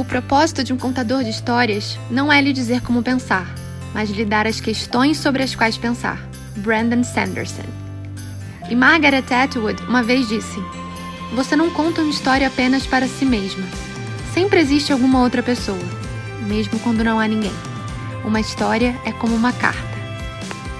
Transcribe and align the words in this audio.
O 0.00 0.04
propósito 0.04 0.64
de 0.64 0.72
um 0.72 0.78
contador 0.78 1.22
de 1.22 1.28
histórias 1.28 1.98
não 2.10 2.32
é 2.32 2.40
lhe 2.40 2.54
dizer 2.54 2.80
como 2.80 3.02
pensar, 3.02 3.54
mas 3.92 4.08
lhe 4.08 4.24
dar 4.24 4.46
as 4.46 4.58
questões 4.58 5.18
sobre 5.18 5.42
as 5.42 5.54
quais 5.54 5.76
pensar. 5.76 6.18
Brandon 6.56 7.04
Sanderson. 7.04 7.66
E 8.70 8.74
Margaret 8.74 9.26
Atwood 9.30 9.82
uma 9.82 10.02
vez 10.02 10.26
disse: 10.26 10.58
Você 11.34 11.54
não 11.54 11.68
conta 11.68 12.00
uma 12.00 12.10
história 12.10 12.46
apenas 12.46 12.86
para 12.86 13.06
si 13.06 13.26
mesma. 13.26 13.62
Sempre 14.32 14.60
existe 14.60 14.90
alguma 14.90 15.20
outra 15.20 15.42
pessoa, 15.42 15.84
mesmo 16.46 16.78
quando 16.78 17.04
não 17.04 17.20
há 17.20 17.28
ninguém. 17.28 17.52
Uma 18.24 18.40
história 18.40 18.98
é 19.04 19.12
como 19.12 19.36
uma 19.36 19.52
carta. 19.52 19.98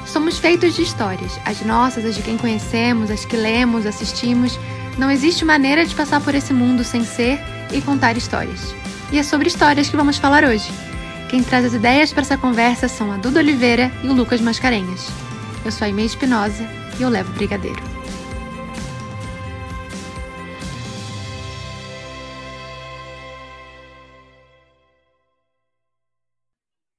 Somos 0.06 0.38
feitos 0.38 0.74
de 0.74 0.80
histórias, 0.80 1.38
as 1.44 1.60
nossas, 1.60 2.06
as 2.06 2.14
de 2.14 2.22
quem 2.22 2.38
conhecemos, 2.38 3.10
as 3.10 3.26
que 3.26 3.36
lemos, 3.36 3.84
assistimos. 3.84 4.58
Não 4.96 5.10
existe 5.10 5.44
maneira 5.44 5.84
de 5.84 5.94
passar 5.94 6.22
por 6.22 6.34
esse 6.34 6.54
mundo 6.54 6.82
sem 6.82 7.04
ser 7.04 7.38
e 7.70 7.82
contar 7.82 8.16
histórias. 8.16 8.79
E 9.12 9.18
é 9.18 9.24
sobre 9.24 9.48
histórias 9.48 9.90
que 9.90 9.96
vamos 9.96 10.18
falar 10.18 10.44
hoje. 10.44 10.70
Quem 11.28 11.42
traz 11.42 11.64
as 11.64 11.74
ideias 11.74 12.12
para 12.12 12.22
essa 12.22 12.38
conversa 12.38 12.86
são 12.86 13.10
a 13.10 13.16
Duda 13.16 13.40
Oliveira 13.40 13.90
e 14.04 14.08
o 14.08 14.12
Lucas 14.12 14.40
Mascarenhas. 14.40 15.08
Eu 15.64 15.72
sou 15.72 15.84
a 15.84 15.88
Inês 15.88 16.12
Espinosa 16.12 16.62
e 16.96 17.02
eu 17.02 17.08
levo 17.08 17.32
Brigadeiro. 17.32 17.80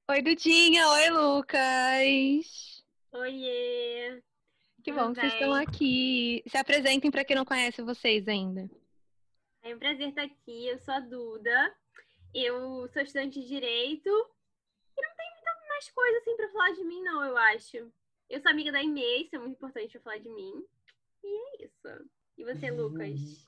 Oi, 0.09 0.21
Dudinha! 0.21 0.89
Oi, 0.89 1.09
Lucas! 1.11 2.83
Oiê! 3.13 4.21
Que 4.83 4.91
bom 4.91 5.13
que 5.13 5.21
vocês 5.21 5.31
estão 5.31 5.53
aqui. 5.53 6.43
Se 6.45 6.57
apresentem 6.57 7.09
para 7.09 7.23
quem 7.23 7.37
não 7.37 7.45
conhece 7.45 7.81
vocês 7.81 8.27
ainda. 8.27 8.69
É 9.63 9.73
um 9.73 9.79
prazer 9.79 10.09
estar 10.09 10.23
aqui. 10.23 10.67
Eu 10.67 10.77
sou 10.79 10.93
a 10.93 10.99
Duda. 10.99 11.80
Eu 12.33 12.87
sou 12.87 13.01
estudante 13.01 13.41
de 13.41 13.47
Direito. 13.47 14.09
E 14.09 15.01
não 15.01 15.15
tem 15.15 15.31
muita 15.33 15.67
mais 15.67 15.89
coisa 15.91 16.17
assim 16.19 16.37
para 16.37 16.51
falar 16.51 16.71
de 16.71 16.83
mim, 16.83 17.01
não, 17.03 17.25
eu 17.25 17.37
acho. 17.37 17.91
Eu 18.29 18.41
sou 18.41 18.51
amiga 18.51 18.71
da 18.71 18.81
Inês, 18.81 19.25
isso 19.25 19.35
é 19.35 19.39
muito 19.39 19.55
importante 19.55 19.91
para 19.91 20.01
falar 20.01 20.17
de 20.19 20.29
mim. 20.29 20.65
E 21.23 21.27
é 21.27 21.65
isso. 21.65 22.09
E 22.37 22.43
você, 22.45 22.71
Lucas? 22.71 23.45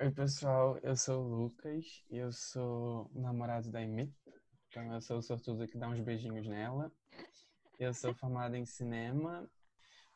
Oi, 0.00 0.10
pessoal. 0.12 0.78
Eu 0.78 0.96
sou 0.96 1.24
o 1.24 1.34
Lucas 1.42 2.04
e 2.08 2.18
eu 2.18 2.30
sou 2.30 3.10
namorado 3.12 3.70
da 3.70 3.82
Inês. 3.82 4.08
Então, 4.68 4.94
eu 4.94 5.00
sou 5.00 5.18
o 5.18 5.22
sortudo 5.22 5.66
que 5.66 5.76
dá 5.76 5.88
uns 5.88 6.00
beijinhos 6.00 6.46
nela. 6.46 6.92
Eu 7.78 7.92
sou 7.92 8.14
formado 8.14 8.54
em 8.54 8.64
cinema. 8.64 9.50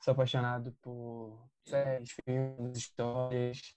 Sou 0.00 0.12
apaixonado 0.12 0.72
por 0.80 1.50
séries, 1.64 2.12
filmes, 2.24 2.78
histórias. 2.78 3.76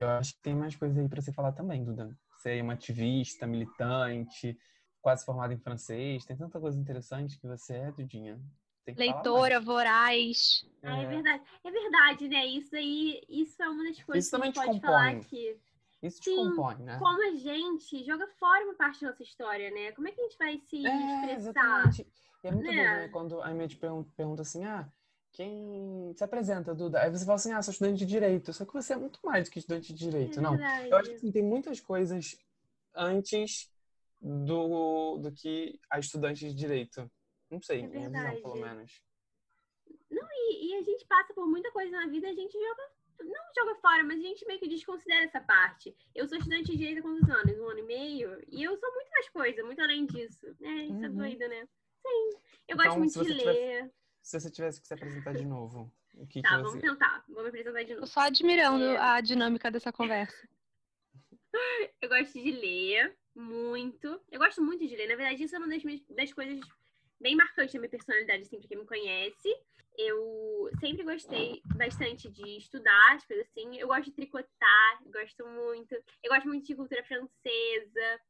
Eu 0.00 0.08
acho 0.10 0.34
que 0.34 0.42
tem 0.42 0.54
mais 0.54 0.76
coisa 0.76 1.00
aí 1.00 1.08
para 1.08 1.20
você 1.20 1.32
falar 1.32 1.52
também, 1.52 1.84
Duda. 1.84 2.16
Você 2.36 2.58
é 2.58 2.62
uma 2.62 2.74
ativista, 2.74 3.46
militante, 3.46 4.58
quase 5.00 5.24
formada 5.24 5.54
em 5.54 5.58
francês. 5.58 6.24
Tem 6.24 6.36
tanta 6.36 6.60
coisa 6.60 6.78
interessante 6.78 7.38
que 7.38 7.46
você 7.46 7.74
é, 7.74 7.92
Dudinha. 7.92 8.40
Leitora, 8.96 9.60
voraz. 9.60 10.64
É. 10.82 10.88
Ah, 10.88 10.98
é 11.00 11.06
verdade. 11.06 11.44
É 11.64 11.70
verdade, 11.70 12.28
né? 12.28 12.46
Isso 12.46 12.76
aí, 12.76 13.22
isso 13.28 13.62
é 13.62 13.68
uma 13.68 13.84
das 13.84 14.02
coisas 14.02 14.26
isso 14.26 14.36
que 14.36 14.42
a 14.42 14.46
gente 14.46 14.54
pode 14.54 14.72
compõe. 14.72 14.82
falar 14.82 15.10
aqui. 15.10 15.56
Isso 16.02 16.20
te 16.20 16.30
Sim, 16.30 16.36
compõe, 16.36 16.76
né? 16.84 16.98
Como 16.98 17.22
a 17.22 17.34
gente 17.36 18.04
joga 18.04 18.26
fora 18.38 18.64
uma 18.64 18.74
parte 18.74 19.00
da 19.00 19.08
nossa 19.08 19.22
história, 19.22 19.70
né? 19.70 19.92
Como 19.92 20.06
é 20.06 20.12
que 20.12 20.20
a 20.20 20.24
gente 20.24 20.36
vai 20.38 20.58
se 20.58 20.84
É, 20.86 20.88
expressar? 21.32 21.32
exatamente. 21.32 22.06
E 22.42 22.48
é 22.48 22.52
muito 22.52 22.70
né? 22.70 22.76
bom, 22.76 22.82
né? 22.82 23.08
Quando 23.08 23.40
a 23.40 23.48
Amy 23.48 23.68
te 23.68 23.76
pergun- 23.76 24.04
pergunta 24.16 24.42
assim, 24.42 24.64
ah, 24.64 24.86
quem 25.34 26.12
se 26.16 26.22
apresenta, 26.24 26.74
Duda? 26.74 27.00
Aí 27.02 27.10
você 27.10 27.24
fala 27.24 27.34
assim, 27.36 27.52
ah, 27.52 27.60
sou 27.60 27.72
estudante 27.72 27.98
de 27.98 28.06
Direito. 28.06 28.52
Só 28.52 28.64
que 28.64 28.72
você 28.72 28.92
é 28.92 28.96
muito 28.96 29.18
mais 29.24 29.48
do 29.48 29.52
que 29.52 29.58
estudante 29.58 29.92
de 29.92 29.98
Direito, 29.98 30.38
É 30.38 30.42
não. 30.42 30.52
verdade. 30.56 30.90
Eu 30.90 30.96
acho 30.96 31.10
que 31.10 31.16
assim, 31.16 31.32
tem 31.32 31.42
muitas 31.42 31.80
coisas 31.80 32.36
antes 32.94 33.68
do, 34.20 35.18
do 35.18 35.32
que 35.32 35.78
a 35.90 35.98
estudante 35.98 36.46
de 36.48 36.54
Direito. 36.54 37.10
Não 37.50 37.60
sei, 37.60 37.82
É 37.82 37.86
minha 37.86 38.08
visão, 38.08 38.36
pelo 38.42 38.54
menos. 38.56 39.02
E, 40.10 40.68
e 40.70 40.74
a 40.76 40.82
gente 40.82 41.04
passa 41.06 41.34
por 41.34 41.46
muita 41.46 41.70
coisa 41.72 41.90
na 41.90 42.06
vida, 42.06 42.28
a 42.28 42.34
gente 42.34 42.52
joga, 42.52 42.82
não 43.24 43.44
joga 43.56 43.74
fora, 43.80 44.04
mas 44.04 44.18
a 44.18 44.22
gente 44.22 44.46
meio 44.46 44.60
que 44.60 44.68
desconsidera 44.68 45.24
essa 45.24 45.40
parte. 45.40 45.94
Eu 46.14 46.28
sou 46.28 46.38
estudante 46.38 46.70
de 46.70 46.76
direito 46.76 47.00
há 47.00 47.02
quantos 47.02 47.28
anos? 47.28 47.58
Um 47.58 47.68
ano 47.70 47.80
e 47.80 47.82
meio? 47.82 48.40
E 48.48 48.62
eu 48.62 48.76
sou 48.78 48.92
muito 48.92 49.10
mais 49.10 49.28
coisa, 49.30 49.64
muito 49.64 49.80
além 49.82 50.06
disso. 50.06 50.46
É, 50.62 50.84
isso 50.84 51.04
é 51.04 51.08
Uhum. 51.08 51.16
doido, 51.16 51.48
né? 51.48 51.66
Sim. 52.06 52.30
Eu 52.68 52.74
Então, 52.74 52.76
gosto 52.76 52.98
muito 52.98 53.24
de 53.24 53.32
ler. 53.32 53.92
Se 54.24 54.40
você 54.40 54.50
tivesse 54.50 54.80
que 54.80 54.86
se 54.88 54.94
apresentar 54.94 55.34
de 55.34 55.44
novo, 55.44 55.92
o 56.14 56.26
que, 56.26 56.40
Tá, 56.40 56.48
que 56.48 56.56
vamos 56.56 56.72
você... 56.72 56.80
tentar. 56.80 57.22
Vou 57.28 57.42
me 57.42 57.48
apresentar 57.50 57.82
de 57.82 57.88
Tô 57.94 58.00
novo. 58.00 58.06
só 58.06 58.20
admirando 58.20 58.82
É. 58.82 58.96
a 58.96 59.20
dinâmica 59.20 59.70
dessa 59.70 59.92
conversa. 59.92 60.48
Eu 62.00 62.08
gosto 62.08 62.32
de 62.32 62.50
ler 62.50 63.14
muito. 63.34 64.18
Eu 64.32 64.38
gosto 64.40 64.62
muito 64.62 64.86
de 64.88 64.96
ler. 64.96 65.08
Na 65.08 65.16
verdade, 65.16 65.42
isso 65.44 65.54
é 65.54 65.58
uma 65.58 65.68
das, 65.68 65.84
minhas- 65.84 66.02
das 66.08 66.32
coisas 66.32 66.58
bem 67.20 67.36
marcantes 67.36 67.74
da 67.74 67.80
minha 67.80 67.90
personalidade, 67.90 68.42
assim, 68.44 68.58
pra 68.58 68.66
quem 68.68 68.78
me 68.78 68.86
conhece. 68.86 69.54
Eu 69.96 70.70
sempre 70.80 71.04
gostei 71.04 71.60
bastante 71.76 72.30
de 72.30 72.56
estudar, 72.56 73.12
as 73.14 73.24
coisas 73.26 73.46
assim. 73.46 73.76
Eu 73.78 73.88
gosto 73.88 74.04
de 74.06 74.12
tricotar, 74.12 75.02
gosto 75.12 75.46
muito. 75.46 75.94
Eu 76.22 76.30
gosto 76.30 76.48
muito 76.48 76.66
de 76.66 76.74
cultura 76.74 77.04
francesa. 77.04 78.20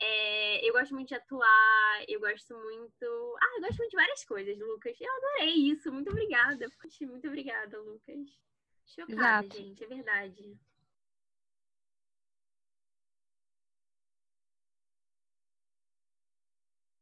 É, 0.00 0.66
eu 0.66 0.72
gosto 0.72 0.94
muito 0.94 1.08
de 1.08 1.14
atuar. 1.14 2.04
Eu 2.08 2.20
gosto 2.20 2.54
muito. 2.54 3.36
Ah, 3.40 3.56
eu 3.56 3.60
gosto 3.60 3.78
muito 3.78 3.90
de 3.90 3.96
várias 3.96 4.24
coisas, 4.24 4.58
Lucas. 4.58 4.96
Eu 5.00 5.12
adorei 5.16 5.54
isso. 5.70 5.92
Muito 5.92 6.10
obrigada. 6.10 6.66
Poxa, 6.80 7.06
muito 7.06 7.26
obrigada, 7.28 7.78
Lucas. 7.78 8.26
Chocada, 8.86 9.44
Exato. 9.44 9.56
gente. 9.56 9.84
É 9.84 9.86
verdade. 9.86 10.58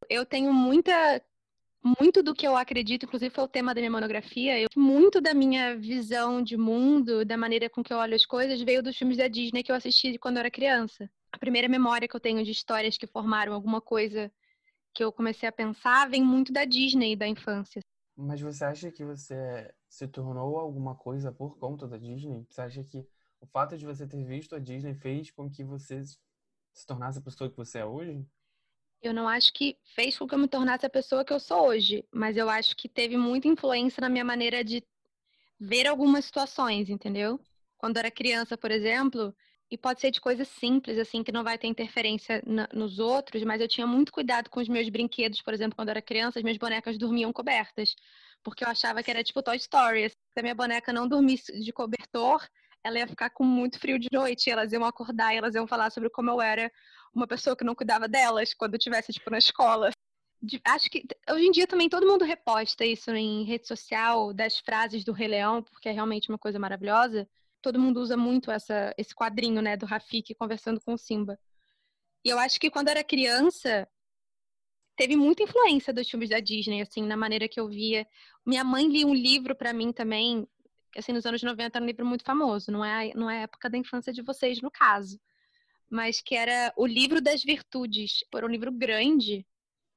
Eu 0.09 0.26
tenho 0.26 0.53
muita. 0.53 1.22
Muito 2.00 2.25
do 2.25 2.34
que 2.34 2.47
eu 2.47 2.56
acredito, 2.56 3.06
inclusive 3.06 3.32
foi 3.32 3.44
o 3.44 3.48
tema 3.48 3.72
da 3.72 3.80
minha 3.80 3.91
monografia, 3.91 4.59
eu, 4.60 4.66
muito 4.76 5.20
da 5.20 5.32
minha 5.32 5.76
visão 5.76 6.42
de 6.42 6.56
mundo, 6.56 7.25
da 7.25 7.36
maneira 7.36 7.70
com 7.70 7.84
que 7.84 7.92
eu 7.92 7.98
olho 7.98 8.16
as 8.16 8.26
coisas, 8.26 8.60
veio 8.60 8.82
dos 8.82 8.97
filmes 8.97 9.16
da 9.16 9.28
Disney 9.28 9.62
que 9.62 9.70
eu 9.70 9.76
assisti 9.76 10.19
quando 10.19 10.36
eu 10.36 10.41
era 10.41 10.50
criança. 10.50 11.09
A 11.33 11.39
primeira 11.39 11.69
memória 11.69 12.09
que 12.09 12.16
eu 12.16 12.21
tenho 12.21 12.44
de 12.44 12.50
histórias 12.50 12.97
que 12.97 13.06
formaram 13.06 13.53
alguma 13.53 13.81
coisa 13.81 14.33
que 14.94 15.05
eu 15.05 15.12
comecei 15.12 15.49
a 15.49 15.53
pensar 15.53 16.09
vem 16.09 16.22
muito 16.22 16.53
da 16.53 16.65
Disney 16.65 17.15
da 17.15 17.27
infância. 17.27 17.81
Mas 18.16 18.41
você 18.41 18.65
acha 18.65 18.91
que 18.91 19.05
você 19.05 19.72
se 19.89 20.09
tornou 20.09 20.59
alguma 20.59 20.94
coisa 20.94 21.31
por 21.31 21.56
conta 21.56 21.87
da 21.87 21.97
Disney? 21.97 22.44
Você 22.49 22.61
acha 22.61 22.83
que 22.83 23.06
o 23.41 23.47
fato 23.47 23.77
de 23.77 23.87
você 23.87 24.06
ter 24.06 24.25
visto 24.25 24.56
a 24.56 24.59
Disney 24.59 24.94
fez 24.94 25.31
com 25.31 25.49
que 25.49 25.62
você 25.62 26.03
se 26.05 26.87
tornasse 26.87 27.19
a 27.19 27.22
pessoa 27.22 27.49
que 27.49 27.56
você 27.56 27.78
é 27.78 27.84
hoje? 27.84 28.27
Eu 29.00 29.15
não 29.15 29.28
acho 29.28 29.53
que 29.53 29.78
fez 29.95 30.19
com 30.19 30.27
que 30.27 30.34
eu 30.34 30.39
me 30.39 30.49
tornasse 30.49 30.84
a 30.84 30.91
pessoa 30.91 31.25
que 31.25 31.33
eu 31.33 31.39
sou 31.39 31.69
hoje, 31.69 32.05
mas 32.12 32.37
eu 32.37 32.50
acho 32.50 32.77
que 32.77 32.89
teve 32.89 33.16
muita 33.16 33.47
influência 33.47 34.00
na 34.00 34.09
minha 34.09 34.25
maneira 34.25 34.65
de 34.65 34.83
ver 35.60 35.87
algumas 35.87 36.25
situações, 36.25 36.89
entendeu? 36.89 37.41
Quando 37.77 37.97
eu 37.97 38.00
era 38.00 38.10
criança, 38.10 38.59
por 38.59 38.72
exemplo, 38.72 39.34
e 39.71 39.77
pode 39.77 40.01
ser 40.01 40.11
de 40.11 40.21
coisas 40.21 40.49
simples, 40.49 40.99
assim, 40.99 41.23
que 41.23 41.31
não 41.31 41.45
vai 41.45 41.59
ter 41.59 41.67
interferência 41.67 42.43
nos 42.73 42.99
outros, 42.99 43.43
mas 43.43 43.61
eu 43.61 43.69
tinha 43.69 43.87
muito 43.87 44.11
cuidado 44.11 44.49
com 44.49 44.61
os 44.61 44.69
meus 44.69 44.89
brinquedos, 44.89 45.43
por 45.43 45.53
exemplo, 45.53 45.77
quando 45.77 45.89
eu 45.89 45.93
era 45.93 46.03
criança, 46.03 46.39
as 46.39 46.43
minhas 46.43 46.56
bonecas 46.56 46.97
dormiam 46.97 47.33
cobertas, 47.33 47.95
porque 48.43 48.65
eu 48.65 48.69
achava 48.69 49.03
que 49.03 49.11
era 49.11 49.23
tipo 49.23 49.43
Toy 49.43 49.57
Story. 49.57 50.09
Se 50.09 50.17
a 50.39 50.43
minha 50.43 50.55
boneca 50.55 50.93
não 50.93 51.07
dormisse 51.07 51.53
de 51.61 51.73
cobertor, 51.73 52.47
ela 52.83 52.99
ia 52.99 53.07
ficar 53.07 53.31
com 53.31 53.45
muito 53.45 53.78
frio 53.78 53.99
de 53.99 54.09
noite, 54.11 54.51
elas 54.51 54.73
iam 54.73 54.84
acordar 54.84 55.34
e 55.34 55.39
elas 55.39 55.55
iam 55.55 55.67
falar 55.67 55.91
sobre 55.91 56.09
como 56.09 56.31
eu 56.31 56.41
era 56.41 56.73
uma 57.15 57.27
pessoa 57.27 57.57
que 57.57 57.65
não 57.65 57.75
cuidava 57.75 58.09
delas 58.09 58.55
quando 58.55 58.75
eu 58.75 58.78
estivesse, 58.78 59.12
tipo, 59.12 59.31
na 59.31 59.39
escola. 59.39 59.91
Acho 60.65 60.89
que 60.89 61.05
hoje 61.28 61.47
em 61.47 61.51
dia 61.51 61.67
também 61.67 61.89
todo 61.89 62.07
mundo 62.07 62.25
reposta 62.25 62.87
isso 62.87 63.11
em 63.11 63.45
rede 63.45 63.67
social, 63.67 64.33
das 64.33 64.59
frases 64.59 65.05
do 65.05 65.12
Rei 65.12 65.28
Leão, 65.28 65.62
porque 65.62 65.89
é 65.89 65.93
realmente 65.93 66.28
uma 66.28 66.39
coisa 66.39 66.59
maravilhosa. 66.59 67.28
Todo 67.61 67.79
mundo 67.79 68.01
usa 68.01 68.17
muito 68.17 68.51
essa, 68.51 68.95
esse 68.97 69.15
quadrinho, 69.15 69.61
né, 69.61 69.77
do 69.77 69.87
Rafiki 69.87 70.35
conversando 70.35 70.81
com 70.81 70.95
o 70.95 70.99
Simba. 70.99 71.39
E 72.25 72.28
eu 72.28 72.39
acho 72.39 72.60
que 72.60 72.71
quando 72.71 72.89
era 72.89 73.03
criança, 73.05 73.89
teve 74.97 75.16
muita 75.16 75.45
influência 75.45 75.93
dos 75.93 76.10
filmes 76.10 76.28
da 76.28 76.41
Disney, 76.41 76.83
assim, 76.83 77.03
na 77.03 77.16
maneira 77.16 77.49
que 77.49 77.60
eu 77.60 77.69
via. 77.69 78.07
Minha 78.45 78.65
mãe 78.65 78.89
lia 78.89 79.07
um 79.07 79.15
livro 79.15 79.55
pra 79.55 79.72
mim 79.72 79.93
também, 79.93 80.47
que 80.93 80.99
assim, 80.99 81.13
nos 81.13 81.25
anos 81.25 81.43
90 81.43 81.78
era 81.78 81.84
um 81.84 81.87
livro 81.87 82.05
muito 82.05 82.25
famoso, 82.25 82.72
não 82.72 82.84
é, 82.84 83.13
não 83.15 83.31
é 83.31 83.39
a 83.39 83.43
época 83.43 83.71
da 83.71 83.78
infância 83.78 84.13
de 84.13 84.22
vocês, 84.22 84.61
no 84.61 84.71
caso. 84.71 85.21
Mas 85.89 86.21
que 86.21 86.34
era 86.34 86.72
O 86.77 86.87
Livro 86.87 87.21
das 87.21 87.43
Virtudes. 87.43 88.25
Era 88.34 88.45
um 88.45 88.51
livro 88.51 88.71
grande, 88.71 89.47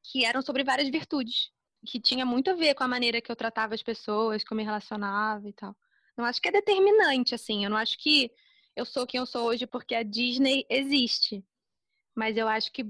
que 0.04 0.24
eram 0.24 0.42
sobre 0.42 0.64
várias 0.64 0.90
virtudes. 0.90 1.52
Que 1.86 2.00
tinha 2.00 2.26
muito 2.26 2.52
a 2.52 2.54
ver 2.54 2.76
com 2.76 2.84
a 2.84 2.88
maneira 2.88 3.20
que 3.20 3.32
eu 3.32 3.36
tratava 3.36 3.74
as 3.74 3.84
pessoas, 3.84 4.44
que 4.44 4.54
eu 4.54 4.58
me 4.58 4.64
relacionava 4.64 5.50
e 5.50 5.54
tal. 5.54 5.76
Não 6.18 6.26
acho 6.26 6.42
que 6.42 6.50
é 6.50 6.52
determinante, 6.52 7.36
assim. 7.36 7.64
Eu 7.64 7.70
não 7.70 7.78
acho 7.78 7.98
que 7.98 8.32
eu 8.76 8.86
sou 8.86 9.06
quem 9.08 9.20
eu 9.20 9.26
sou 9.26 9.48
hoje 9.48 9.66
porque 9.66 9.96
a 9.96 10.04
Disney 10.04 10.66
existe. 10.70 11.44
Mas 12.16 12.38
eu 12.38 12.48
acho 12.48 12.72
que 12.72 12.86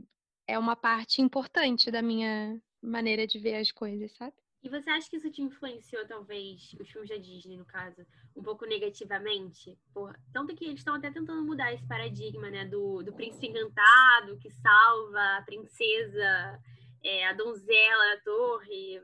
é 0.48 0.58
uma 0.58 0.76
parte 0.76 1.22
importante 1.22 1.92
da 1.92 2.02
minha 2.02 2.62
maneira 2.82 3.28
de 3.28 3.40
ver 3.40 3.56
as 3.56 3.72
coisas, 3.72 4.12
sabe? 4.14 4.34
E 4.64 4.70
você 4.70 4.90
acha 4.92 5.10
que 5.10 5.18
isso 5.18 5.32
te 5.32 5.42
influenciou, 5.42 6.06
talvez, 6.08 6.76
os 6.80 6.88
filmes 6.88 7.10
da 7.10 7.18
Disney, 7.18 7.58
no 7.58 7.66
caso, 7.66 8.06
um 8.36 8.44
pouco 8.44 8.66
negativamente? 8.66 9.76
Por... 9.92 10.16
Tanto 10.32 10.56
que 10.56 10.66
eles 10.66 10.82
estão 10.82 10.94
até 10.94 11.10
tentando 11.10 11.44
mudar 11.44 11.74
esse 11.74 11.86
paradigma, 11.88 12.50
né? 12.52 12.66
Do, 12.66 13.02
do 13.02 13.12
príncipe 13.12 13.48
encantado 13.48 14.38
que 14.38 14.52
salva 14.52 15.38
a 15.38 15.42
princesa, 15.44 16.62
é, 17.04 17.26
a 17.28 17.34
donzela, 17.34 18.14
a 18.14 18.22
torre. 18.24 19.02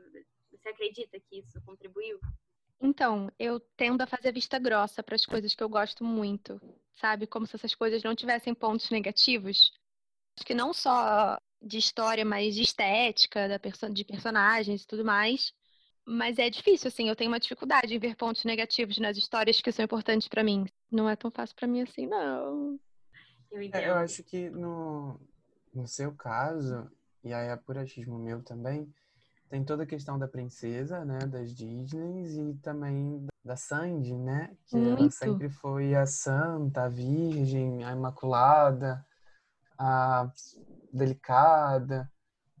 Você 0.52 0.68
acredita 0.68 1.18
que 1.18 1.40
isso 1.40 1.60
contribuiu? 1.62 2.20
Então, 2.80 3.30
eu 3.38 3.58
tendo 3.76 4.02
a 4.02 4.06
fazer 4.06 4.32
vista 4.32 4.58
grossa 4.58 5.02
para 5.02 5.16
as 5.16 5.26
coisas 5.26 5.54
que 5.54 5.62
eu 5.62 5.68
gosto 5.68 6.04
muito, 6.04 6.60
sabe? 6.94 7.26
Como 7.26 7.46
se 7.46 7.56
essas 7.56 7.74
coisas 7.74 8.02
não 8.02 8.14
tivessem 8.14 8.54
pontos 8.54 8.90
negativos. 8.90 9.72
Acho 10.36 10.46
que 10.46 10.54
não 10.54 10.72
só 10.72 11.38
de 11.60 11.76
história, 11.78 12.24
mas 12.24 12.54
de 12.54 12.62
estética, 12.62 13.48
da 13.48 13.58
perso 13.58 13.90
de 13.92 14.04
personagens 14.04 14.82
e 14.82 14.86
tudo 14.86 15.04
mais. 15.04 15.52
Mas 16.06 16.38
é 16.38 16.48
difícil, 16.48 16.88
assim, 16.88 17.08
eu 17.08 17.16
tenho 17.16 17.30
uma 17.30 17.40
dificuldade 17.40 17.94
em 17.94 17.98
ver 17.98 18.16
pontos 18.16 18.44
negativos 18.44 18.98
nas 18.98 19.16
histórias 19.16 19.60
que 19.60 19.72
são 19.72 19.84
importantes 19.84 20.28
para 20.28 20.44
mim. 20.44 20.66
Não 20.90 21.08
é 21.08 21.16
tão 21.16 21.30
fácil 21.30 21.56
para 21.56 21.68
mim 21.68 21.82
assim, 21.82 22.06
não. 22.06 22.78
Eu, 23.50 23.60
é, 23.60 23.88
eu 23.88 23.94
acho 23.94 24.22
que 24.22 24.48
no, 24.50 25.20
no 25.74 25.86
seu 25.86 26.14
caso, 26.14 26.90
e 27.24 27.32
aí 27.32 27.48
é 27.48 27.56
por 27.56 27.76
achismo 27.76 28.18
meu 28.18 28.42
também, 28.42 28.92
tem 29.48 29.64
toda 29.64 29.82
a 29.82 29.86
questão 29.86 30.18
da 30.18 30.28
princesa, 30.28 31.04
né, 31.04 31.18
das 31.20 31.54
Disneys 31.54 32.36
e 32.36 32.54
também 32.62 33.26
da 33.44 33.56
Sandy, 33.56 34.14
né, 34.14 34.56
que 34.66 34.76
Muito. 34.76 35.00
ela 35.00 35.10
sempre 35.10 35.48
foi 35.48 35.94
a 35.94 36.06
santa, 36.06 36.84
a 36.84 36.88
virgem, 36.88 37.84
a 37.84 37.92
imaculada, 37.92 39.04
a 39.78 40.30
delicada. 40.92 42.10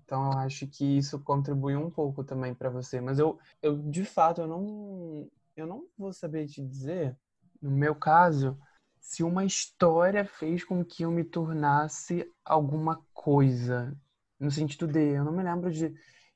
Então 0.04 0.32
eu 0.32 0.38
acho 0.38 0.66
que 0.66 0.98
isso 0.98 1.18
contribuiu 1.20 1.80
um 1.80 1.90
pouco 1.90 2.24
também 2.24 2.54
para 2.54 2.70
você, 2.70 3.00
mas 3.00 3.18
eu, 3.18 3.38
eu 3.60 3.76
de 3.76 4.04
fato 4.04 4.40
eu 4.40 4.46
não 4.46 5.30
eu 5.54 5.66
não 5.66 5.86
vou 5.98 6.12
saber 6.12 6.46
te 6.46 6.64
dizer, 6.64 7.16
no 7.60 7.70
meu 7.70 7.94
caso, 7.94 8.56
se 9.00 9.22
uma 9.22 9.44
história 9.44 10.24
fez 10.24 10.64
com 10.64 10.84
que 10.84 11.02
eu 11.02 11.10
me 11.10 11.24
tornasse 11.24 12.30
alguma 12.44 13.02
coisa, 13.12 13.96
no 14.38 14.50
sentido 14.50 14.86
de, 14.86 15.00
eu 15.00 15.24
não 15.24 15.32
me 15.32 15.42
lembro 15.42 15.70
de, 15.72 15.92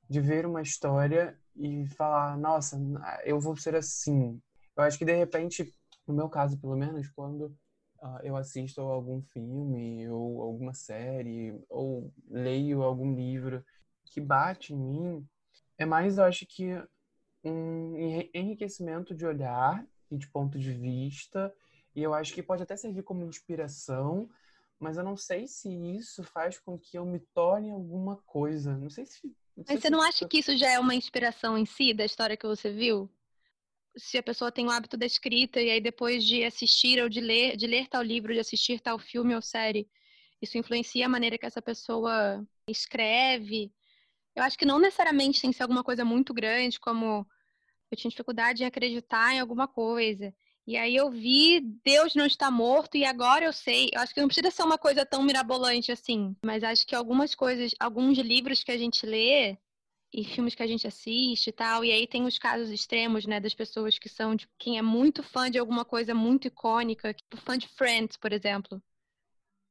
de 0.08 0.20
ver 0.20 0.46
uma 0.46 0.62
história 0.62 1.38
e 1.56 1.86
falar, 1.86 2.36
nossa, 2.38 2.78
eu 3.24 3.40
vou 3.40 3.56
ser 3.56 3.74
assim. 3.74 4.40
Eu 4.76 4.82
acho 4.84 4.98
que 4.98 5.04
de 5.04 5.14
repente, 5.14 5.72
no 6.06 6.14
meu 6.14 6.28
caso 6.28 6.58
pelo 6.58 6.76
menos, 6.76 7.08
quando 7.10 7.46
uh, 7.98 8.18
eu 8.22 8.36
assisto 8.36 8.80
algum 8.80 9.22
filme 9.22 10.08
ou 10.08 10.42
alguma 10.42 10.74
série 10.74 11.58
ou 11.68 12.12
leio 12.28 12.82
algum 12.82 13.14
livro 13.14 13.64
que 14.04 14.20
bate 14.20 14.74
em 14.74 14.78
mim, 14.78 15.28
é 15.78 15.84
mais, 15.86 16.18
eu 16.18 16.24
acho 16.24 16.46
que 16.46 16.70
um 17.44 17.96
enriquecimento 18.32 19.14
de 19.14 19.26
olhar 19.26 19.84
e 20.10 20.16
de 20.16 20.28
ponto 20.28 20.58
de 20.58 20.72
vista, 20.72 21.52
e 21.94 22.02
eu 22.02 22.14
acho 22.14 22.34
que 22.34 22.42
pode 22.42 22.62
até 22.62 22.76
servir 22.76 23.02
como 23.02 23.24
inspiração, 23.24 24.28
mas 24.78 24.96
eu 24.96 25.04
não 25.04 25.16
sei 25.16 25.46
se 25.46 25.68
isso 25.68 26.22
faz 26.22 26.58
com 26.58 26.78
que 26.78 26.98
eu 26.98 27.06
me 27.06 27.20
torne 27.34 27.70
alguma 27.70 28.16
coisa. 28.26 28.76
Não 28.76 28.90
sei 28.90 29.06
se. 29.06 29.34
Não 29.56 29.64
mas 29.68 29.80
você 29.80 29.90
não 29.90 30.00
acha 30.00 30.26
que 30.26 30.38
isso 30.38 30.56
já 30.56 30.70
é 30.70 30.78
uma 30.78 30.94
inspiração 30.94 31.56
em 31.58 31.66
si 31.66 31.92
da 31.92 32.04
história 32.04 32.36
que 32.36 32.46
você 32.46 32.70
viu? 32.70 33.10
se 33.96 34.16
a 34.18 34.22
pessoa 34.22 34.50
tem 34.50 34.66
o 34.66 34.70
hábito 34.70 34.96
da 34.96 35.06
escrita 35.06 35.60
e 35.60 35.70
aí 35.70 35.80
depois 35.80 36.24
de 36.24 36.44
assistir 36.44 37.02
ou 37.02 37.08
de 37.08 37.20
ler, 37.20 37.56
de 37.56 37.66
ler 37.66 37.88
tal 37.88 38.02
livro, 38.02 38.32
de 38.32 38.40
assistir 38.40 38.80
tal 38.80 38.98
filme 38.98 39.34
ou 39.34 39.42
série, 39.42 39.88
isso 40.40 40.58
influencia 40.58 41.06
a 41.06 41.08
maneira 41.08 41.38
que 41.38 41.46
essa 41.46 41.60
pessoa 41.60 42.44
escreve. 42.68 43.70
Eu 44.34 44.42
acho 44.42 44.56
que 44.56 44.64
não 44.64 44.78
necessariamente 44.78 45.40
tem 45.40 45.50
que 45.50 45.56
ser 45.56 45.62
alguma 45.62 45.84
coisa 45.84 46.04
muito 46.04 46.32
grande, 46.32 46.80
como 46.80 47.26
eu 47.90 47.96
tinha 47.96 48.10
dificuldade 48.10 48.62
em 48.62 48.66
acreditar 48.66 49.34
em 49.34 49.40
alguma 49.40 49.68
coisa. 49.68 50.34
E 50.66 50.76
aí 50.76 50.94
eu 50.94 51.10
vi 51.10 51.60
Deus 51.84 52.14
não 52.14 52.24
está 52.24 52.50
morto 52.50 52.96
e 52.96 53.04
agora 53.04 53.44
eu 53.44 53.52
sei. 53.52 53.90
Eu 53.92 54.00
acho 54.00 54.14
que 54.14 54.20
não 54.20 54.28
precisa 54.28 54.50
ser 54.50 54.62
uma 54.62 54.78
coisa 54.78 55.04
tão 55.04 55.22
mirabolante 55.22 55.90
assim, 55.90 56.36
mas 56.44 56.62
acho 56.62 56.86
que 56.86 56.94
algumas 56.94 57.34
coisas, 57.34 57.72
alguns 57.80 58.18
livros 58.18 58.62
que 58.62 58.70
a 58.70 58.78
gente 58.78 59.04
lê, 59.04 59.58
e 60.12 60.24
filmes 60.24 60.54
que 60.54 60.62
a 60.62 60.66
gente 60.66 60.86
assiste 60.86 61.48
e 61.48 61.52
tal. 61.52 61.84
E 61.84 61.90
aí 61.90 62.06
tem 62.06 62.24
os 62.24 62.38
casos 62.38 62.70
extremos, 62.70 63.26
né, 63.26 63.40
das 63.40 63.54
pessoas 63.54 63.98
que 63.98 64.08
são 64.08 64.36
de 64.36 64.46
quem 64.58 64.78
é 64.78 64.82
muito 64.82 65.22
fã 65.22 65.50
de 65.50 65.58
alguma 65.58 65.84
coisa 65.84 66.14
muito 66.14 66.46
icônica, 66.46 67.14
tipo 67.14 67.36
fã 67.38 67.56
de 67.56 67.66
Friends, 67.68 68.16
por 68.16 68.32
exemplo. 68.32 68.82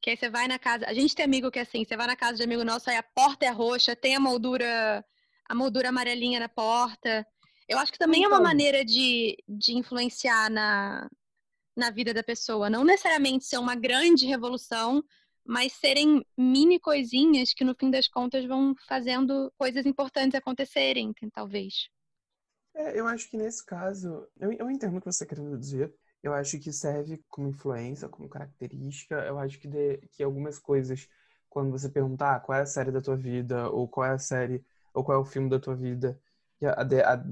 Que 0.02 0.10
aí 0.10 0.18
você 0.18 0.30
vai 0.30 0.48
na 0.48 0.58
casa. 0.58 0.86
A 0.88 0.94
gente 0.94 1.16
tem 1.16 1.24
amigo 1.24 1.52
que 1.52 1.60
é 1.60 1.62
assim, 1.62 1.86
você 1.86 1.96
vai 1.96 2.08
na 2.08 2.16
casa 2.16 2.38
de 2.38 2.44
amigo 2.44 2.64
nosso, 2.64 2.90
aí 2.90 2.98
a 2.98 3.04
porta 3.04 3.46
é 3.46 3.50
roxa, 3.50 3.96
tem 3.96 4.16
a 4.16 4.20
moldura, 4.20 5.06
a 5.48 5.56
moldura 5.56 5.90
amarelinha 5.90 6.40
na 6.40 6.50
porta. 6.50 7.26
Eu 7.72 7.78
acho 7.78 7.92
que 7.94 7.98
também 7.98 8.24
então... 8.24 8.32
é 8.32 8.34
uma 8.34 8.42
então. 8.42 8.50
maneira 8.50 8.84
de, 8.84 9.38
de 9.48 9.78
influenciar 9.78 10.50
na, 10.50 11.10
na 11.74 11.90
vida 11.90 12.14
da 12.14 12.22
pessoa. 12.22 12.70
Não 12.70 12.84
necessariamente 12.84 13.46
ser 13.46 13.58
uma 13.58 13.76
grande 13.76 14.26
revolução, 14.26 15.02
mas 15.46 15.72
serem 15.72 16.26
mini 16.38 16.80
coisinhas 16.82 17.54
que 17.54 17.64
no 17.64 17.74
fim 17.74 17.90
das 17.90 18.10
contas 18.10 18.44
vão 18.46 18.76
fazendo 18.88 19.50
coisas 19.58 19.86
importantes 19.86 20.36
acontecerem, 20.36 21.14
talvez. 21.34 21.90
É, 22.76 23.00
eu 23.00 23.08
acho 23.08 23.30
que 23.30 23.38
nesse 23.38 23.66
caso, 23.66 24.28
eu, 24.38 24.52
eu 24.52 24.70
entendo 24.70 24.98
o 24.98 25.00
que 25.00 25.06
você 25.06 25.24
está 25.24 25.34
querendo 25.34 25.58
dizer. 25.58 25.94
Eu 26.22 26.34
acho 26.34 26.60
que 26.60 26.74
serve 26.74 27.24
como 27.30 27.48
influência, 27.48 28.10
como 28.10 28.28
característica. 28.28 29.16
Eu 29.16 29.40
acho 29.40 29.58
que, 29.58 29.68
de, 29.70 29.98
que 30.12 30.22
algumas 30.22 30.60
coisas, 30.60 31.08
quando 31.50 31.72
você 31.72 31.88
perguntar 31.90 32.36
ah, 32.36 32.40
qual 32.42 32.58
é 32.58 32.62
a 32.64 32.66
série 32.66 32.92
da 32.92 33.02
tua 33.02 33.16
vida, 33.16 33.70
ou 33.70 33.88
qual 33.88 34.08
é 34.08 34.12
a 34.12 34.20
série, 34.20 34.62
ou 34.94 35.06
qual 35.06 35.18
é 35.18 35.22
o 35.22 35.26
filme 35.26 35.50
da 35.50 35.60
tua 35.60 35.76
vida, 35.76 36.20
a, 36.66 36.82
a, 36.82 37.14
a, 37.14 37.24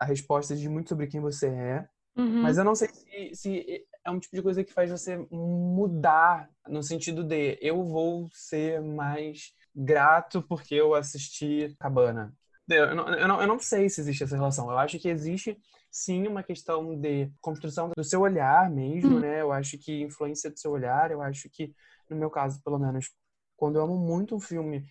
a 0.00 0.04
resposta 0.04 0.54
diz 0.54 0.66
muito 0.66 0.88
sobre 0.88 1.06
quem 1.06 1.20
você 1.20 1.48
é. 1.48 1.88
Uhum. 2.16 2.42
Mas 2.42 2.56
eu 2.56 2.64
não 2.64 2.74
sei 2.74 2.88
se, 2.88 3.30
se 3.34 3.86
é 4.04 4.10
um 4.10 4.18
tipo 4.18 4.34
de 4.34 4.42
coisa 4.42 4.64
que 4.64 4.72
faz 4.72 4.90
você 4.90 5.18
mudar 5.30 6.48
no 6.66 6.82
sentido 6.82 7.22
de 7.22 7.58
eu 7.60 7.84
vou 7.84 8.28
ser 8.32 8.80
mais 8.80 9.52
grato 9.74 10.42
porque 10.42 10.74
eu 10.74 10.94
assisti 10.94 11.76
Cabana. 11.78 12.34
Eu 12.68 12.94
não, 12.94 13.08
eu, 13.14 13.28
não, 13.28 13.40
eu 13.40 13.46
não 13.46 13.58
sei 13.58 13.88
se 13.88 14.00
existe 14.00 14.24
essa 14.24 14.34
relação. 14.34 14.70
Eu 14.70 14.78
acho 14.78 14.98
que 14.98 15.08
existe 15.08 15.56
sim 15.90 16.26
uma 16.26 16.42
questão 16.42 16.98
de 16.98 17.30
construção 17.40 17.90
do 17.96 18.02
seu 18.02 18.22
olhar 18.22 18.70
mesmo, 18.70 19.16
hum. 19.16 19.20
né? 19.20 19.40
Eu 19.40 19.52
acho 19.52 19.78
que 19.78 20.02
influência 20.02 20.50
do 20.50 20.58
seu 20.58 20.72
olhar. 20.72 21.10
Eu 21.10 21.22
acho 21.22 21.48
que, 21.50 21.72
no 22.10 22.16
meu 22.16 22.30
caso, 22.30 22.60
pelo 22.64 22.78
menos, 22.78 23.10
quando 23.56 23.76
eu 23.76 23.82
amo 23.82 23.96
muito 23.96 24.34
um 24.34 24.40
filme, 24.40 24.84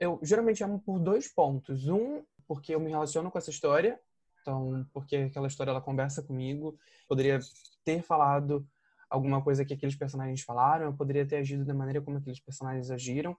eu 0.00 0.20
geralmente 0.22 0.62
amo 0.62 0.80
por 0.80 0.98
dois 0.98 1.32
pontos. 1.32 1.88
Um, 1.88 2.22
porque 2.46 2.74
eu 2.74 2.80
me 2.80 2.90
relaciono 2.90 3.30
com 3.30 3.38
essa 3.38 3.50
história 3.50 3.98
então, 4.42 4.84
porque 4.92 5.16
aquela 5.16 5.46
história 5.46 5.70
ela 5.70 5.80
conversa 5.80 6.22
comigo, 6.22 6.76
poderia 7.08 7.38
ter 7.84 8.02
falado 8.02 8.66
alguma 9.08 9.42
coisa 9.42 9.64
que 9.64 9.72
aqueles 9.72 9.94
personagens 9.94 10.42
falaram, 10.42 10.86
eu 10.86 10.92
poderia 10.92 11.26
ter 11.26 11.36
agido 11.36 11.64
da 11.64 11.74
maneira 11.74 12.00
como 12.00 12.18
aqueles 12.18 12.40
personagens 12.40 12.90
agiram. 12.90 13.36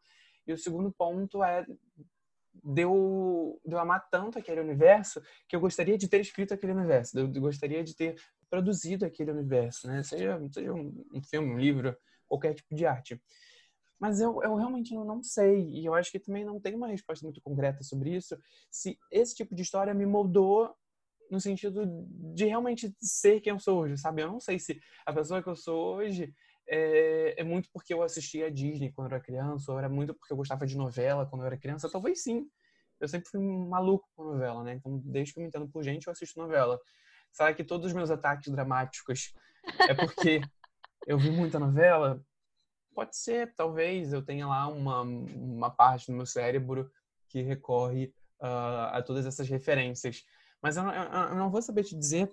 E 0.47 0.53
o 0.53 0.57
segundo 0.57 0.91
ponto 0.91 1.43
é 1.43 1.65
deu 2.63 3.59
de 3.65 3.73
eu 3.73 3.79
amar 3.79 4.07
tanto 4.09 4.39
aquele 4.39 4.61
universo 4.61 5.21
que 5.47 5.55
eu 5.55 5.59
gostaria 5.59 5.97
de 5.97 6.07
ter 6.07 6.21
escrito 6.21 6.53
aquele 6.53 6.71
universo, 6.71 7.17
eu 7.17 7.27
gostaria 7.27 7.83
de 7.83 7.95
ter 7.95 8.15
produzido 8.49 9.05
aquele 9.05 9.31
universo, 9.31 9.87
né? 9.87 10.03
Seja, 10.03 10.39
seja 10.51 10.71
um 10.71 11.21
filme, 11.27 11.51
um 11.51 11.57
livro, 11.57 11.97
qualquer 12.27 12.53
tipo 12.53 12.73
de 12.75 12.85
arte. 12.85 13.21
Mas 14.03 14.19
eu, 14.19 14.43
eu 14.43 14.55
realmente 14.55 14.93
não, 14.93 15.23
sei, 15.23 15.61
e 15.61 15.85
eu 15.85 15.93
acho 15.93 16.11
que 16.11 16.19
também 16.19 16.43
não 16.43 16.59
tem 16.59 16.75
uma 16.75 16.89
resposta 16.89 17.25
muito 17.25 17.39
concreta 17.39 17.81
sobre 17.83 18.13
isso, 18.13 18.37
se 18.69 18.99
esse 19.09 19.33
tipo 19.33 19.55
de 19.55 19.61
história 19.61 19.93
me 19.93 20.05
moldou 20.05 20.75
no 21.31 21.39
sentido 21.39 21.85
de 22.35 22.43
realmente 22.43 22.93
ser 23.01 23.39
quem 23.39 23.51
eu 23.51 23.59
sou 23.59 23.79
hoje, 23.79 23.97
sabe? 23.97 24.21
Eu 24.21 24.27
não 24.27 24.41
sei 24.41 24.59
se 24.59 24.77
a 25.05 25.13
pessoa 25.13 25.41
que 25.41 25.47
eu 25.47 25.55
sou 25.55 25.95
hoje 25.95 26.35
é, 26.67 27.39
é, 27.39 27.43
muito 27.45 27.69
porque 27.71 27.93
eu 27.93 28.03
assistia 28.03 28.47
a 28.47 28.49
Disney 28.49 28.91
quando 28.91 29.07
eu 29.09 29.15
era 29.15 29.23
criança, 29.23 29.71
ou 29.71 29.79
era 29.79 29.87
muito 29.87 30.13
porque 30.13 30.33
eu 30.33 30.37
gostava 30.37 30.67
de 30.67 30.75
novela 30.75 31.25
quando 31.25 31.43
eu 31.43 31.47
era 31.47 31.57
criança. 31.57 31.89
Talvez 31.89 32.21
sim. 32.21 32.45
Eu 32.99 33.07
sempre 33.07 33.29
fui 33.29 33.39
maluco 33.39 34.05
com 34.17 34.25
novela, 34.25 34.65
né? 34.65 34.73
Então, 34.73 35.01
desde 35.05 35.33
que 35.33 35.39
eu 35.39 35.43
me 35.43 35.47
entendo 35.47 35.69
por 35.69 35.81
gente, 35.81 36.07
eu 36.07 36.11
assisto 36.11 36.37
novela. 36.37 36.77
Sabe 37.31 37.55
que 37.55 37.63
todos 37.63 37.87
os 37.87 37.93
meus 37.93 38.11
ataques 38.11 38.51
dramáticos 38.51 39.33
é 39.87 39.93
porque 39.93 40.41
eu 41.07 41.17
vi 41.17 41.31
muita 41.31 41.57
novela? 41.57 42.21
Pode 42.93 43.17
ser, 43.17 43.53
talvez 43.55 44.13
eu 44.13 44.23
tenha 44.23 44.47
lá 44.47 44.67
uma, 44.67 45.01
uma 45.01 45.69
parte 45.69 46.07
do 46.07 46.15
meu 46.15 46.25
cérebro 46.25 46.91
que 47.27 47.41
recorre 47.41 48.13
uh, 48.39 48.91
a 48.91 49.01
todas 49.01 49.25
essas 49.25 49.49
referências. 49.49 50.23
Mas 50.61 50.77
eu, 50.77 50.83
eu, 50.83 51.03
eu 51.03 51.35
não 51.35 51.49
vou 51.49 51.61
saber 51.61 51.83
te 51.83 51.97
dizer 51.97 52.31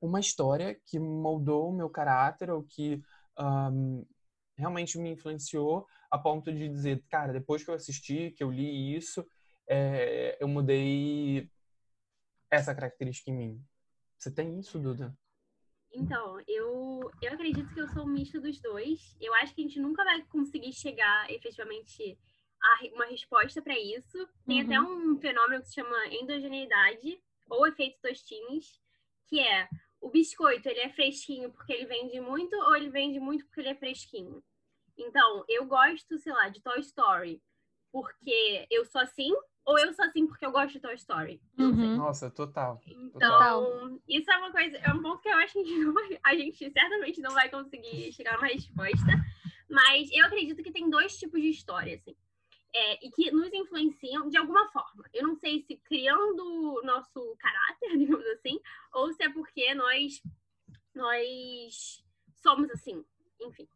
uma 0.00 0.20
história 0.20 0.78
que 0.86 0.98
moldou 0.98 1.70
o 1.70 1.72
meu 1.72 1.88
caráter 1.88 2.50
ou 2.50 2.62
que 2.62 3.02
um, 3.38 4.04
realmente 4.56 4.98
me 4.98 5.10
influenciou 5.10 5.86
a 6.10 6.18
ponto 6.18 6.52
de 6.52 6.68
dizer, 6.68 7.02
cara, 7.08 7.32
depois 7.32 7.64
que 7.64 7.70
eu 7.70 7.74
assisti, 7.74 8.32
que 8.32 8.42
eu 8.42 8.50
li 8.50 8.94
isso, 8.96 9.26
é, 9.68 10.36
eu 10.40 10.46
mudei 10.46 11.50
essa 12.50 12.74
característica 12.74 13.30
em 13.30 13.34
mim. 13.34 13.64
Você 14.18 14.30
tem 14.30 14.58
isso, 14.58 14.78
Duda? 14.78 15.16
Então, 15.94 16.40
eu, 16.48 17.10
eu 17.22 17.32
acredito 17.32 17.72
que 17.72 17.80
eu 17.80 17.88
sou 17.88 18.04
um 18.04 18.08
misto 18.08 18.40
dos 18.40 18.60
dois. 18.60 19.16
Eu 19.20 19.32
acho 19.34 19.54
que 19.54 19.60
a 19.60 19.64
gente 19.64 19.78
nunca 19.78 20.02
vai 20.02 20.22
conseguir 20.24 20.72
chegar 20.72 21.30
efetivamente 21.30 22.18
uma 22.94 23.06
resposta 23.06 23.62
para 23.62 23.78
isso. 23.78 24.28
Tem 24.46 24.60
uhum. 24.60 24.66
até 24.66 24.80
um 24.80 25.16
fenômeno 25.18 25.62
que 25.62 25.68
se 25.68 25.74
chama 25.74 26.06
endogeneidade 26.08 27.22
ou 27.48 27.66
efeito 27.66 28.00
tostines, 28.00 28.80
que 29.28 29.38
é 29.38 29.68
o 30.00 30.10
biscoito, 30.10 30.68
ele 30.68 30.80
é 30.80 30.90
fresquinho 30.90 31.50
porque 31.52 31.72
ele 31.72 31.86
vende 31.86 32.20
muito 32.20 32.54
ou 32.56 32.76
ele 32.76 32.90
vende 32.90 33.20
muito 33.20 33.44
porque 33.46 33.60
ele 33.60 33.68
é 33.68 33.74
fresquinho? 33.74 34.42
Então, 34.96 35.44
eu 35.48 35.64
gosto, 35.66 36.18
sei 36.18 36.32
lá, 36.32 36.48
de 36.48 36.60
Toy 36.60 36.80
Story 36.80 37.42
porque 37.92 38.66
eu 38.70 38.84
sou 38.84 39.00
assim 39.00 39.32
ou 39.64 39.78
eu 39.78 39.92
sou 39.94 40.04
assim 40.04 40.26
porque 40.26 40.44
eu 40.44 40.52
gosto 40.52 40.72
de 40.72 40.80
Toy 40.80 40.94
Story. 40.94 41.40
Uhum. 41.58 41.96
Nossa, 41.96 42.30
total. 42.30 42.80
Então, 42.86 43.10
total. 43.12 44.00
isso 44.06 44.30
é 44.30 44.36
uma 44.36 44.52
coisa, 44.52 44.76
é 44.76 44.92
um 44.92 45.02
ponto 45.02 45.22
que 45.22 45.28
eu 45.28 45.36
acho 45.36 45.52
que 45.54 46.20
a 46.22 46.34
gente 46.34 46.70
certamente 46.70 47.20
não 47.20 47.32
vai 47.32 47.48
conseguir 47.48 48.12
chegar 48.12 48.34
a 48.34 48.38
uma 48.38 48.48
resposta. 48.48 49.24
Mas 49.68 50.08
eu 50.12 50.24
acredito 50.26 50.62
que 50.62 50.70
tem 50.70 50.88
dois 50.90 51.16
tipos 51.16 51.40
de 51.40 51.48
história, 51.48 51.94
assim. 51.96 52.14
É, 52.76 53.06
e 53.06 53.10
que 53.10 53.30
nos 53.30 53.52
influenciam 53.52 54.28
de 54.28 54.36
alguma 54.36 54.68
forma. 54.70 55.04
Eu 55.12 55.28
não 55.28 55.36
sei 55.36 55.62
se 55.62 55.76
criando 55.76 56.82
nosso 56.84 57.36
caráter, 57.38 57.96
digamos 57.98 58.26
assim, 58.26 58.60
ou 58.92 59.12
se 59.12 59.22
é 59.22 59.28
porque 59.30 59.74
nós, 59.74 60.22
nós 60.94 62.04
somos 62.42 62.70
assim. 62.70 63.04
Enfim. 63.40 63.68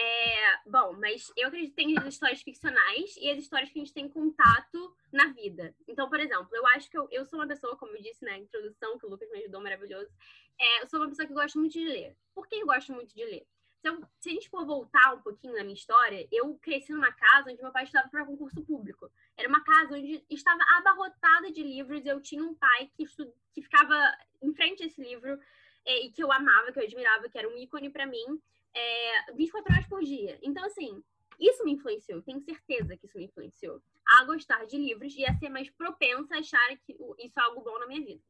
É, 0.00 0.60
bom, 0.64 0.92
mas 0.92 1.32
eu 1.36 1.48
acredito 1.48 1.98
as 1.98 2.14
histórias 2.14 2.40
ficcionais 2.40 3.16
e 3.16 3.28
as 3.30 3.38
histórias 3.38 3.68
que 3.68 3.80
a 3.80 3.82
gente 3.82 3.92
tem 3.92 4.08
contato 4.08 4.96
na 5.12 5.32
vida. 5.32 5.74
Então, 5.88 6.08
por 6.08 6.20
exemplo, 6.20 6.48
eu 6.52 6.64
acho 6.68 6.88
que 6.88 6.96
eu, 6.96 7.08
eu 7.10 7.26
sou 7.26 7.40
uma 7.40 7.48
pessoa, 7.48 7.76
como 7.76 7.96
eu 7.96 8.00
disse 8.00 8.24
na 8.24 8.38
introdução, 8.38 8.96
que 8.96 9.06
o 9.06 9.08
Lucas 9.08 9.28
me 9.32 9.40
ajudou 9.40 9.60
maravilhoso, 9.60 10.08
é, 10.56 10.82
eu 10.82 10.86
sou 10.86 11.00
uma 11.00 11.08
pessoa 11.08 11.26
que 11.26 11.34
gosta 11.34 11.58
muito 11.58 11.72
de 11.72 11.84
ler. 11.84 12.16
Por 12.32 12.46
que 12.46 12.54
eu 12.54 12.66
gosto 12.66 12.92
muito 12.92 13.12
de 13.12 13.24
ler? 13.24 13.44
Se, 13.80 13.88
eu, 13.88 14.00
se 14.20 14.30
a 14.30 14.32
gente 14.34 14.48
for 14.48 14.64
voltar 14.64 15.14
um 15.14 15.20
pouquinho 15.20 15.54
na 15.54 15.64
minha 15.64 15.74
história, 15.74 16.28
eu 16.30 16.54
cresci 16.62 16.92
numa 16.92 17.10
casa 17.10 17.50
onde 17.50 17.60
meu 17.60 17.72
pai 17.72 17.82
estudava 17.82 18.08
para 18.08 18.24
concurso 18.24 18.62
público. 18.62 19.10
Era 19.36 19.48
uma 19.48 19.64
casa 19.64 19.96
onde 19.96 20.24
estava 20.30 20.62
abarrotada 20.76 21.50
de 21.50 21.62
livros 21.64 22.06
eu 22.06 22.20
tinha 22.20 22.44
um 22.44 22.54
pai 22.54 22.88
que, 22.96 23.02
estu, 23.02 23.32
que 23.52 23.62
ficava 23.62 23.96
em 24.40 24.54
frente 24.54 24.84
a 24.84 24.86
esse 24.86 25.02
livro 25.02 25.40
é, 25.84 26.06
e 26.06 26.12
que 26.12 26.22
eu 26.22 26.30
amava, 26.30 26.70
que 26.70 26.78
eu 26.78 26.84
admirava, 26.84 27.28
que 27.28 27.36
era 27.36 27.48
um 27.48 27.58
ícone 27.58 27.90
para 27.90 28.06
mim 28.06 28.40
é, 28.74 29.32
24 29.32 29.72
horas 29.72 29.86
por 29.86 30.02
dia. 30.02 30.38
Então, 30.42 30.64
assim, 30.64 31.02
isso 31.38 31.64
me 31.64 31.72
influenciou, 31.72 32.22
tenho 32.22 32.40
certeza 32.40 32.96
que 32.96 33.06
isso 33.06 33.16
me 33.16 33.24
influenciou 33.24 33.80
a 34.06 34.24
gostar 34.24 34.64
de 34.66 34.76
livros 34.76 35.14
e 35.16 35.24
a 35.24 35.34
ser 35.34 35.48
mais 35.48 35.70
propensa 35.70 36.34
a 36.34 36.38
achar 36.38 36.76
que 36.78 36.96
isso 37.18 37.38
é 37.38 37.42
algo 37.42 37.62
bom 37.62 37.78
na 37.78 37.86
minha 37.86 38.04
vida. 38.04 38.22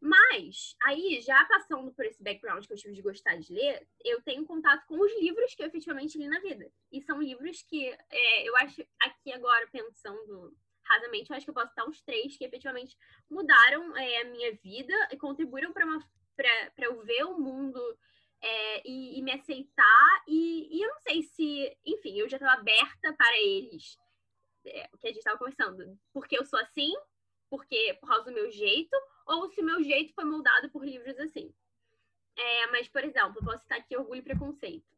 Mas, 0.00 0.76
aí, 0.82 1.20
já 1.22 1.44
passando 1.46 1.90
por 1.92 2.04
esse 2.04 2.22
background 2.22 2.66
que 2.66 2.72
eu 2.72 2.76
tive 2.76 2.94
de 2.94 3.00
gostar 3.00 3.36
de 3.36 3.52
ler, 3.52 3.88
eu 4.04 4.20
tenho 4.22 4.44
contato 4.44 4.84
com 4.86 5.00
os 5.00 5.12
livros 5.18 5.54
que 5.54 5.62
eu 5.62 5.66
efetivamente 5.66 6.18
li 6.18 6.28
na 6.28 6.40
vida. 6.40 6.70
E 6.92 7.00
são 7.00 7.22
livros 7.22 7.62
que 7.62 7.88
é, 8.10 8.48
eu 8.48 8.54
acho, 8.56 8.84
aqui 9.00 9.32
agora, 9.32 9.66
pensando 9.68 10.54
rasamente, 10.82 11.30
eu 11.30 11.36
acho 11.36 11.46
que 11.46 11.50
eu 11.50 11.54
posso 11.54 11.74
dar 11.74 11.88
uns 11.88 12.02
três 12.02 12.36
que 12.36 12.44
efetivamente 12.44 12.96
mudaram 13.30 13.96
é, 13.96 14.20
a 14.20 14.24
minha 14.26 14.52
vida 14.56 14.94
e 15.10 15.16
contribuíram 15.16 15.72
para 15.72 15.86
eu 16.78 17.02
ver 17.02 17.24
o 17.24 17.38
mundo 17.38 17.80
é, 18.44 18.86
e, 18.86 19.18
e, 19.18 19.22
me 19.22 19.32
aceitar. 19.32 20.24
E, 20.28 20.76
e, 20.76 20.82
eu 20.82 20.88
não 20.90 21.00
sei 21.00 21.22
se, 21.22 21.76
enfim, 21.86 22.18
eu 22.18 22.28
já 22.28 22.36
estava 22.36 22.60
aberta 22.60 23.12
para 23.14 23.38
eles. 23.38 23.98
É, 24.66 24.88
o 24.92 24.98
que 24.98 25.06
a 25.06 25.10
gente 25.10 25.18
estava 25.18 25.38
conversando. 25.38 25.98
Porque 26.12 26.38
eu 26.38 26.44
sou 26.44 26.58
assim, 26.58 26.92
porque 27.48 27.96
por 28.00 28.08
causa 28.08 28.24
do 28.26 28.32
meu 28.32 28.50
jeito, 28.50 28.94
ou 29.26 29.48
se 29.48 29.60
o 29.60 29.64
meu 29.64 29.82
jeito 29.82 30.12
foi 30.14 30.24
moldado 30.24 30.70
por 30.70 30.84
livros 30.84 31.18
assim. 31.18 31.54
É, 32.36 32.66
mas, 32.66 32.88
por 32.88 33.02
exemplo, 33.02 33.44
posso 33.44 33.62
citar 33.62 33.78
aqui 33.78 33.96
Orgulho 33.96 34.18
e 34.18 34.22
Preconceito. 34.22 34.92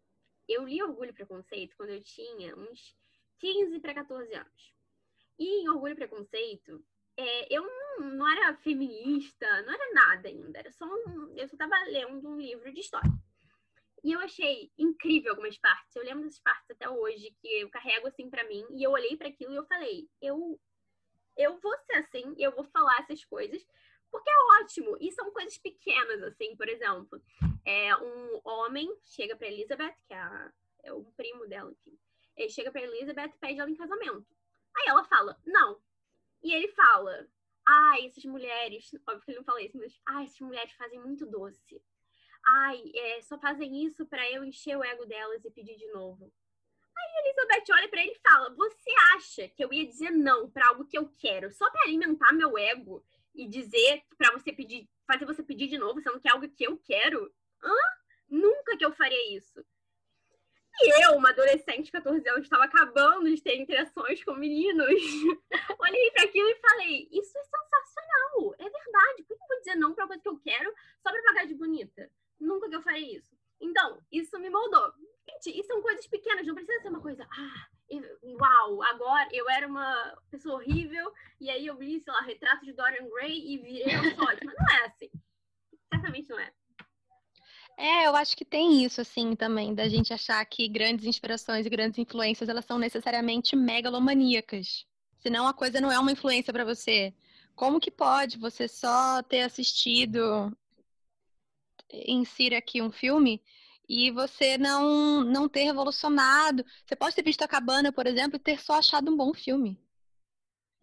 Eu 0.48 0.64
li 0.64 0.82
Orgulho 0.82 1.10
e 1.10 1.14
Preconceito 1.14 1.76
quando 1.76 1.90
eu 1.90 2.02
tinha 2.02 2.56
uns 2.56 2.96
15 3.38 3.78
para 3.80 3.94
14 3.94 4.34
anos. 4.34 4.74
E 5.38 5.62
em 5.62 5.68
Orgulho 5.68 5.92
e 5.92 5.96
Preconceito, 5.96 6.84
é, 7.16 7.54
eu 7.54 7.62
não, 7.62 8.10
não, 8.10 8.28
era 8.28 8.56
feminista, 8.56 9.46
não 9.62 9.74
era 9.74 9.92
nada 9.92 10.28
ainda. 10.28 10.58
Era 10.58 10.72
só 10.72 10.86
um, 10.86 11.34
eu 11.36 11.46
só 11.46 11.54
estava 11.54 11.76
lendo 11.84 12.28
um 12.28 12.40
livro 12.40 12.72
de 12.72 12.80
história. 12.80 13.10
E 14.06 14.12
eu 14.12 14.20
achei 14.20 14.70
incrível 14.78 15.32
algumas 15.32 15.58
partes. 15.58 15.96
Eu 15.96 16.04
lembro 16.04 16.22
dessas 16.22 16.38
partes 16.38 16.70
até 16.70 16.88
hoje 16.88 17.36
que 17.40 17.48
eu 17.60 17.68
carrego 17.68 18.06
assim 18.06 18.30
para 18.30 18.46
mim. 18.46 18.64
E 18.70 18.84
eu 18.84 18.92
olhei 18.92 19.16
para 19.16 19.26
aquilo 19.26 19.52
e 19.52 19.56
eu 19.56 19.66
falei: 19.66 20.08
eu, 20.22 20.60
eu 21.36 21.58
vou 21.58 21.76
ser 21.78 21.94
assim, 21.94 22.32
eu 22.38 22.54
vou 22.54 22.62
falar 22.66 23.00
essas 23.00 23.24
coisas, 23.24 23.66
porque 24.08 24.30
é 24.30 24.62
ótimo. 24.62 24.96
E 25.00 25.10
são 25.10 25.32
coisas 25.32 25.58
pequenas, 25.58 26.22
assim, 26.22 26.54
por 26.54 26.68
exemplo. 26.68 27.20
É, 27.64 27.96
um 27.96 28.40
homem 28.44 28.88
chega 29.02 29.34
para 29.34 29.48
Elizabeth, 29.48 29.96
que 30.06 30.14
é, 30.14 30.18
a, 30.18 30.52
é 30.84 30.92
o 30.92 31.02
primo 31.16 31.48
dela, 31.48 31.72
enfim. 31.72 31.98
Ele 32.36 32.48
chega 32.48 32.70
para 32.70 32.82
Elizabeth 32.82 33.32
e 33.34 33.38
pede 33.40 33.58
ela 33.58 33.68
em 33.68 33.74
casamento. 33.74 34.24
Aí 34.76 34.86
ela 34.86 35.02
fala: 35.02 35.36
não. 35.44 35.82
E 36.44 36.54
ele 36.54 36.68
fala: 36.68 37.28
ai, 37.66 38.06
essas 38.06 38.24
mulheres. 38.24 38.88
Óbvio 39.04 39.24
que 39.24 39.30
ele 39.32 39.38
não 39.38 39.44
fala 39.44 39.62
isso, 39.62 39.76
mas. 39.76 40.00
Ai, 40.06 40.26
essas 40.26 40.38
mulheres 40.38 40.70
fazem 40.74 41.00
muito 41.00 41.26
doce 41.26 41.82
ai, 42.46 42.82
é, 42.94 43.22
só 43.22 43.38
fazem 43.38 43.84
isso 43.84 44.06
para 44.06 44.30
eu 44.30 44.44
encher 44.44 44.76
o 44.76 44.84
ego 44.84 45.04
delas 45.04 45.44
e 45.44 45.50
pedir 45.50 45.76
de 45.76 45.86
novo. 45.88 46.32
Aí 46.96 47.26
Elizabeth 47.26 47.72
olha 47.72 47.88
para 47.88 48.02
ele 48.02 48.12
e 48.12 48.28
fala: 48.28 48.54
Você 48.54 48.90
acha 49.14 49.48
que 49.48 49.62
eu 49.62 49.72
ia 49.72 49.86
dizer 49.86 50.10
não 50.10 50.48
para 50.50 50.68
algo 50.68 50.86
que 50.86 50.96
eu 50.96 51.08
quero 51.18 51.50
só 51.52 51.70
para 51.70 51.82
alimentar 51.82 52.32
meu 52.32 52.56
ego 52.56 53.04
e 53.34 53.46
dizer 53.46 54.02
para 54.16 54.32
você 54.32 54.52
pedir, 54.52 54.88
fazer 55.06 55.26
você 55.26 55.42
pedir 55.42 55.68
de 55.68 55.76
novo, 55.76 56.00
sendo 56.00 56.20
que 56.20 56.28
é 56.28 56.32
algo 56.32 56.48
que 56.48 56.64
eu 56.64 56.78
quero? 56.78 57.30
Hã? 57.62 57.74
Nunca 58.28 58.76
que 58.76 58.84
eu 58.84 58.92
faria 58.92 59.36
isso. 59.36 59.64
E 60.78 61.04
eu, 61.04 61.16
uma 61.16 61.30
adolescente 61.30 61.86
de 61.86 61.92
14 61.92 62.28
anos, 62.28 62.42
estava 62.42 62.64
acabando 62.64 63.34
de 63.34 63.42
ter 63.42 63.56
interações 63.56 64.22
com 64.22 64.34
meninos. 64.34 64.86
Olhei 65.80 66.10
para 66.10 66.24
aquilo 66.24 66.48
e 66.48 66.60
falei: 66.60 67.08
Isso 67.10 67.36
é 67.38 67.42
sensacional, 67.42 68.54
é 68.58 68.70
verdade. 68.70 69.22
Por 69.22 69.36
que 69.36 69.42
eu 69.42 69.48
vou 69.48 69.58
dizer 69.58 69.74
não 69.76 69.94
para 69.94 70.06
coisa 70.06 70.22
que 70.22 70.28
eu 70.28 70.38
quero 70.38 70.72
só 71.02 71.10
para 71.10 71.22
pagar 71.22 71.46
de 71.46 71.54
bonita? 71.54 72.10
Nunca 72.40 72.68
que 72.68 72.76
eu 72.76 72.82
faria 72.82 73.16
isso. 73.18 73.36
Então, 73.60 74.00
isso 74.12 74.38
me 74.38 74.50
moldou. 74.50 74.92
Gente, 75.28 75.58
e 75.58 75.64
são 75.64 75.82
coisas 75.82 76.06
pequenas, 76.06 76.46
não 76.46 76.54
precisa 76.54 76.80
ser 76.82 76.88
uma 76.88 77.00
coisa, 77.00 77.26
ah, 77.30 77.66
uau, 78.22 78.82
agora 78.82 79.28
eu 79.32 79.48
era 79.50 79.66
uma 79.66 80.16
pessoa 80.30 80.56
horrível, 80.56 81.10
e 81.40 81.50
aí 81.50 81.66
eu 81.66 81.76
vi, 81.76 82.00
sei 82.00 82.12
lá, 82.12 82.20
retrato 82.20 82.64
de 82.64 82.72
Dorian 82.72 83.08
Gray 83.08 83.54
e 83.54 83.58
virei 83.58 83.96
um 83.96 84.22
ótima. 84.22 84.52
Não 84.56 84.76
é 84.76 84.86
assim. 84.86 85.10
Certamente 85.92 86.28
não 86.28 86.38
é. 86.38 86.52
É, 87.78 88.06
eu 88.06 88.16
acho 88.16 88.34
que 88.36 88.44
tem 88.44 88.82
isso, 88.84 89.02
assim, 89.02 89.36
também, 89.36 89.74
da 89.74 89.86
gente 89.86 90.12
achar 90.12 90.42
que 90.46 90.66
grandes 90.66 91.04
inspirações 91.04 91.66
e 91.66 91.70
grandes 91.70 91.98
influências, 91.98 92.48
elas 92.48 92.64
são 92.64 92.78
necessariamente 92.78 93.54
megalomaníacas. 93.54 94.86
Senão 95.18 95.46
a 95.46 95.52
coisa 95.52 95.80
não 95.80 95.92
é 95.92 95.98
uma 95.98 96.12
influência 96.12 96.52
para 96.52 96.64
você. 96.64 97.14
Como 97.54 97.80
que 97.80 97.90
pode 97.90 98.38
você 98.38 98.66
só 98.66 99.22
ter 99.22 99.42
assistido 99.42 100.56
insira 101.92 102.58
aqui 102.58 102.82
um 102.82 102.90
filme 102.90 103.42
e 103.88 104.10
você 104.10 104.58
não, 104.58 105.22
não 105.22 105.48
ter 105.48 105.64
revolucionado. 105.64 106.64
Você 106.84 106.96
pode 106.96 107.14
ter 107.14 107.22
visto 107.22 107.42
a 107.42 107.48
cabana, 107.48 107.92
por 107.92 108.06
exemplo, 108.06 108.36
e 108.36 108.40
ter 108.40 108.60
só 108.60 108.74
achado 108.78 109.10
um 109.10 109.16
bom 109.16 109.32
filme. 109.32 109.78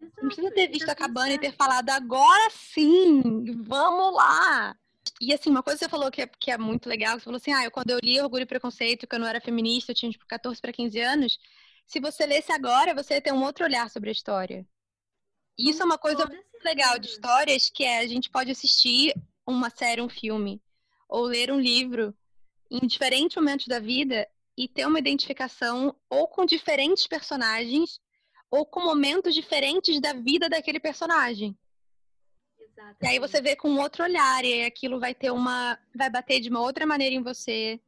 Exato, 0.00 0.22
não 0.22 0.28
precisa 0.28 0.50
ter 0.50 0.68
visto 0.68 0.88
a 0.88 0.94
cabana 0.94 1.28
certo. 1.28 1.44
e 1.44 1.50
ter 1.50 1.56
falado, 1.56 1.90
agora 1.90 2.50
sim, 2.50 3.22
vamos 3.62 4.14
lá. 4.14 4.76
E 5.20 5.32
assim, 5.32 5.50
uma 5.50 5.62
coisa 5.62 5.78
que 5.78 5.84
você 5.84 5.90
falou 5.90 6.10
que 6.10 6.22
é, 6.22 6.26
que 6.26 6.50
é 6.50 6.58
muito 6.58 6.88
legal, 6.88 7.18
você 7.18 7.24
falou 7.24 7.36
assim, 7.36 7.52
ah, 7.52 7.64
eu, 7.64 7.70
quando 7.70 7.90
eu 7.90 7.98
li 8.02 8.20
Orgulho 8.20 8.42
e 8.42 8.46
Preconceito, 8.46 9.06
que 9.06 9.14
eu 9.14 9.20
não 9.20 9.26
era 9.26 9.40
feminista, 9.40 9.92
eu 9.92 9.96
tinha 9.96 10.10
tipo 10.10 10.26
14 10.26 10.60
para 10.60 10.72
15 10.72 10.98
anos, 11.00 11.38
se 11.86 12.00
você 12.00 12.26
lesse 12.26 12.50
agora, 12.52 12.94
você 12.94 13.14
ia 13.14 13.20
ter 13.20 13.32
um 13.32 13.42
outro 13.42 13.64
olhar 13.64 13.88
sobre 13.90 14.08
a 14.08 14.12
história. 14.12 14.66
E 15.58 15.70
isso 15.70 15.82
é 15.82 15.84
uma 15.84 15.98
coisa 15.98 16.26
muito 16.26 16.64
legal 16.64 16.98
de 16.98 17.08
histórias, 17.08 17.70
que 17.70 17.84
é 17.84 17.98
a 17.98 18.06
gente 18.06 18.30
pode 18.30 18.50
assistir 18.50 19.14
uma 19.46 19.70
série, 19.70 20.00
um 20.00 20.08
filme, 20.08 20.60
ou 21.08 21.24
ler 21.24 21.50
um 21.50 21.60
livro 21.60 22.14
em 22.70 22.86
diferentes 22.86 23.36
momentos 23.36 23.66
da 23.66 23.78
vida 23.78 24.28
e 24.56 24.68
ter 24.68 24.86
uma 24.86 24.98
identificação 24.98 25.94
ou 26.08 26.28
com 26.28 26.44
diferentes 26.44 27.06
personagens 27.06 28.00
ou 28.50 28.64
com 28.64 28.80
momentos 28.80 29.34
diferentes 29.34 30.00
da 30.00 30.12
vida 30.12 30.48
daquele 30.48 30.78
personagem. 30.78 31.56
Exatamente. 32.58 33.02
E 33.02 33.06
aí 33.06 33.18
você 33.18 33.40
vê 33.40 33.56
com 33.56 33.76
outro 33.76 34.04
olhar 34.04 34.44
e 34.44 34.64
aquilo 34.64 35.00
vai 35.00 35.14
ter 35.14 35.30
uma 35.30 35.78
vai 35.94 36.10
bater 36.10 36.40
de 36.40 36.48
uma 36.48 36.60
outra 36.60 36.86
maneira 36.86 37.14
em 37.14 37.22
você. 37.22 37.80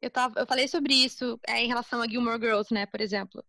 Eu 0.00 0.10
tava, 0.10 0.40
eu 0.40 0.46
falei 0.46 0.66
sobre 0.66 0.94
isso 0.94 1.38
é, 1.46 1.62
em 1.62 1.68
relação 1.68 2.02
a 2.02 2.08
Gilmore 2.08 2.40
Girls, 2.40 2.74
né, 2.74 2.86
por 2.86 3.00
exemplo, 3.00 3.44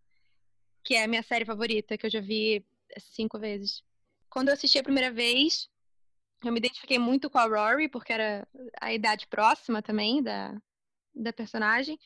que 0.83 0.93
é 0.95 1.03
a 1.03 1.07
minha 1.07 1.23
série 1.23 1.45
favorita 1.45 1.97
que 1.97 2.05
eu 2.05 2.09
já 2.09 2.21
vi 2.21 2.63
cinco 2.99 3.39
vezes. 3.39 3.83
Quando 4.29 4.49
eu 4.49 4.53
assisti 4.53 4.77
a 4.77 4.83
primeira 4.83 5.11
vez, 5.11 5.69
eu 6.47 6.53
me 6.53 6.59
identifiquei 6.59 6.99
muito 6.99 7.29
com 7.29 7.37
a 7.37 7.45
Rory, 7.45 7.87
porque 7.89 8.13
era 8.13 8.47
a 8.81 8.93
idade 8.93 9.27
próxima 9.27 9.81
também 9.81 10.21
da, 10.21 10.55
da 11.13 11.33
personagem. 11.33 11.97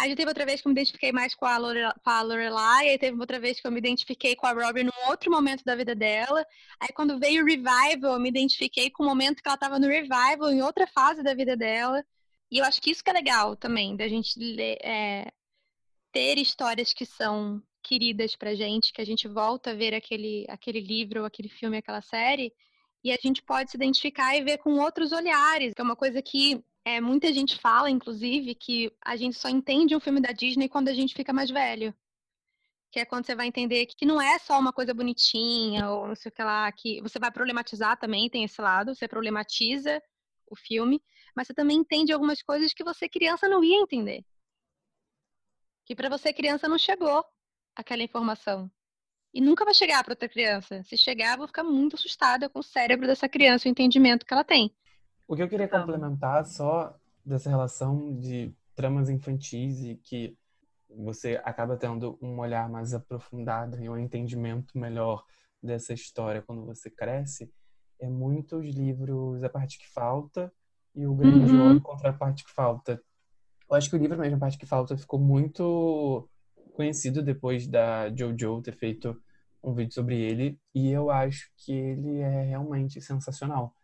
Aí 0.00 0.14
teve 0.14 0.28
outra 0.28 0.46
vez 0.46 0.60
que 0.60 0.68
eu 0.68 0.70
me 0.70 0.74
identifiquei 0.74 1.10
mais 1.10 1.34
com 1.34 1.44
a, 1.44 1.58
Lore, 1.58 1.80
com 2.04 2.10
a 2.10 2.22
Lorelai, 2.22 2.90
aí 2.90 2.98
teve 2.98 3.18
outra 3.18 3.40
vez 3.40 3.60
que 3.60 3.66
eu 3.66 3.72
me 3.72 3.78
identifiquei 3.78 4.36
com 4.36 4.46
a 4.46 4.52
Rory 4.52 4.84
num 4.84 5.08
outro 5.08 5.30
momento 5.30 5.64
da 5.64 5.74
vida 5.74 5.94
dela. 5.94 6.46
Aí 6.78 6.88
quando 6.94 7.18
veio 7.18 7.42
o 7.42 7.46
Revival, 7.46 8.14
eu 8.14 8.20
me 8.20 8.28
identifiquei 8.28 8.90
com 8.90 9.02
o 9.02 9.06
momento 9.06 9.42
que 9.42 9.48
ela 9.48 9.56
estava 9.56 9.78
no 9.78 9.88
Revival, 9.88 10.50
em 10.50 10.62
outra 10.62 10.86
fase 10.86 11.22
da 11.22 11.34
vida 11.34 11.56
dela. 11.56 12.04
E 12.50 12.58
eu 12.58 12.64
acho 12.64 12.80
que 12.80 12.90
isso 12.90 13.02
que 13.02 13.10
é 13.10 13.12
legal 13.12 13.56
também, 13.56 13.96
da 13.96 14.08
gente 14.08 14.38
ler, 14.38 14.78
é, 14.82 15.32
ter 16.12 16.38
histórias 16.38 16.92
que 16.92 17.04
são 17.04 17.62
queridas 17.82 18.36
pra 18.36 18.54
gente, 18.54 18.92
que 18.92 19.00
a 19.00 19.04
gente 19.04 19.26
volta 19.26 19.70
a 19.72 19.74
ver 19.74 19.94
aquele, 19.94 20.46
aquele 20.48 20.80
livro, 20.80 21.24
aquele 21.24 21.48
filme, 21.48 21.78
aquela 21.78 22.02
série, 22.02 22.52
e 23.02 23.12
a 23.12 23.16
gente 23.22 23.42
pode 23.42 23.70
se 23.70 23.76
identificar 23.76 24.36
e 24.36 24.42
ver 24.42 24.58
com 24.58 24.78
outros 24.78 25.12
olhares, 25.12 25.72
que 25.74 25.80
é 25.80 25.84
uma 25.84 25.96
coisa 25.96 26.20
que 26.20 26.62
é, 26.84 27.00
muita 27.00 27.32
gente 27.32 27.58
fala, 27.58 27.90
inclusive, 27.90 28.54
que 28.54 28.92
a 29.04 29.16
gente 29.16 29.36
só 29.36 29.48
entende 29.48 29.94
um 29.94 30.00
filme 30.00 30.20
da 30.20 30.32
Disney 30.32 30.68
quando 30.68 30.88
a 30.88 30.94
gente 30.94 31.14
fica 31.14 31.32
mais 31.32 31.50
velho. 31.50 31.94
Que 32.90 33.00
é 33.00 33.04
quando 33.04 33.26
você 33.26 33.34
vai 33.34 33.46
entender 33.46 33.86
que 33.86 34.06
não 34.06 34.20
é 34.20 34.38
só 34.38 34.58
uma 34.58 34.72
coisa 34.72 34.94
bonitinha, 34.94 35.90
ou 35.90 36.08
não 36.08 36.14
sei 36.14 36.30
o 36.30 36.32
que 36.32 36.42
lá, 36.42 36.70
que 36.72 37.00
você 37.02 37.18
vai 37.18 37.30
problematizar 37.30 37.98
também, 37.98 38.30
tem 38.30 38.44
esse 38.44 38.60
lado, 38.60 38.94
você 38.94 39.06
problematiza 39.06 40.02
o 40.46 40.56
filme, 40.56 41.02
mas 41.36 41.46
você 41.46 41.54
também 41.54 41.76
entende 41.76 42.12
algumas 42.12 42.42
coisas 42.42 42.72
que 42.72 42.82
você, 42.82 43.08
criança, 43.08 43.48
não 43.48 43.62
ia 43.62 43.80
entender. 43.80 44.24
Que 45.84 45.94
para 45.94 46.08
você, 46.08 46.32
criança, 46.32 46.68
não 46.68 46.78
chegou 46.78 47.24
aquela 47.76 48.02
informação. 48.02 48.70
E 49.32 49.40
nunca 49.40 49.64
vai 49.64 49.74
chegar 49.74 50.02
para 50.02 50.12
outra 50.12 50.28
criança. 50.28 50.82
Se 50.84 50.96
chegar, 50.96 51.32
eu 51.32 51.38
vou 51.38 51.46
ficar 51.46 51.64
muito 51.64 51.96
assustada 51.96 52.48
com 52.48 52.60
o 52.60 52.62
cérebro 52.62 53.06
dessa 53.06 53.28
criança, 53.28 53.68
o 53.68 53.70
entendimento 53.70 54.24
que 54.24 54.32
ela 54.32 54.44
tem. 54.44 54.72
O 55.26 55.36
que 55.36 55.42
eu 55.42 55.48
queria 55.48 55.68
complementar 55.68 56.46
só 56.46 56.96
dessa 57.24 57.50
relação 57.50 58.18
de 58.18 58.54
tramas 58.74 59.10
infantis 59.10 59.82
e 59.84 59.96
que 59.96 60.36
você 60.88 61.40
acaba 61.44 61.76
tendo 61.76 62.18
um 62.22 62.38
olhar 62.38 62.68
mais 62.68 62.94
aprofundado 62.94 63.78
e 63.82 63.88
um 63.88 63.98
entendimento 63.98 64.78
melhor 64.78 65.22
dessa 65.62 65.92
história 65.92 66.42
quando 66.42 66.64
você 66.64 66.88
cresce, 66.88 67.52
é 68.00 68.08
muitos 68.08 68.64
livros 68.64 69.42
A 69.42 69.48
Parte 69.48 69.78
Que 69.78 69.88
Falta 69.88 70.52
e 70.94 71.06
O 71.06 71.14
Grande 71.14 71.52
uhum. 71.52 71.66
Ouro 71.66 71.80
contra 71.80 72.10
a 72.10 72.12
Parte 72.12 72.44
Que 72.44 72.52
Falta. 72.52 73.02
Eu 73.68 73.76
acho 73.76 73.90
que 73.90 73.96
o 73.96 73.98
livro 73.98 74.18
mesmo 74.18 74.36
A 74.36 74.40
Parte 74.40 74.56
Que 74.56 74.66
Falta 74.66 74.96
ficou 74.96 75.18
muito 75.18 76.28
conhecido 76.78 77.24
depois 77.24 77.66
da 77.66 78.08
Jojo 78.14 78.62
ter 78.62 78.76
feito 78.76 79.20
um 79.60 79.74
vídeo 79.74 79.92
sobre 79.92 80.16
ele 80.16 80.56
e 80.72 80.92
eu 80.92 81.10
acho 81.10 81.50
que 81.56 81.72
ele 81.72 82.20
é 82.20 82.44
realmente 82.44 83.00
sensacional. 83.00 83.74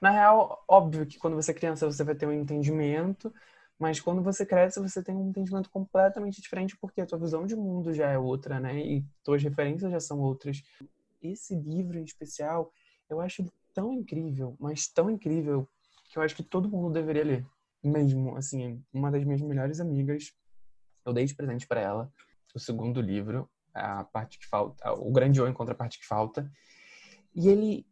Na 0.00 0.10
real, 0.10 0.62
óbvio 0.68 1.04
que 1.04 1.18
quando 1.18 1.34
você 1.34 1.50
é 1.50 1.54
criança 1.54 1.90
você 1.90 2.04
vai 2.04 2.14
ter 2.14 2.24
um 2.24 2.32
entendimento, 2.32 3.34
mas 3.76 4.00
quando 4.00 4.22
você 4.22 4.46
cresce 4.46 4.78
você 4.78 5.02
tem 5.02 5.16
um 5.16 5.28
entendimento 5.28 5.68
completamente 5.70 6.40
diferente 6.40 6.76
porque 6.80 7.00
a 7.00 7.06
tua 7.06 7.18
visão 7.18 7.44
de 7.44 7.56
mundo 7.56 7.92
já 7.92 8.08
é 8.08 8.16
outra, 8.16 8.60
né? 8.60 8.78
E 8.78 9.04
tuas 9.24 9.42
referências 9.42 9.90
já 9.90 9.98
são 9.98 10.20
outras. 10.20 10.62
Esse 11.20 11.56
livro 11.56 11.98
em 11.98 12.04
especial, 12.04 12.72
eu 13.10 13.20
acho 13.20 13.42
ele 13.42 13.50
tão 13.74 13.92
incrível, 13.92 14.56
mas 14.60 14.86
tão 14.86 15.10
incrível 15.10 15.68
que 16.08 16.16
eu 16.16 16.22
acho 16.22 16.36
que 16.36 16.44
todo 16.44 16.70
mundo 16.70 16.92
deveria 16.92 17.24
ler. 17.24 17.46
Mesmo, 17.82 18.36
assim, 18.36 18.80
uma 18.92 19.10
das 19.10 19.24
minhas 19.24 19.42
melhores 19.42 19.80
amigas, 19.80 20.32
eu 21.08 21.14
dei 21.14 21.24
de 21.24 21.34
presente 21.34 21.66
para 21.66 21.80
ela 21.80 22.12
o 22.54 22.60
segundo 22.60 23.00
livro, 23.00 23.48
a 23.72 24.04
parte 24.04 24.38
que 24.38 24.46
falta, 24.46 24.92
o 24.92 25.10
Grande 25.10 25.40
O 25.40 25.48
encontra 25.48 25.74
a 25.74 25.76
parte 25.76 25.98
que 25.98 26.06
falta. 26.06 26.50
E 27.34 27.48
ele 27.48 27.86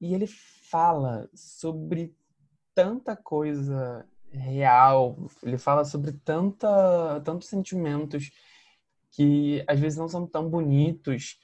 e 0.00 0.14
ele 0.14 0.26
fala 0.26 1.28
sobre 1.34 2.16
tanta 2.74 3.14
coisa 3.14 4.06
real, 4.32 5.28
ele 5.42 5.58
fala 5.58 5.84
sobre 5.84 6.12
tanta, 6.12 7.20
tantos 7.22 7.48
sentimentos 7.48 8.30
que 9.10 9.62
às 9.68 9.78
vezes 9.78 9.98
não 9.98 10.08
são 10.08 10.26
tão 10.26 10.48
bonitos. 10.48 11.38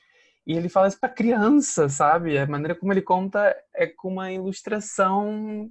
E 0.46 0.52
ele 0.52 0.68
fala 0.68 0.88
isso 0.88 0.98
para 0.98 1.08
criança, 1.08 1.88
sabe? 1.88 2.38
A 2.38 2.46
maneira 2.46 2.74
como 2.74 2.92
ele 2.92 3.02
conta 3.02 3.54
é 3.74 3.86
com 3.86 4.08
uma 4.08 4.32
ilustração 4.32 5.70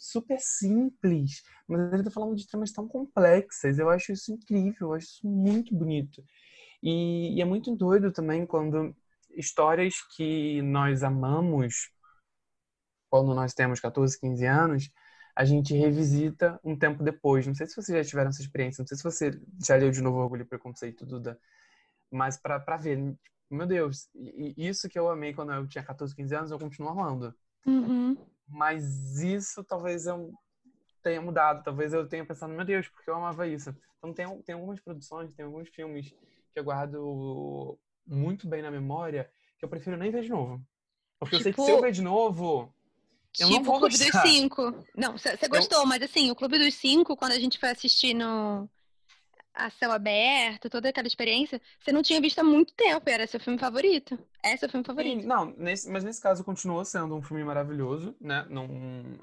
super 0.00 0.40
simples, 0.40 1.42
mas 1.68 1.92
ele 1.92 2.02
tá 2.04 2.10
falando 2.10 2.34
de 2.34 2.48
temas 2.48 2.72
tão 2.72 2.88
complexas. 2.88 3.78
Eu 3.78 3.90
acho 3.90 4.12
isso 4.12 4.32
incrível, 4.32 4.88
eu 4.88 4.94
acho 4.94 5.06
isso 5.06 5.28
muito 5.28 5.74
bonito. 5.76 6.24
E, 6.82 7.36
e 7.36 7.42
é 7.42 7.44
muito 7.44 7.76
doido 7.76 8.12
também 8.12 8.46
quando 8.46 8.96
histórias 9.36 9.94
que 10.16 10.62
nós 10.62 11.02
amamos 11.02 11.90
quando 13.10 13.34
nós 13.34 13.52
temos 13.52 13.80
14, 13.80 14.18
15 14.18 14.46
anos, 14.46 14.90
a 15.34 15.44
gente 15.44 15.74
revisita 15.74 16.60
um 16.64 16.76
tempo 16.78 17.02
depois. 17.02 17.46
Não 17.46 17.54
sei 17.54 17.66
se 17.66 17.74
vocês 17.74 17.98
já 17.98 18.08
tiveram 18.08 18.30
essa 18.30 18.40
experiência, 18.40 18.82
não 18.82 18.86
sei 18.86 18.96
se 18.96 19.02
você 19.02 19.40
já 19.64 19.76
leu 19.76 19.90
de 19.90 20.00
novo 20.00 20.18
Orgulho 20.18 20.42
e 20.42 20.46
Preconceito, 20.46 21.04
Duda, 21.04 21.38
mas 22.10 22.36
para 22.36 22.76
ver, 22.76 23.16
meu 23.50 23.66
Deus, 23.66 24.08
isso 24.56 24.88
que 24.88 24.98
eu 24.98 25.10
amei 25.10 25.34
quando 25.34 25.52
eu 25.52 25.66
tinha 25.66 25.84
14, 25.84 26.14
15 26.14 26.34
anos, 26.34 26.50
eu 26.50 26.58
continuo 26.58 26.90
amando. 26.90 27.34
Uhum. 27.66 28.16
Mas 28.50 29.20
isso 29.20 29.64
talvez 29.64 30.06
eu 30.06 30.32
tenha 31.02 31.20
mudado, 31.20 31.62
talvez 31.62 31.92
eu 31.92 32.06
tenha 32.06 32.26
pensado, 32.26 32.52
meu 32.52 32.64
Deus, 32.64 32.88
porque 32.88 33.08
eu 33.08 33.14
amava 33.14 33.46
isso. 33.46 33.74
Então 33.98 34.12
tem, 34.12 34.42
tem 34.42 34.54
algumas 34.54 34.80
produções, 34.80 35.32
tem 35.34 35.44
alguns 35.44 35.68
filmes 35.68 36.10
que 36.52 36.58
eu 36.58 36.64
guardo 36.64 37.78
muito 38.06 38.48
bem 38.48 38.62
na 38.62 38.70
memória 38.70 39.30
que 39.58 39.64
eu 39.64 39.68
prefiro 39.68 39.96
nem 39.96 40.10
ver 40.10 40.22
de 40.22 40.30
novo. 40.30 40.60
Porque 41.18 41.36
tipo... 41.36 41.40
eu 41.40 41.42
sei 41.42 41.52
que 41.52 41.62
se 41.62 41.70
eu 41.70 41.76
tipo 41.76 41.86
ver 41.86 41.92
de 41.92 42.02
novo, 42.02 42.74
eu 43.38 43.46
tipo 43.46 43.50
não 43.50 43.62
vou 43.62 43.76
o 43.76 43.78
Clube 43.80 43.98
gostar. 43.98 44.22
dos 44.22 44.30
Cinco. 44.30 44.84
Não, 44.96 45.12
você 45.12 45.48
gostou, 45.48 45.80
eu... 45.80 45.86
mas 45.86 46.02
assim, 46.02 46.30
o 46.30 46.34
Clube 46.34 46.58
dos 46.58 46.74
Cinco, 46.74 47.16
quando 47.16 47.32
a 47.32 47.38
gente 47.38 47.58
foi 47.58 47.70
assistir 47.70 48.14
no 48.14 48.68
a 49.54 49.70
céu 49.70 49.92
aberto, 49.92 50.70
toda 50.70 50.88
aquela 50.88 51.06
experiência, 51.06 51.60
você 51.78 51.92
não 51.92 52.02
tinha 52.02 52.20
visto 52.20 52.38
há 52.38 52.44
muito 52.44 52.74
tempo, 52.74 53.08
era 53.08 53.26
seu 53.26 53.40
filme 53.40 53.58
favorito. 53.58 54.18
É 54.42 54.56
seu 54.56 54.68
filme 54.68 54.84
favorito. 54.84 55.20
Sim, 55.20 55.26
não, 55.26 55.46
nesse, 55.56 55.90
mas 55.90 56.04
nesse 56.04 56.20
caso 56.20 56.44
continuou 56.44 56.84
sendo 56.84 57.14
um 57.14 57.22
filme 57.22 57.44
maravilhoso, 57.44 58.16
né? 58.20 58.46
Não, 58.48 58.66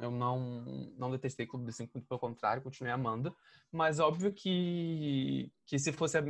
eu 0.01 0.11
não, 0.11 0.63
não 0.97 1.11
detestei 1.11 1.47
Clube 1.47 1.65
dos 1.65 1.75
Cinco, 1.75 1.91
muito 1.95 2.07
pelo 2.07 2.19
contrário, 2.19 2.61
continuei 2.61 2.93
amando. 2.93 3.35
Mas 3.71 3.99
óbvio 3.99 4.33
que, 4.33 5.51
que 5.65 5.79
se 5.79 5.91
fosse 5.91 6.17
a, 6.17 6.23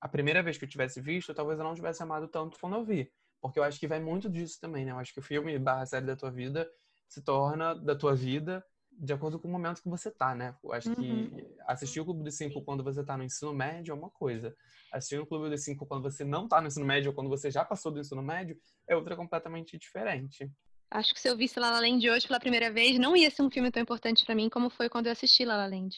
a 0.00 0.08
primeira 0.08 0.42
vez 0.42 0.58
que 0.58 0.64
eu 0.64 0.68
tivesse 0.68 1.00
visto, 1.00 1.34
talvez 1.34 1.58
eu 1.58 1.64
não 1.64 1.74
tivesse 1.74 2.02
amado 2.02 2.28
tanto 2.28 2.58
quando 2.58 2.76
eu 2.76 2.84
vi. 2.84 3.10
Porque 3.40 3.58
eu 3.58 3.64
acho 3.64 3.80
que 3.80 3.88
vai 3.88 4.00
muito 4.00 4.28
disso 4.28 4.60
também, 4.60 4.84
né? 4.84 4.92
Eu 4.92 4.98
acho 4.98 5.12
que 5.12 5.20
o 5.20 5.22
filme 5.22 5.58
barra 5.58 5.86
série 5.86 6.06
da 6.06 6.16
tua 6.16 6.30
vida 6.30 6.68
se 7.08 7.22
torna 7.22 7.74
da 7.74 7.94
tua 7.94 8.14
vida 8.14 8.64
de 8.98 9.12
acordo 9.12 9.38
com 9.38 9.48
o 9.48 9.50
momento 9.50 9.82
que 9.82 9.88
você 9.88 10.10
tá, 10.10 10.34
né? 10.34 10.54
Eu 10.62 10.72
acho 10.72 10.88
uhum. 10.90 10.94
que 10.94 11.56
assistir 11.66 12.00
o 12.00 12.04
Clube 12.04 12.22
dos 12.22 12.36
Cinco 12.36 12.62
quando 12.62 12.84
você 12.84 13.04
tá 13.04 13.16
no 13.16 13.24
ensino 13.24 13.52
médio 13.52 13.92
é 13.92 13.94
uma 13.94 14.10
coisa. 14.10 14.54
Assistir 14.92 15.18
o 15.18 15.26
Clube 15.26 15.50
dos 15.50 15.64
Cinco 15.64 15.86
quando 15.86 16.02
você 16.02 16.24
não 16.24 16.46
tá 16.46 16.60
no 16.60 16.68
ensino 16.68 16.84
médio 16.84 17.10
ou 17.10 17.14
quando 17.14 17.28
você 17.28 17.50
já 17.50 17.64
passou 17.64 17.90
do 17.90 18.00
ensino 18.00 18.22
médio 18.22 18.56
é 18.88 18.94
outra 18.94 19.16
completamente 19.16 19.78
diferente. 19.78 20.50
Acho 20.90 21.14
que 21.14 21.20
se 21.20 21.28
eu 21.28 21.36
visse 21.36 21.58
La 21.58 21.70
La 21.70 21.80
Land 21.80 22.08
hoje 22.08 22.26
pela 22.26 22.38
primeira 22.38 22.70
vez, 22.70 22.98
não 22.98 23.16
ia 23.16 23.30
ser 23.30 23.42
um 23.42 23.50
filme 23.50 23.70
tão 23.70 23.82
importante 23.82 24.24
para 24.24 24.34
mim 24.34 24.50
como 24.50 24.68
foi 24.68 24.88
quando 24.88 25.06
eu 25.06 25.12
assisti 25.12 25.44
La 25.44 25.56
La 25.56 25.66
Land. 25.66 25.96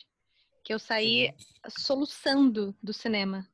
Que 0.63 0.73
eu 0.73 0.79
saí 0.79 1.35
Sim. 1.37 1.71
soluçando 1.81 2.75
do 2.83 2.93
cinema. 2.93 3.47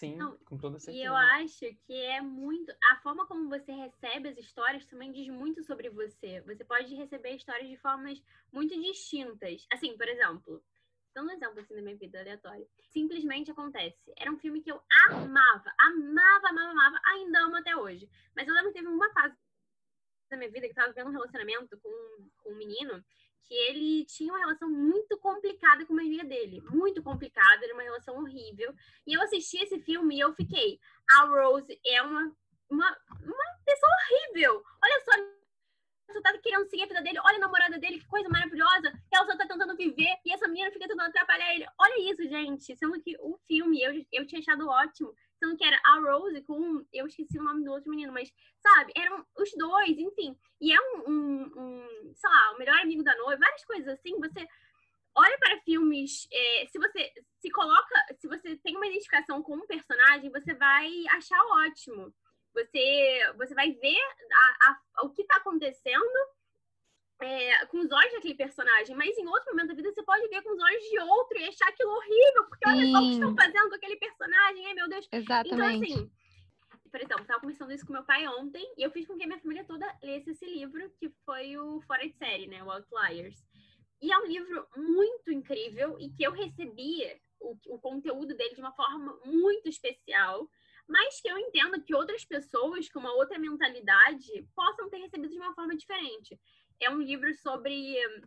Sim, 0.00 0.16
Não, 0.16 0.34
com 0.46 0.56
toda 0.56 0.80
certeza. 0.80 0.98
E 0.98 1.06
eu 1.06 1.14
acho 1.14 1.66
que 1.84 1.92
é 1.92 2.22
muito. 2.22 2.72
A 2.90 2.96
forma 3.02 3.26
como 3.26 3.50
você 3.50 3.70
recebe 3.70 4.30
as 4.30 4.38
histórias 4.38 4.86
também 4.86 5.12
diz 5.12 5.28
muito 5.28 5.62
sobre 5.62 5.90
você. 5.90 6.40
Você 6.40 6.64
pode 6.64 6.94
receber 6.94 7.36
histórias 7.36 7.68
de 7.68 7.76
formas 7.76 8.18
muito 8.50 8.74
distintas. 8.80 9.66
Assim, 9.70 9.94
por 9.98 10.08
exemplo, 10.08 10.64
dando 11.14 11.28
um 11.28 11.32
exemplo 11.32 11.60
assim 11.60 11.74
da 11.74 11.82
minha 11.82 11.98
vida 11.98 12.18
aleatória. 12.18 12.66
Simplesmente 12.80 13.50
acontece. 13.50 14.10
Era 14.16 14.32
um 14.32 14.38
filme 14.38 14.62
que 14.62 14.72
eu 14.72 14.80
amava, 15.10 15.70
amava, 15.78 16.48
amava, 16.48 16.70
amava, 16.70 17.00
ainda 17.04 17.40
amo 17.40 17.56
até 17.56 17.76
hoje. 17.76 18.08
Mas 18.34 18.48
eu 18.48 18.54
lembro 18.54 18.72
que 18.72 18.78
teve 18.78 18.88
uma 18.88 19.12
fase 19.12 19.36
da 20.30 20.38
minha 20.38 20.50
vida 20.50 20.66
que 20.66 20.72
eu 20.72 20.76
tava 20.76 20.94
vendo 20.94 21.08
um 21.08 21.12
relacionamento 21.12 21.78
com, 21.78 22.30
com 22.38 22.52
um 22.52 22.56
menino 22.56 23.04
que 23.44 23.54
ele 23.54 24.04
tinha 24.04 24.32
uma 24.32 24.38
relação 24.38 24.68
muito 24.68 25.18
complicada 25.18 25.84
com 25.84 25.98
a 25.98 26.02
amiga 26.02 26.24
dele. 26.24 26.62
Muito 26.70 27.02
complicada, 27.02 27.64
era 27.64 27.74
uma 27.74 27.82
relação 27.82 28.16
horrível. 28.16 28.74
E 29.06 29.14
eu 29.14 29.22
assisti 29.22 29.58
esse 29.58 29.80
filme 29.80 30.16
e 30.16 30.20
eu 30.20 30.32
fiquei. 30.34 30.78
A 31.10 31.24
Rose 31.24 31.80
é 31.84 32.02
uma, 32.02 32.32
uma, 32.70 32.96
uma 33.22 33.44
pessoa 33.64 33.92
horrível. 34.00 34.62
Olha 34.82 35.00
só, 35.04 35.12
só 36.12 36.20
tá 36.22 36.38
querendo 36.38 36.68
seguir 36.68 36.84
a 36.84 36.86
vida 36.86 37.02
dele. 37.02 37.20
Olha 37.24 37.36
a 37.36 37.40
namorada 37.40 37.78
dele, 37.78 38.00
que 38.00 38.06
coisa 38.06 38.28
maravilhosa. 38.28 38.92
Ela 39.12 39.26
só 39.26 39.36
tá 39.36 39.46
tentando 39.46 39.76
viver 39.76 40.16
e 40.24 40.32
essa 40.32 40.46
menina 40.46 40.70
fica 40.70 40.86
tentando 40.86 41.08
atrapalhar 41.08 41.54
ele. 41.54 41.66
Olha 41.78 42.10
isso, 42.10 42.22
gente. 42.28 42.76
Sendo 42.76 43.00
que 43.00 43.16
o 43.20 43.38
filme 43.46 43.82
eu, 43.82 44.04
eu 44.12 44.26
tinha 44.26 44.40
achado 44.40 44.68
ótimo. 44.68 45.12
Sendo 45.40 45.56
que 45.56 45.64
era 45.64 45.80
a 45.84 45.98
Rose 46.00 46.42
com. 46.42 46.84
Eu 46.92 47.06
esqueci 47.06 47.38
o 47.38 47.42
nome 47.42 47.64
do 47.64 47.72
outro 47.72 47.90
menino, 47.90 48.12
mas, 48.12 48.30
sabe? 48.60 48.92
Eram 48.94 49.24
os 49.36 49.50
dois, 49.56 49.98
enfim. 49.98 50.36
E 50.60 50.70
é 50.70 50.78
um, 50.78 51.10
um, 51.10 51.52
um 51.56 52.14
sei 52.14 52.30
lá, 52.30 52.52
o 52.52 52.58
melhor 52.58 52.78
amigo 52.78 53.02
da 53.02 53.16
noiva, 53.16 53.40
várias 53.40 53.64
coisas 53.64 53.88
assim. 53.88 54.18
Você 54.20 54.46
olha 55.14 55.38
para 55.38 55.60
filmes. 55.62 56.28
É, 56.30 56.66
se 56.66 56.78
você 56.78 57.10
se 57.40 57.50
coloca. 57.50 57.94
Se 58.20 58.28
você 58.28 58.56
tem 58.58 58.76
uma 58.76 58.86
identificação 58.86 59.42
com 59.42 59.56
um 59.56 59.66
personagem, 59.66 60.30
você 60.30 60.54
vai 60.54 60.90
achar 61.08 61.42
ótimo. 61.66 62.14
Você, 62.52 63.32
você 63.38 63.54
vai 63.54 63.72
ver 63.72 63.98
a, 64.32 64.70
a, 64.70 65.04
o 65.06 65.10
que 65.10 65.22
está 65.22 65.36
acontecendo 65.36 66.18
é, 67.20 67.66
com 67.66 67.78
os 67.78 67.90
olhos 67.90 68.12
daquele 68.12 68.34
personagem, 68.34 68.96
mas 68.96 69.16
em 69.18 69.26
outro 69.26 69.50
momento 69.50 69.68
da 69.68 69.74
vida 69.74 69.92
você 69.92 70.02
pode 70.02 70.26
ver 70.28 70.42
com 70.42 70.52
os 70.52 70.62
olhos 70.62 70.82
de 70.84 70.98
outro 70.98 71.38
e 71.38 71.44
achar 71.44 71.68
aquilo 71.68 71.92
horrível, 71.92 72.44
porque 72.48 72.68
Sim. 72.68 72.76
olha 72.76 72.90
só 72.90 72.98
o 72.98 73.02
que 73.02 73.12
estão 73.12 73.34
fazendo 73.34 73.68
com 73.68 73.74
aquele 73.74 73.96
personagem, 73.96 74.66
ai 74.66 74.74
meu 74.74 74.88
Deus. 74.88 75.08
Exatamente. 75.12 75.92
Então, 75.92 76.02
assim, 76.02 76.10
por 76.90 77.00
exemplo, 77.00 77.22
estava 77.22 77.40
conversando 77.40 77.72
isso 77.72 77.86
com 77.86 77.92
meu 77.92 78.04
pai 78.04 78.26
ontem 78.26 78.66
e 78.76 78.82
eu 78.82 78.90
fiz 78.90 79.06
com 79.06 79.16
que 79.16 79.24
a 79.24 79.26
minha 79.26 79.40
família 79.40 79.64
toda 79.64 79.86
lesse 80.02 80.30
esse 80.30 80.46
livro, 80.46 80.90
que 80.98 81.10
foi 81.24 81.56
o 81.56 81.80
Fora 81.82 82.06
de 82.06 82.14
Série, 82.16 82.46
né? 82.46 82.62
O 82.64 82.70
Outliers. 82.70 83.36
E 84.02 84.10
é 84.10 84.18
um 84.18 84.26
livro 84.26 84.66
muito 84.76 85.30
incrível 85.30 85.98
e 86.00 86.10
que 86.10 86.22
eu 86.22 86.32
recebi 86.32 87.02
o, 87.38 87.52
o, 87.52 87.74
o 87.74 87.78
conteúdo 87.78 88.34
dele 88.34 88.54
de 88.54 88.60
uma 88.60 88.72
forma 88.72 89.20
muito 89.24 89.68
especial, 89.68 90.48
mas 90.88 91.20
que 91.20 91.30
eu 91.30 91.38
entendo 91.38 91.82
que 91.82 91.94
outras 91.94 92.24
pessoas 92.24 92.90
com 92.90 92.98
uma 92.98 93.12
outra 93.12 93.38
mentalidade 93.38 94.26
possam 94.56 94.88
ter 94.88 94.98
recebido 94.98 95.30
de 95.30 95.38
uma 95.38 95.54
forma 95.54 95.76
diferente. 95.76 96.38
É 96.80 96.90
um 96.90 97.00
livro 97.00 97.32
sobre 97.34 97.72
hum, 98.06 98.22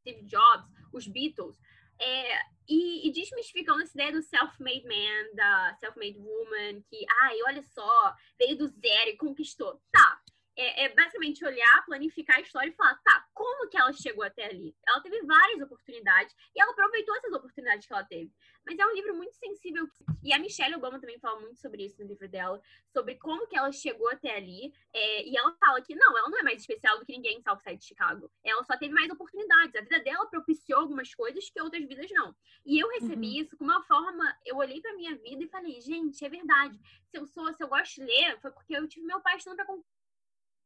Steve 0.00 0.22
Jobs, 0.24 0.66
os 0.92 1.06
Beatles, 1.06 1.58
é, 2.00 2.40
e, 2.66 3.08
e, 3.08 3.12
desmistificando 3.12 3.82
essa 3.82 3.92
ideia 3.92 4.12
do 4.12 4.22
self-made 4.22 4.86
man, 4.86 5.34
da 5.34 5.76
self-made 5.78 6.18
woman, 6.18 6.80
que, 6.88 7.04
ai, 7.22 7.36
olha 7.46 7.62
só, 7.62 8.14
veio 8.38 8.56
do 8.56 8.68
zero 8.68 9.10
e 9.10 9.16
conquistou. 9.16 9.82
Tá, 9.92 10.22
é, 10.56 10.84
é, 10.84 10.94
basicamente 10.94 11.44
olhar, 11.44 11.84
planificar 11.86 12.36
a 12.36 12.40
história 12.40 12.68
e 12.68 12.74
falar, 12.74 12.94
tá, 13.02 13.26
como 13.32 13.68
que 13.68 13.78
ela 13.78 13.92
chegou 13.92 14.24
até 14.24 14.46
ali? 14.46 14.74
Ela 14.86 15.00
teve 15.00 15.22
várias 15.22 15.60
oportunidades 15.60 16.34
e 16.54 16.60
ela 16.60 16.72
aproveitou 16.72 17.16
essas 17.16 17.32
oportunidades 17.32 17.86
que 17.86 17.92
ela 17.92 18.04
teve. 18.04 18.32
Mas 18.66 18.78
é 18.78 18.86
um 18.86 18.92
livro 18.92 19.14
muito 19.16 19.34
sensível. 19.36 19.88
E 20.22 20.32
a 20.32 20.38
Michelle 20.38 20.74
Obama 20.74 21.00
também 21.00 21.18
fala 21.18 21.40
muito 21.40 21.58
sobre 21.58 21.84
isso 21.84 22.00
no 22.00 22.08
livro 22.08 22.28
dela, 22.28 22.60
sobre 22.92 23.14
como 23.16 23.46
que 23.46 23.56
ela 23.56 23.72
chegou 23.72 24.08
até 24.10 24.36
ali. 24.36 24.72
É, 24.92 25.26
e 25.26 25.36
ela 25.36 25.54
fala 25.54 25.80
que 25.80 25.94
não, 25.94 26.16
ela 26.18 26.28
não 26.28 26.38
é 26.38 26.42
mais 26.42 26.60
especial 26.60 26.98
do 26.98 27.06
que 27.06 27.12
ninguém 27.12 27.38
em 27.38 27.42
Southside 27.42 27.78
de 27.78 27.86
Chicago. 27.86 28.30
Ela 28.44 28.62
só 28.64 28.76
teve 28.76 28.92
mais 28.92 29.10
oportunidades. 29.10 29.74
A 29.74 29.80
vida 29.80 30.00
dela 30.00 30.26
propiciou 30.26 30.80
algumas 30.80 31.14
coisas 31.14 31.48
que 31.48 31.60
outras 31.60 31.86
vidas 31.86 32.10
não. 32.10 32.34
E 32.66 32.78
eu 32.78 32.88
recebi 32.90 33.28
uhum. 33.28 33.42
isso 33.42 33.56
com 33.56 33.64
uma 33.64 33.82
forma. 33.84 34.36
Eu 34.44 34.56
olhei 34.56 34.80
pra 34.80 34.94
minha 34.94 35.16
vida 35.16 35.42
e 35.42 35.48
falei, 35.48 35.80
gente, 35.80 36.22
é 36.24 36.28
verdade. 36.28 36.78
Se 37.08 37.18
eu 37.18 37.26
sou, 37.26 37.52
se 37.54 37.62
eu 37.62 37.68
gosto 37.68 37.94
de 37.94 38.04
ler, 38.04 38.38
foi 38.40 38.50
porque 38.50 38.76
eu 38.76 38.86
tive 38.86 39.06
meu 39.06 39.20
pai 39.20 39.36
estudando 39.36 39.56
pra 39.56 39.66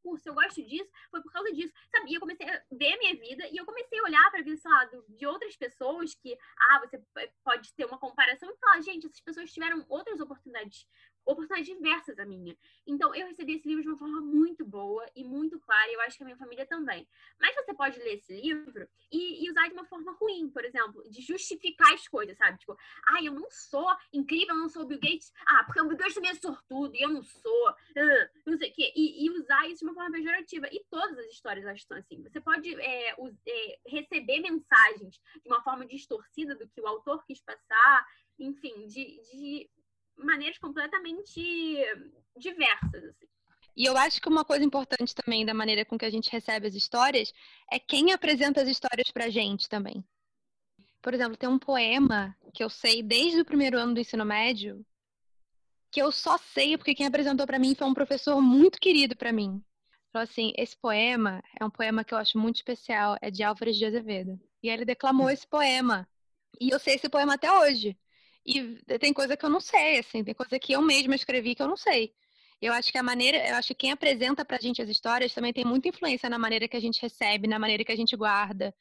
curso, 0.05 0.29
eu 0.29 0.35
gosto 0.35 0.63
disso, 0.63 0.91
foi 1.11 1.23
por 1.23 1.33
causa 1.33 1.51
disso. 1.53 1.73
Sabia? 1.91 2.17
Eu 2.17 2.21
comecei 2.21 2.47
a 2.47 2.63
ver 2.71 2.93
a 2.93 2.99
minha 2.99 3.17
vida 3.17 3.49
e 3.49 3.57
eu 3.57 3.65
comecei 3.65 3.99
a 3.99 4.03
olhar 4.05 4.31
para 4.31 4.41
a 4.41 4.43
vida, 4.43 4.57
sei 4.57 4.71
lá, 4.71 4.85
de 5.09 5.27
outras 5.27 5.57
pessoas 5.57 6.15
que, 6.15 6.37
ah, 6.71 6.81
você 6.81 7.03
pode 7.43 7.75
ter 7.75 7.87
uma 7.87 7.99
comparação 7.99 8.51
e 8.51 8.57
falar, 8.59 8.81
gente, 8.83 9.07
essas 9.07 9.21
pessoas 9.21 9.53
tiveram 9.53 9.85
outras 9.89 10.21
oportunidades 10.21 10.87
oportunidades 11.25 11.67
diversas 11.67 12.19
a 12.19 12.25
minha. 12.25 12.57
Então, 12.87 13.15
eu 13.15 13.27
recebi 13.27 13.55
esse 13.55 13.67
livro 13.69 13.83
de 13.83 13.89
uma 13.89 13.99
forma 13.99 14.21
muito 14.21 14.65
boa 14.65 15.05
e 15.15 15.25
muito 15.25 15.59
clara, 15.61 15.91
e 15.91 15.95
eu 15.95 16.01
acho 16.03 16.17
que 16.17 16.23
a 16.23 16.27
minha 16.27 16.37
família 16.37 16.67
também. 16.67 17.07
Mas 17.41 17.55
você 17.55 17.75
pode 17.75 17.99
ler 17.99 18.15
esse 18.15 18.33
livro 18.41 18.89
e, 19.11 19.45
e, 19.45 19.51
usar 19.51 19.69
de 19.69 19.75
uma 19.75 19.85
forma 19.87 20.13
ruim, 20.13 20.49
por 20.51 20.65
exemplo, 20.65 21.03
de 21.09 21.23
justificar 21.23 21.93
as 21.93 22.07
coisas, 22.09 22.37
sabe? 22.37 22.59
Tipo, 22.59 22.77
ah, 23.09 23.23
eu 23.23 23.33
não 23.33 23.51
sou 23.51 23.89
incrível, 24.13 24.55
eu 24.55 24.61
não 24.61 24.69
sou 24.69 24.83
o 24.83 24.87
Bill 24.87 25.01
Gates. 25.01 25.33
Ah, 25.47 25.65
porque 25.65 25.81
o 25.81 25.89
Bill 25.89 25.97
Gates 25.97 26.15
também 26.15 26.31
é 26.31 26.35
sortudo 26.35 26.95
e 26.95 27.03
eu 27.03 27.09
não 27.09 27.23
sou. 27.23 27.71
Uh, 27.71 28.51
não 28.51 28.59
sei 28.59 28.71
o 28.71 28.75
quê. 28.75 28.93
E, 28.95 29.27
e, 29.27 29.31
usar 29.31 29.67
isso 29.69 29.81
de 29.81 29.85
uma 29.85 29.95
forma 29.95 30.13
pejorativa. 30.13 30.67
E 30.71 30.85
todas 30.91 31.19
as 31.19 31.27
histórias 31.27 31.65
que 31.83 31.87
são 31.87 31.97
assim. 31.97 32.23
Você 32.23 32.41
pode 32.41 32.75
é, 32.81 33.11
é, 33.11 33.79
receber 33.87 34.41
mensagens 34.41 35.21
de 35.43 35.47
uma 35.49 35.63
forma 35.63 35.87
distorcida 35.87 36.55
do 36.55 36.69
que 36.69 36.81
o 36.81 36.87
autor 36.87 37.25
quis 37.27 37.41
passar, 37.41 38.07
enfim, 38.39 38.87
de, 38.87 39.21
de 39.31 39.71
maneiras 40.17 40.59
completamente 40.59 41.77
diversas. 42.37 43.05
Assim. 43.05 43.27
E 43.77 43.85
eu 43.85 43.97
acho 43.97 44.21
que 44.21 44.29
uma 44.29 44.45
coisa 44.45 44.65
importante 44.65 45.15
também 45.15 45.45
da 45.45 45.53
maneira 45.53 45.85
com 45.85 45.99
que 45.99 46.05
a 46.05 46.11
gente 46.11 46.31
recebe 46.31 46.67
as 46.67 46.75
histórias 46.75 47.33
é 47.71 47.79
quem 47.79 48.13
apresenta 48.13 48.63
as 48.63 48.69
histórias 48.69 49.11
pra 49.11 49.29
gente 49.29 49.69
também. 49.69 50.05
Por 51.03 51.13
exemplo, 51.13 51.37
tem 51.37 51.49
um 51.49 51.59
poema 51.59 52.37
que 52.53 52.63
eu 52.63 52.71
sei 52.71 53.03
desde 53.03 53.41
o 53.41 53.45
primeiro 53.45 53.79
ano 53.79 53.95
do 53.95 54.01
ensino 54.01 54.25
médio, 54.25 54.87
que 55.91 56.01
eu 56.01 56.11
só 56.11 56.39
sei 56.39 56.77
porque 56.79 56.95
quem 56.95 57.07
apresentou 57.07 57.47
para 57.47 57.59
mim 57.59 57.75
foi 57.75 57.87
um 57.87 57.95
professor 57.95 58.41
muito 58.41 58.79
querido 58.79 59.17
para 59.17 59.33
mim. 59.33 59.63
Falou 60.13 60.25
assim: 60.25 60.53
esse 60.57 60.77
poema 60.77 61.43
é 61.61 61.65
um 61.65 61.71
poema 61.71 62.05
que 62.05 62.15
eu 62.15 62.19
acho 62.19 62.39
muito 62.39 62.57
especial, 62.57 63.17
é 63.21 63.31
de 63.31 63.43
Álvares 63.43 63.77
de 63.77 63.85
Azevedo. 63.85 64.41
E 64.63 64.69
ele 64.69 64.85
declamou 64.85 65.29
esse 65.29 65.47
poema. 65.47 66.09
E 66.61 66.71
eu 66.71 66.79
sei 66.79 66.95
esse 66.95 67.09
poema 67.09 67.35
até 67.35 67.51
hoje. 67.53 67.99
E 68.47 68.77
tem 68.99 69.13
coisa 69.13 69.37
que 69.37 69.45
eu 69.45 69.51
não 69.51 69.61
sei, 69.61 69.99
assim, 69.99 70.23
tem 70.23 70.35
coisa 70.35 70.59
que 70.59 70.73
eu 70.73 70.83
mesma 70.83 71.15
escrevi 71.15 71.55
que 71.55 71.63
eu 71.63 71.69
não 71.69 71.77
sei. 71.77 72.13
Eu 72.61 72.73
acho 72.73 72.93
que 72.93 72.99
a 72.99 73.03
maneira, 73.03 73.39
eu 73.49 73.57
acho 73.57 73.69
que 73.69 73.75
quem 73.75 73.93
apresenta 73.93 74.45
pra 74.45 74.59
gente 74.59 74.81
as 74.81 74.89
histórias 74.89 75.33
também 75.33 75.53
tem 75.53 75.65
muita 75.65 75.89
influência 75.89 76.29
na 76.29 76.39
maneira 76.39 76.69
que 76.69 76.77
a 76.77 76.81
gente 76.81 77.01
recebe, 77.01 77.49
na 77.49 77.59
maneira 77.59 77.85
que 77.85 77.93
a 77.93 77.97
gente 77.97 78.17
guarda. 78.17 78.75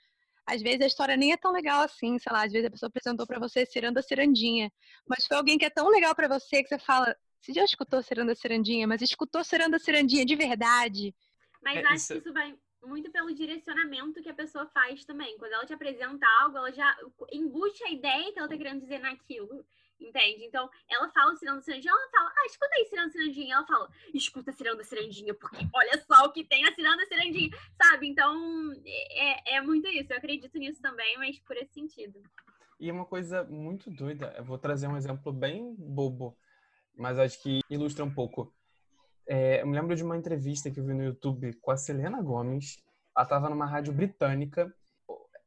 Às 0.46 0.62
vezes 0.62 0.82
a 0.82 0.88
história 0.88 1.16
nem 1.16 1.32
é 1.32 1.38
tão 1.38 1.52
legal 1.52 1.82
assim, 1.82 2.20
sei 2.20 2.32
lá, 2.32 2.46
às 2.46 2.52
vezes 2.52 2.68
a 2.68 2.72
pessoa 2.72 2.88
apresentou 2.90 3.26
para 3.26 3.40
você 3.40 3.66
Ciranda 3.66 4.02
Cirandinha, 4.02 4.72
mas 5.08 5.26
foi 5.26 5.38
alguém 5.38 5.58
que 5.58 5.66
é 5.66 5.70
tão 5.70 5.90
legal 5.90 6.14
para 6.14 6.28
você 6.28 6.62
que 6.62 6.68
você 6.68 6.78
fala, 6.78 7.16
você 7.42 7.54
já 7.54 7.64
escutou 7.64 8.04
Ciranda 8.04 8.36
Cirandinha, 8.36 8.86
mas 8.86 9.02
escutou 9.02 9.44
Ciranda 9.44 9.80
Cirandinha 9.80 10.26
de 10.26 10.36
verdade. 10.36 11.16
Mas 11.64 11.78
é, 11.78 11.86
acho 11.86 11.96
isso... 11.96 12.14
que 12.14 12.20
isso 12.20 12.34
vai 12.34 12.54
muito 12.84 13.12
pelo 13.12 13.34
direcionamento 13.34 14.22
que 14.22 14.30
a 14.30 14.34
pessoa 14.34 14.66
faz 14.68 15.04
também. 15.06 15.38
Quando 15.38 15.54
ela 15.54 15.66
te 15.66 15.74
apresenta 15.74 16.26
algo, 16.42 16.58
ela 16.58 16.72
já 16.72 16.98
embute 17.32 17.84
a 17.84 17.92
ideia 17.92 18.32
que 18.32 18.40
ela 18.40 18.48
tá 18.48 18.58
querendo 18.58 18.82
dizer 18.82 19.00
naquilo. 19.00 19.66
Entende? 20.00 20.44
Então, 20.44 20.70
ela 20.90 21.10
fala 21.10 21.36
Ciranda 21.36 21.62
Cirandinha, 21.62 21.92
ela 21.92 22.10
fala, 22.10 22.34
ah, 22.36 22.46
escuta 22.46 22.76
aí 22.76 22.86
Ciranda 22.86 23.12
Cirandinha. 23.12 23.56
Ela 23.56 23.66
fala, 23.66 23.90
escuta 24.14 24.52
Ciranda 24.52 24.84
Cirandinha, 24.84 25.34
porque 25.34 25.66
olha 25.74 25.98
só 26.06 26.26
o 26.26 26.32
que 26.32 26.44
tem 26.44 26.64
na 26.64 26.74
Ciranda 26.74 27.06
Cirandinha, 27.06 27.50
sabe? 27.82 28.08
Então, 28.08 28.74
é, 28.86 29.56
é 29.56 29.62
muito 29.62 29.88
isso. 29.88 30.12
Eu 30.12 30.18
acredito 30.18 30.58
nisso 30.58 30.82
também, 30.82 31.18
mas 31.18 31.40
por 31.40 31.56
esse 31.56 31.74
sentido. 31.74 32.22
E 32.80 32.92
uma 32.92 33.06
coisa 33.06 33.44
muito 33.46 33.90
doida, 33.90 34.34
eu 34.38 34.44
vou 34.44 34.58
trazer 34.58 34.88
um 34.88 34.98
exemplo 34.98 35.32
bem 35.32 35.74
bobo, 35.78 36.38
mas 36.98 37.18
acho 37.18 37.42
que 37.42 37.62
ilustra 37.70 38.04
um 38.04 38.14
pouco. 38.14 38.54
É, 39.28 39.62
eu 39.62 39.68
me 39.68 39.76
lembro 39.76 39.96
de 39.96 40.04
uma 40.04 40.18
entrevista 40.18 40.70
que 40.70 40.80
eu 40.80 40.86
vi 40.86 40.94
no 40.94 41.04
YouTube 41.04 41.54
com 41.62 41.72
a 41.72 41.78
Selena 41.78 42.22
Gomes. 42.22 42.84
Ela 43.16 43.24
estava 43.24 43.50
numa 43.50 43.66
rádio 43.66 43.94
britânica. 43.94 44.74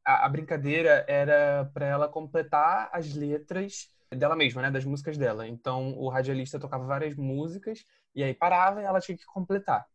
A, 0.05 0.25
a 0.25 0.29
brincadeira 0.29 1.05
era 1.07 1.69
para 1.73 1.85
ela 1.85 2.07
completar 2.07 2.89
as 2.91 3.13
letras 3.13 3.91
dela 4.15 4.35
mesma, 4.35 4.61
né, 4.61 4.71
das 4.71 4.85
músicas 4.85 5.17
dela. 5.17 5.47
Então 5.47 5.93
o 5.97 6.09
radialista 6.09 6.59
tocava 6.59 6.85
várias 6.85 7.15
músicas 7.15 7.85
e 8.15 8.23
aí 8.23 8.33
parava 8.33 8.81
e 8.81 8.85
ela 8.85 9.01
tinha 9.01 9.17
que 9.17 9.25
completar. 9.25 9.85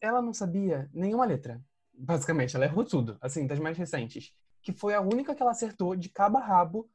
Ela 0.00 0.22
não 0.22 0.32
sabia 0.32 0.88
nenhuma 0.92 1.24
letra, 1.24 1.60
basicamente. 1.92 2.54
Ela 2.54 2.66
errou 2.66 2.84
tudo, 2.84 3.18
assim, 3.20 3.46
das 3.46 3.58
mais 3.58 3.76
recentes. 3.76 4.32
Que 4.62 4.72
foi 4.72 4.94
a 4.94 5.00
única 5.00 5.34
que 5.34 5.42
ela 5.42 5.50
acertou 5.50 5.96
de 5.96 6.08
cabo 6.08 6.38
a 6.38 6.40
rabo. 6.40 6.88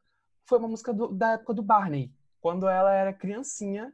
Foi 0.45 0.57
uma 0.57 0.69
música 0.69 0.93
do, 0.93 1.10
da 1.10 1.33
época 1.33 1.53
do 1.53 1.62
Barney, 1.62 2.13
quando 2.39 2.67
ela 2.67 2.93
era 2.93 3.12
criancinha, 3.12 3.91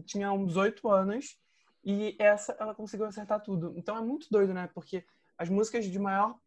tinha 0.00 0.32
uns 0.32 0.56
oito 0.56 0.88
anos 0.88 1.38
e 1.84 2.16
essa 2.18 2.56
ela 2.58 2.74
conseguiu 2.74 3.06
acertar 3.06 3.42
tudo. 3.42 3.74
Então 3.76 3.96
é 3.96 4.00
muito 4.00 4.28
doido, 4.30 4.54
né? 4.54 4.70
Porque 4.72 5.04
as 5.36 5.48
músicas 5.48 5.84
de 5.84 5.98
maior 5.98 6.38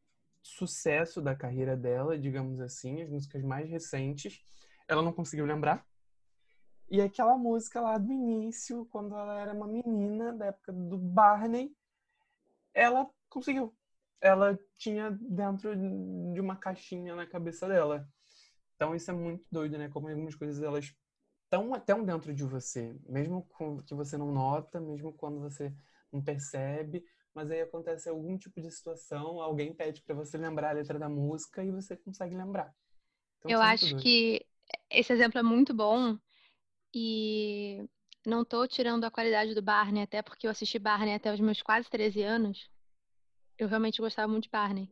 sucesso 0.41 1.21
da 1.21 1.35
carreira 1.35 1.75
dela, 1.75 2.17
digamos 2.17 2.59
assim, 2.59 3.01
as 3.01 3.09
músicas 3.09 3.43
mais 3.43 3.69
recentes, 3.69 4.41
ela 4.87 5.01
não 5.01 5.11
conseguiu 5.11 5.45
lembrar. 5.45 5.85
E 6.89 7.01
aquela 7.01 7.35
música 7.35 7.81
lá 7.81 7.97
do 7.97 8.11
início, 8.11 8.85
quando 8.91 9.15
ela 9.15 9.39
era 9.39 9.53
uma 9.53 9.67
menina, 9.67 10.31
da 10.33 10.47
época 10.47 10.71
do 10.71 10.97
Barney, 10.97 11.75
ela 12.73 13.09
conseguiu. 13.27 13.75
Ela 14.21 14.57
tinha 14.77 15.11
dentro 15.19 15.75
de 15.75 16.39
uma 16.39 16.55
caixinha 16.55 17.15
na 17.15 17.25
cabeça 17.25 17.67
dela. 17.67 18.07
Então 18.75 18.95
isso 18.95 19.09
é 19.09 19.13
muito 19.13 19.47
doido, 19.51 19.77
né? 19.77 19.89
Como 19.89 20.07
algumas 20.07 20.35
coisas 20.35 20.61
elas 20.61 20.93
tão 21.55 21.73
até 21.73 21.95
um 21.95 22.03
dentro 22.03 22.33
de 22.33 22.43
você, 22.43 22.93
mesmo 23.07 23.47
que 23.87 23.95
você 23.95 24.17
não 24.17 24.29
nota, 24.29 24.81
mesmo 24.81 25.13
quando 25.13 25.39
você 25.39 25.73
não 26.11 26.21
percebe, 26.21 27.01
mas 27.33 27.49
aí 27.49 27.61
acontece 27.61 28.09
algum 28.09 28.37
tipo 28.37 28.59
de 28.59 28.69
situação, 28.69 29.41
alguém 29.41 29.73
pede 29.73 30.01
para 30.01 30.13
você 30.13 30.37
lembrar 30.37 30.71
a 30.71 30.73
letra 30.73 30.99
da 30.99 31.07
música 31.07 31.63
e 31.63 31.71
você 31.71 31.95
consegue 31.95 32.35
lembrar. 32.35 32.75
Então, 33.39 33.51
eu 33.51 33.61
é 33.61 33.67
acho 33.67 33.95
que 33.97 34.45
esse 34.89 35.13
exemplo 35.13 35.39
é 35.39 35.43
muito 35.43 35.73
bom 35.73 36.17
e 36.93 37.87
não 38.25 38.41
estou 38.41 38.67
tirando 38.67 39.05
a 39.05 39.11
qualidade 39.11 39.55
do 39.55 39.61
Barney, 39.61 40.03
até 40.03 40.21
porque 40.21 40.47
eu 40.47 40.51
assisti 40.51 40.77
Barney 40.77 41.13
até 41.13 41.33
os 41.33 41.39
meus 41.39 41.61
quase 41.61 41.89
13 41.89 42.21
anos. 42.21 42.69
Eu 43.57 43.69
realmente 43.69 44.01
gostava 44.01 44.27
muito 44.27 44.45
de 44.45 44.49
Barney. 44.49 44.91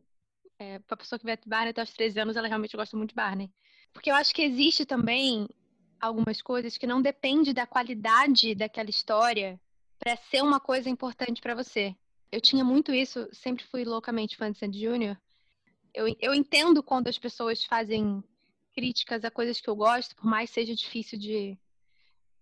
É, 0.58 0.78
para 0.78 0.94
a 0.94 0.98
pessoa 0.98 1.18
que 1.18 1.26
vê 1.26 1.38
Barney 1.44 1.72
até 1.72 1.82
os 1.82 1.92
13 1.92 2.20
anos, 2.20 2.36
ela 2.36 2.48
realmente 2.48 2.76
gosta 2.76 2.96
muito 2.96 3.10
de 3.10 3.16
Barney. 3.16 3.52
Porque 3.92 4.10
eu 4.10 4.14
acho 4.14 4.34
que 4.34 4.42
existe 4.42 4.86
também 4.86 5.46
algumas 6.04 6.42
coisas 6.42 6.76
que 6.76 6.86
não 6.86 7.00
depende 7.00 7.52
da 7.52 7.66
qualidade 7.66 8.54
daquela 8.54 8.90
história 8.90 9.60
para 9.98 10.16
ser 10.16 10.42
uma 10.42 10.60
coisa 10.60 10.88
importante 10.90 11.40
para 11.40 11.54
você. 11.54 11.94
Eu 12.30 12.40
tinha 12.40 12.64
muito 12.64 12.92
isso, 12.92 13.28
sempre 13.32 13.64
fui 13.64 13.84
loucamente 13.84 14.36
fã 14.36 14.50
de 14.50 14.58
Sandy 14.58 14.80
Júnior. 14.80 15.18
Eu, 15.92 16.14
eu 16.20 16.34
entendo 16.34 16.82
quando 16.82 17.08
as 17.08 17.18
pessoas 17.18 17.64
fazem 17.64 18.22
críticas 18.74 19.24
a 19.24 19.30
coisas 19.30 19.60
que 19.60 19.70
eu 19.70 19.76
gosto, 19.76 20.16
por 20.16 20.26
mais 20.26 20.50
seja 20.50 20.74
difícil 20.74 21.18
de, 21.18 21.56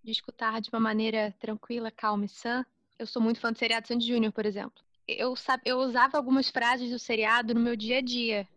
de 0.03 0.11
escutar 0.11 0.61
de 0.61 0.71
uma 0.71 0.81
maneira 0.81 1.35
tranquila, 1.39 1.91
calma 1.91 2.25
e 2.25 2.29
sã. 2.29 2.65
Eu 2.99 3.07
sou 3.07 3.21
muito 3.21 3.39
fã 3.39 3.53
do 3.53 3.59
seriado 3.59 3.87
Sandy 3.87 4.07
Júnior, 4.07 4.33
por 4.33 4.47
exemplo. 4.47 4.83
Eu, 5.07 5.35
eu 5.65 5.79
usava 5.79 6.17
algumas 6.17 6.49
frases 6.49 6.91
do 6.91 6.99
seriado 6.99 7.55
no 7.55 7.61
meu 7.61 7.77
dia 7.77 7.99
a 7.99 8.03
dia. 8.03 8.49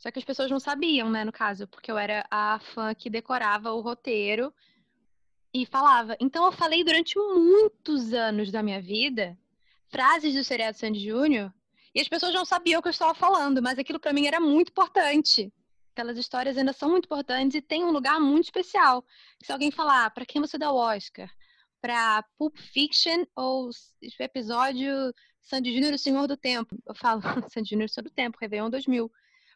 Só 0.00 0.10
que 0.10 0.18
as 0.18 0.24
pessoas 0.24 0.50
não 0.50 0.58
sabiam, 0.58 1.10
né, 1.10 1.24
no 1.24 1.30
caso, 1.30 1.68
porque 1.68 1.92
eu 1.92 1.98
era 1.98 2.26
a 2.30 2.58
fã 2.58 2.94
que 2.94 3.10
decorava 3.10 3.70
o 3.72 3.82
roteiro 3.82 4.52
e 5.52 5.66
falava. 5.66 6.16
Então 6.18 6.46
eu 6.46 6.52
falei 6.52 6.82
durante 6.82 7.18
muitos 7.18 8.14
anos 8.14 8.50
da 8.50 8.62
minha 8.62 8.80
vida 8.80 9.38
frases 9.90 10.34
do 10.34 10.42
seriado 10.42 10.78
Sandy 10.78 11.00
Júnior 11.00 11.52
e 11.94 12.00
as 12.00 12.08
pessoas 12.08 12.32
não 12.32 12.46
sabiam 12.46 12.78
o 12.78 12.82
que 12.82 12.88
eu 12.88 12.92
estava 12.92 13.12
falando, 13.14 13.60
mas 13.60 13.78
aquilo 13.78 14.00
para 14.00 14.14
mim 14.14 14.26
era 14.26 14.40
muito 14.40 14.70
importante. 14.70 15.52
aquelas 15.92 16.16
histórias 16.16 16.56
ainda 16.56 16.72
são 16.72 16.88
muito 16.88 17.04
importantes 17.04 17.56
e 17.56 17.60
têm 17.60 17.84
um 17.84 17.90
lugar 17.90 18.18
muito 18.18 18.44
especial. 18.44 19.04
Se 19.42 19.52
alguém 19.52 19.70
falar, 19.70 20.06
ah, 20.06 20.10
para 20.10 20.24
quem 20.24 20.40
você 20.40 20.56
dá 20.56 20.72
o 20.72 20.76
Oscar? 20.76 21.28
Para 21.78 22.24
Pulp 22.38 22.56
Fiction 22.56 23.26
ou 23.36 23.68
episódio 24.18 25.12
Sandy 25.42 25.74
Júnior, 25.74 25.92
o 25.92 25.98
Senhor 25.98 26.26
do 26.26 26.38
Tempo? 26.38 26.74
Eu 26.86 26.94
falo 26.94 27.20
Sandy 27.52 27.68
Júnior, 27.68 27.86
o 27.86 27.92
Senhor 27.92 28.04
do 28.04 28.10
Tempo, 28.10 28.38
Réveillon 28.40 28.70
2000 28.70 29.12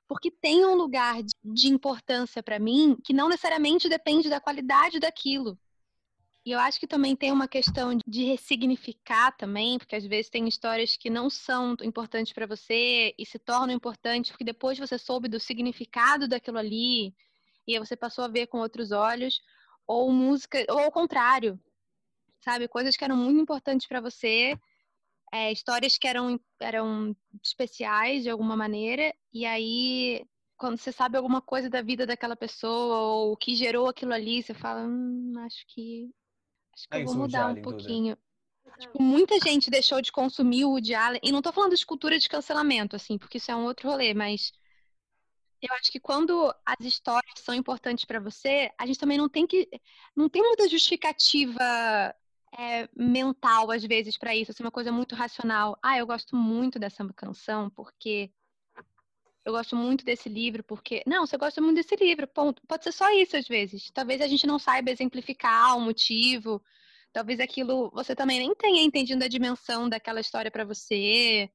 porque 0.09 0.31
tem 0.31 0.64
um 0.64 0.75
lugar 0.75 1.23
de, 1.23 1.69
importância 1.69 2.43
para 2.43 2.59
mim 2.59 2.97
que 3.05 3.12
não 3.12 3.29
necessariamente 3.29 3.88
depende 3.88 4.29
da 4.29 4.40
qualidade 4.40 5.01
daquilo. 5.01 5.59
E 6.45 6.51
eu 6.51 6.59
acho 6.59 6.79
que 6.79 6.87
também 6.87 7.17
tem 7.17 7.33
uma 7.33 7.49
questão 7.49 7.99
de 8.07 8.25
ressignificar 8.25 9.33
também, 9.33 9.79
porque 9.79 9.97
às 9.97 10.05
vezes 10.05 10.31
tem 10.31 10.47
histórias 10.47 10.95
que 10.95 11.09
não 11.09 11.31
são 11.31 11.75
importantes 11.83 12.35
para 12.35 12.47
você 12.47 13.14
e 13.19 13.25
se 13.25 13.38
tornam 13.38 13.75
importantes 13.75 14.31
porque 14.31 14.45
depois 14.45 14.79
você 14.79 14.99
soube 14.99 15.27
do 15.27 15.40
significado 15.40 16.29
daquilo 16.29 16.59
ali 16.59 17.14
e 17.67 17.75
aí 17.75 17.79
você 17.79 17.97
passou 17.97 18.25
a 18.25 18.29
ver 18.29 18.47
com 18.47 18.59
outros 18.59 18.93
olhos, 18.93 19.40
ou 19.87 20.12
música, 20.12 20.64
ou 20.69 20.81
ao 20.81 20.93
contrário, 20.93 21.59
sabe? 22.40 22.69
Coisas 22.69 22.97
que 22.97 23.05
eram 23.05 23.17
muito 23.17 23.40
importantes 23.40 23.87
para 23.87 24.01
você, 24.01 24.59
é, 25.35 25.51
histórias 25.51 25.99
que 25.99 26.07
eram, 26.07 26.38
eram 26.61 27.16
especiais 27.42 28.23
de 28.23 28.31
alguma 28.31 28.57
maneira, 28.57 29.12
e 29.33 29.44
aí 29.44 30.25
quando 30.57 30.79
você 30.79 30.92
sabe 30.92 31.16
alguma 31.16 31.42
coisa 31.42 31.68
da 31.68 31.83
vida 31.83 32.07
daquela 32.07 32.37
pessoa 32.37 33.01
ou 33.01 33.33
o 33.33 33.37
que 33.37 33.57
gerou 33.57 33.88
aquilo 33.88 34.14
ali, 34.14 34.42
você 34.42 34.55
fala, 34.55 34.87
hum, 34.87 35.35
acho 35.44 35.64
que 35.66 36.09
Acho 36.73 36.88
que 36.88 36.97
é 36.97 37.03
eu 37.03 37.07
vou 37.07 37.14
mudar 37.14 37.49
um 37.49 37.61
pouquinho. 37.61 38.16
Tipo, 38.79 39.03
muita 39.03 39.38
gente 39.38 39.70
deixou 39.70 40.01
de 40.01 40.11
consumir 40.11 40.64
o 40.64 40.70
Woody 40.70 40.94
Allen. 40.94 41.20
E 41.23 41.31
não 41.31 41.42
tô 41.42 41.53
falando 41.53 41.77
de 41.77 41.87
cultura 41.87 42.18
de 42.18 42.29
cancelamento, 42.29 42.97
assim, 42.97 43.18
porque 43.18 43.38
isso 43.38 43.51
é 43.51 43.57
um 43.57 43.64
outro 43.64 43.88
rolê, 43.88 44.14
mas 44.14 44.53
eu 45.61 45.73
acho 45.75 45.90
que 45.90 46.01
quando 46.01 46.53
as 46.64 46.81
histórias 46.81 47.38
são 47.38 47.55
importantes 47.55 48.05
para 48.05 48.20
você, 48.20 48.70
a 48.79 48.87
gente 48.87 48.99
também 48.99 49.18
não 49.18 49.29
tem 49.29 49.47
que. 49.47 49.68
Não 50.16 50.29
tem 50.29 50.42
muita 50.42 50.68
justificativa 50.68 52.14
é, 52.59 52.88
mental, 52.97 53.71
às 53.71 53.85
vezes, 53.85 54.17
para 54.17 54.35
isso. 54.35 54.51
Assim, 54.51 54.62
uma 54.62 54.71
coisa 54.71 54.93
muito 54.93 55.14
racional. 55.14 55.79
Ah, 55.83 55.99
eu 55.99 56.07
gosto 56.07 56.37
muito 56.37 56.79
dessa 56.79 57.07
canção 57.14 57.71
porque. 57.71 58.31
Eu 59.45 59.53
gosto 59.53 59.77
muito 59.77 60.05
desse 60.05 60.29
livro 60.29 60.62
porque. 60.64 61.03
Não, 61.07 61.27
você 61.27 61.37
gosta 61.37 61.61
muito 61.61 61.77
desse 61.77 61.97
livro, 61.97 62.27
ponto. 62.27 62.62
Pode 62.67 62.85
ser 62.85 62.93
só 62.93 63.11
isso, 63.12 63.37
às 63.37 63.47
vezes. 63.47 63.90
Talvez 63.90 64.21
a 64.21 64.27
gente 64.27 64.47
não 64.47 64.59
saiba 64.59 64.90
exemplificar 64.90 65.77
o 65.77 65.81
motivo. 65.81 66.62
Talvez 67.12 67.38
aquilo 67.40 67.90
você 67.90 68.14
também 68.14 68.38
nem 68.40 68.55
tenha 68.55 68.83
entendido 68.83 69.23
a 69.23 69.29
dimensão 69.29 69.88
daquela 69.88 70.21
história 70.21 70.51
para 70.51 70.64
você. 70.64 71.51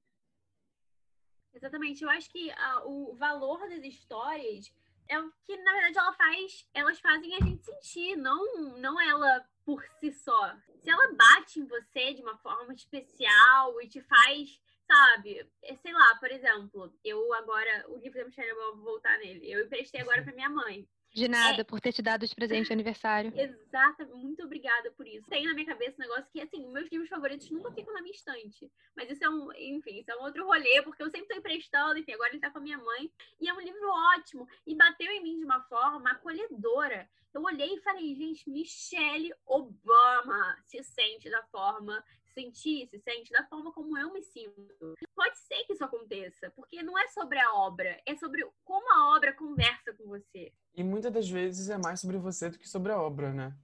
Exatamente. 1.54 2.04
Eu 2.04 2.10
acho 2.10 2.30
que 2.30 2.50
uh, 2.50 2.88
o 2.88 3.16
valor 3.16 3.68
das 3.68 3.84
histórias 3.84 4.72
é 5.10 5.20
o 5.20 5.32
que, 5.44 5.58
na 5.58 5.74
verdade, 5.74 5.98
ela 5.98 6.14
faz, 6.14 6.68
elas 6.74 7.00
fazem 7.00 7.36
a 7.36 7.40
gente 7.40 7.66
sentir, 7.66 8.16
não, 8.16 8.78
não 8.78 9.02
ela 9.02 9.46
por 9.66 9.84
si 10.00 10.12
só. 10.12 10.56
Se 10.82 10.90
ela 10.90 11.12
bate 11.14 11.60
em 11.60 11.66
você 11.66 12.14
de 12.14 12.22
uma 12.22 12.38
forma 12.38 12.74
especial 12.74 13.82
e 13.82 13.88
te 13.88 14.02
faz 14.02 14.62
sabe? 14.90 15.48
É, 15.62 15.76
sei 15.76 15.94
lá, 15.94 16.16
por 16.20 16.32
exemplo, 16.32 16.92
eu 17.04 17.32
agora, 17.36 17.86
o 17.90 17.98
livro 17.98 18.18
da 18.18 18.26
Michelle, 18.26 18.50
eu 18.50 18.76
vou 18.76 18.84
voltar 18.84 19.18
nele. 19.20 19.52
Eu 19.52 19.66
emprestei 19.66 20.02
agora 20.02 20.24
para 20.24 20.34
minha 20.34 20.50
mãe. 20.50 20.88
De 21.14 21.28
nada, 21.28 21.62
é... 21.62 21.64
por 21.64 21.82
ter 21.82 21.92
te 21.92 22.02
dado 22.02 22.28
de 22.28 22.36
presente 22.36 22.68
de 22.68 22.74
aniversário. 22.74 23.32
Exato, 23.36 24.08
muito 24.16 24.44
obrigada 24.44 24.92
por 24.92 25.08
isso. 25.08 25.28
Tem 25.28 25.46
na 25.46 25.54
minha 25.54 25.66
cabeça 25.66 25.96
um 25.98 26.02
negócio 26.02 26.30
que, 26.32 26.42
assim, 26.42 26.68
meus 26.72 26.90
livros 26.92 27.10
favoritos 27.10 27.50
nunca 27.50 27.72
ficam 27.72 27.94
na 27.94 28.02
minha 28.02 28.14
estante. 28.14 28.72
Mas 28.96 29.10
isso 29.10 29.24
é 29.24 29.30
um, 29.30 29.52
enfim, 29.54 30.00
isso 30.00 30.12
é 30.12 30.16
um 30.16 30.24
outro 30.24 30.46
rolê, 30.46 30.82
porque 30.84 31.02
eu 31.02 31.10
sempre 31.10 31.28
tô 31.28 31.36
emprestando, 31.36 31.98
enfim, 31.98 32.14
agora 32.14 32.30
ele 32.30 32.40
tá 32.40 32.52
com 32.52 32.60
a 32.60 32.62
minha 32.62 32.78
mãe. 32.78 33.12
E 33.40 33.50
é 33.50 33.54
um 33.54 33.62
livro 33.62 33.90
ótimo. 34.18 34.48
E 34.66 34.76
bateu 34.76 35.12
em 35.12 35.24
mim 35.24 35.40
de 35.40 35.46
uma 35.46 35.62
forma 35.64 36.12
acolhedora. 36.12 37.10
Eu 37.34 37.44
olhei 37.44 37.76
e 37.76 37.82
falei, 37.82 38.16
gente, 38.16 38.50
Michelle 38.50 39.32
Obama 39.46 40.58
se 40.66 40.84
sente 40.84 41.30
da 41.30 41.44
forma 41.44 42.04
sentir, 42.34 42.88
se 42.88 43.00
sente 43.00 43.32
da 43.32 43.46
forma 43.48 43.72
como 43.72 43.98
eu 43.98 44.14
me 44.14 44.22
sinto. 44.22 44.96
Pode 45.16 45.38
ser 45.38 45.64
que 45.66 45.74
isso 45.74 45.84
aconteça, 45.84 46.52
porque 46.56 46.82
não 46.84 46.98
é 46.98 47.08
sobre 47.08 47.40
a 47.40 47.54
obra, 47.56 48.02
é 48.06 48.16
sobre 48.16 48.46
como 48.64 48.92
a 48.94 49.16
obra 49.16 49.34
conversa 49.34 49.94
com 49.94 50.06
você. 50.06 50.54
E 50.76 50.84
muitas 50.84 51.12
das 51.12 51.30
vezes 51.30 51.70
é 51.70 51.78
mais 51.78 52.00
sobre 52.00 52.18
você 52.18 52.50
do 52.50 52.58
que 52.58 52.68
sobre 52.68 52.92
a 52.92 53.02
obra, 53.02 53.34
né? 53.34 53.56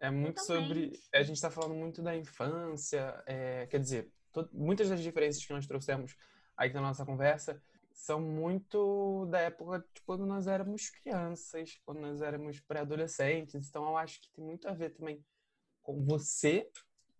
É 0.00 0.10
muito 0.10 0.40
sobre. 0.42 0.92
A 1.14 1.22
gente 1.22 1.36
está 1.36 1.50
falando 1.50 1.74
muito 1.74 2.02
da 2.02 2.16
infância, 2.16 3.22
é, 3.26 3.66
quer 3.66 3.78
dizer, 3.78 4.12
to... 4.32 4.48
muitas 4.52 4.88
das 4.88 5.00
diferenças 5.00 5.44
que 5.44 5.52
nós 5.52 5.66
trouxemos 5.66 6.16
aí 6.56 6.72
na 6.72 6.80
nossa 6.80 7.06
conversa 7.06 7.62
são 7.92 8.20
muito 8.20 9.26
da 9.26 9.38
época 9.40 9.78
de 9.94 10.00
quando 10.02 10.26
nós 10.26 10.46
éramos 10.46 10.90
crianças, 10.90 11.78
quando 11.84 12.00
nós 12.00 12.20
éramos 12.20 12.58
pré-adolescentes. 12.60 13.68
Então, 13.68 13.84
eu 13.84 13.96
acho 13.96 14.20
que 14.20 14.30
tem 14.30 14.44
muito 14.44 14.66
a 14.68 14.72
ver 14.72 14.90
também 14.90 15.24
com 15.82 16.04
você 16.04 16.68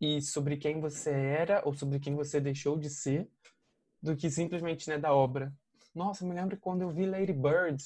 e 0.03 0.21
sobre 0.21 0.57
quem 0.57 0.81
você 0.81 1.13
era 1.13 1.63
ou 1.65 1.73
sobre 1.73 2.01
quem 2.01 2.17
você 2.17 2.41
deixou 2.41 2.77
de 2.77 2.91
ser 2.91 3.31
do 4.03 4.17
que 4.17 4.29
simplesmente 4.29 4.91
né, 4.91 4.99
da 4.99 5.15
obra. 5.15 5.55
Nossa, 5.95 6.27
me 6.27 6.35
lembro 6.35 6.57
quando 6.57 6.83
eu 6.83 6.91
vi 6.91 7.07
Lady 7.07 7.33
Bird, 7.33 7.81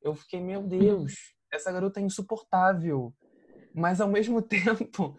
eu 0.00 0.14
fiquei, 0.14 0.40
meu 0.40 0.62
Deus, 0.62 1.34
essa 1.52 1.70
garota 1.70 2.00
é 2.00 2.02
insuportável. 2.02 3.14
Mas 3.74 4.00
ao 4.00 4.08
mesmo 4.08 4.40
tempo, 4.42 5.18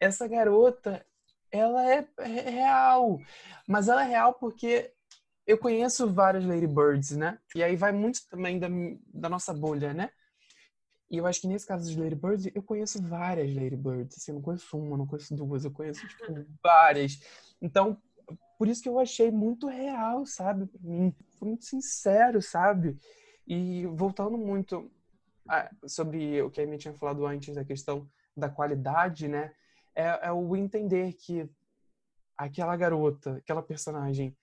essa 0.00 0.26
garota, 0.26 1.06
ela 1.52 1.88
é, 1.88 2.08
é 2.18 2.50
real. 2.50 3.20
Mas 3.68 3.88
ela 3.88 4.04
é 4.04 4.08
real 4.08 4.34
porque 4.34 4.92
eu 5.46 5.56
conheço 5.56 6.12
várias 6.12 6.44
Lady 6.44 6.66
Birds, 6.66 7.12
né? 7.12 7.38
E 7.54 7.62
aí 7.62 7.76
vai 7.76 7.92
muito 7.92 8.26
também 8.28 8.58
da, 8.58 8.66
da 9.06 9.28
nossa 9.28 9.54
bolha, 9.54 9.94
né? 9.94 10.10
E 11.10 11.18
eu 11.18 11.26
acho 11.26 11.40
que 11.40 11.46
nesse 11.46 11.66
caso 11.66 11.90
de 11.90 12.00
Ladybird, 12.00 12.52
eu 12.54 12.62
conheço 12.62 13.02
várias 13.02 13.54
Ladybirds. 13.54 14.16
Assim, 14.16 14.32
eu 14.32 14.36
não 14.36 14.42
conheço 14.42 14.78
uma, 14.78 14.96
não 14.96 15.06
conheço 15.06 15.34
duas, 15.34 15.64
eu 15.64 15.70
conheço, 15.70 16.06
tipo, 16.06 16.46
várias. 16.62 17.20
Então, 17.60 18.00
por 18.58 18.68
isso 18.68 18.82
que 18.82 18.88
eu 18.88 18.98
achei 18.98 19.30
muito 19.30 19.66
real, 19.66 20.24
sabe? 20.24 20.66
Foi 21.38 21.48
muito 21.48 21.64
sincero, 21.64 22.40
sabe? 22.40 22.98
E 23.46 23.86
voltando 23.86 24.38
muito 24.38 24.90
a, 25.48 25.70
sobre 25.86 26.40
o 26.42 26.50
que 26.50 26.60
a 26.60 26.64
Amy 26.64 26.78
tinha 26.78 26.94
falado 26.94 27.26
antes, 27.26 27.54
da 27.54 27.64
questão 27.64 28.08
da 28.36 28.48
qualidade, 28.48 29.28
né? 29.28 29.52
É, 29.94 30.28
é 30.28 30.32
o 30.32 30.56
entender 30.56 31.12
que 31.12 31.48
aquela 32.36 32.76
garota, 32.76 33.36
aquela 33.36 33.62
personagem, 33.62 34.36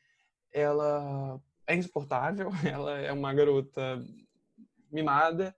ela 0.51 1.41
é 1.67 1.75
insuportável, 1.75 2.49
ela 2.65 2.97
é 2.97 3.11
uma 3.11 3.33
garota 3.33 4.01
mimada, 4.91 5.55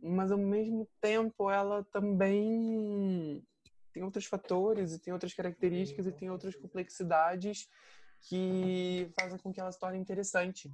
mas 0.00 0.30
ao 0.30 0.38
mesmo 0.38 0.88
tempo 1.00 1.50
ela 1.50 1.84
também 1.84 3.42
tem 3.92 4.02
outros 4.02 4.26
fatores 4.26 4.92
e 4.92 4.98
tem 4.98 5.12
outras 5.12 5.32
características 5.32 6.06
e 6.06 6.12
tem 6.12 6.30
outras 6.30 6.54
complexidades 6.54 7.68
que 8.28 9.10
fazem 9.18 9.38
com 9.38 9.52
que 9.52 9.60
ela 9.60 9.72
se 9.72 9.78
torne 9.78 9.98
interessante 9.98 10.70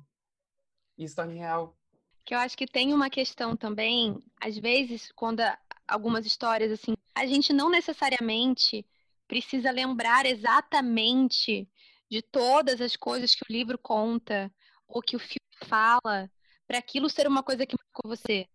e 0.99 1.09
se 1.09 1.15
torne 1.15 1.39
real. 1.39 1.77
Que 2.25 2.35
eu 2.35 2.39
acho 2.39 2.57
que 2.57 2.67
tem 2.67 2.95
uma 2.95 3.11
questão 3.11 3.57
também, 3.57 4.19
às 4.41 4.57
vezes, 4.57 5.11
quando 5.13 5.41
algumas 5.87 6.25
histórias 6.25 6.73
assim, 6.73 6.95
a 7.15 7.27
gente 7.27 7.53
não 7.53 7.69
necessariamente 7.69 8.87
precisa 9.27 9.71
lembrar 9.71 10.27
exatamente 10.27 11.69
de 12.11 12.23
todas 12.23 12.81
as 12.81 12.97
coisas 12.97 13.35
que 13.35 13.43
o 13.43 13.53
livro 13.53 13.79
conta 13.79 14.53
ou 14.87 15.01
que 15.01 15.17
o 15.17 15.19
filme 15.19 15.41
fala 15.65 16.31
para 16.67 16.79
aquilo 16.79 17.09
ser 17.09 17.27
uma 17.27 17.43
coisa 17.43 17.67
que 17.67 17.77
marcou 17.79 18.15
você. 18.17 18.47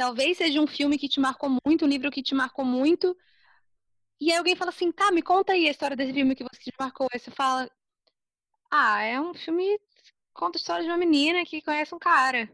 Talvez 0.00 0.38
seja 0.38 0.58
um 0.58 0.66
filme 0.66 0.96
que 0.96 1.10
te 1.10 1.20
marcou 1.20 1.58
muito, 1.62 1.84
um 1.84 1.88
livro 1.88 2.10
que 2.10 2.22
te 2.22 2.34
marcou 2.34 2.64
muito. 2.64 3.14
E 4.18 4.32
aí 4.32 4.38
alguém 4.38 4.56
fala 4.56 4.70
assim, 4.70 4.90
tá, 4.90 5.12
me 5.12 5.20
conta 5.20 5.52
aí 5.52 5.68
a 5.68 5.70
história 5.70 5.94
desse 5.94 6.14
filme 6.14 6.34
que 6.34 6.42
você 6.42 6.58
te 6.58 6.72
marcou. 6.80 7.06
Aí 7.12 7.18
você 7.20 7.30
fala, 7.30 7.70
ah, 8.70 9.02
é 9.02 9.20
um 9.20 9.34
filme 9.34 9.78
conta 10.32 10.56
a 10.56 10.60
história 10.60 10.84
de 10.84 10.88
uma 10.90 10.96
menina 10.96 11.44
que 11.44 11.60
conhece 11.60 11.94
um 11.94 11.98
cara. 11.98 12.50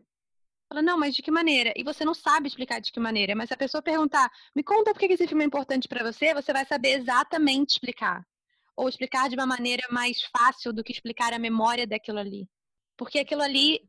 Fala, 0.69 0.83
não, 0.83 0.99
mas 0.99 1.15
de 1.15 1.23
que 1.23 1.31
maneira? 1.31 1.73
E 1.77 1.85
você 1.85 2.05
não 2.05 2.15
sabe 2.15 2.49
explicar 2.49 2.81
de 2.81 2.91
que 2.91 2.99
maneira. 2.99 3.37
Mas 3.37 3.47
se 3.47 3.55
a 3.55 3.57
pessoa 3.57 3.81
perguntar, 3.81 4.29
me 4.53 4.65
conta 4.65 4.93
por 4.93 4.99
que 4.99 5.07
esse 5.07 5.29
filme 5.29 5.45
é 5.45 5.47
importante 5.47 5.87
para 5.87 6.03
você, 6.03 6.35
você 6.35 6.53
vai 6.53 6.67
saber 6.67 6.99
exatamente 6.99 7.75
explicar. 7.75 8.27
Ou 8.75 8.89
explicar 8.89 9.29
de 9.29 9.37
uma 9.37 9.47
maneira 9.47 9.85
mais 9.93 10.21
fácil 10.37 10.73
do 10.73 10.83
que 10.83 10.91
explicar 10.91 11.33
a 11.33 11.39
memória 11.39 11.87
daquilo 11.87 12.19
ali. 12.19 12.49
Porque 12.97 13.21
aquilo 13.21 13.43
ali 13.43 13.89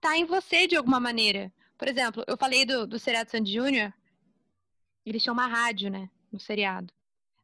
tá 0.00 0.16
em 0.16 0.24
você 0.24 0.68
de 0.68 0.76
alguma 0.76 1.00
maneira. 1.00 1.52
Por 1.78 1.86
exemplo, 1.86 2.24
eu 2.26 2.36
falei 2.36 2.64
do, 2.64 2.86
do 2.86 2.98
seriado 2.98 3.30
Sandy 3.30 3.52
Júnior, 3.52 3.94
eles 5.06 5.22
tinham 5.22 5.32
uma 5.32 5.46
rádio, 5.46 5.88
né, 5.90 6.10
no 6.32 6.40
seriado. 6.40 6.92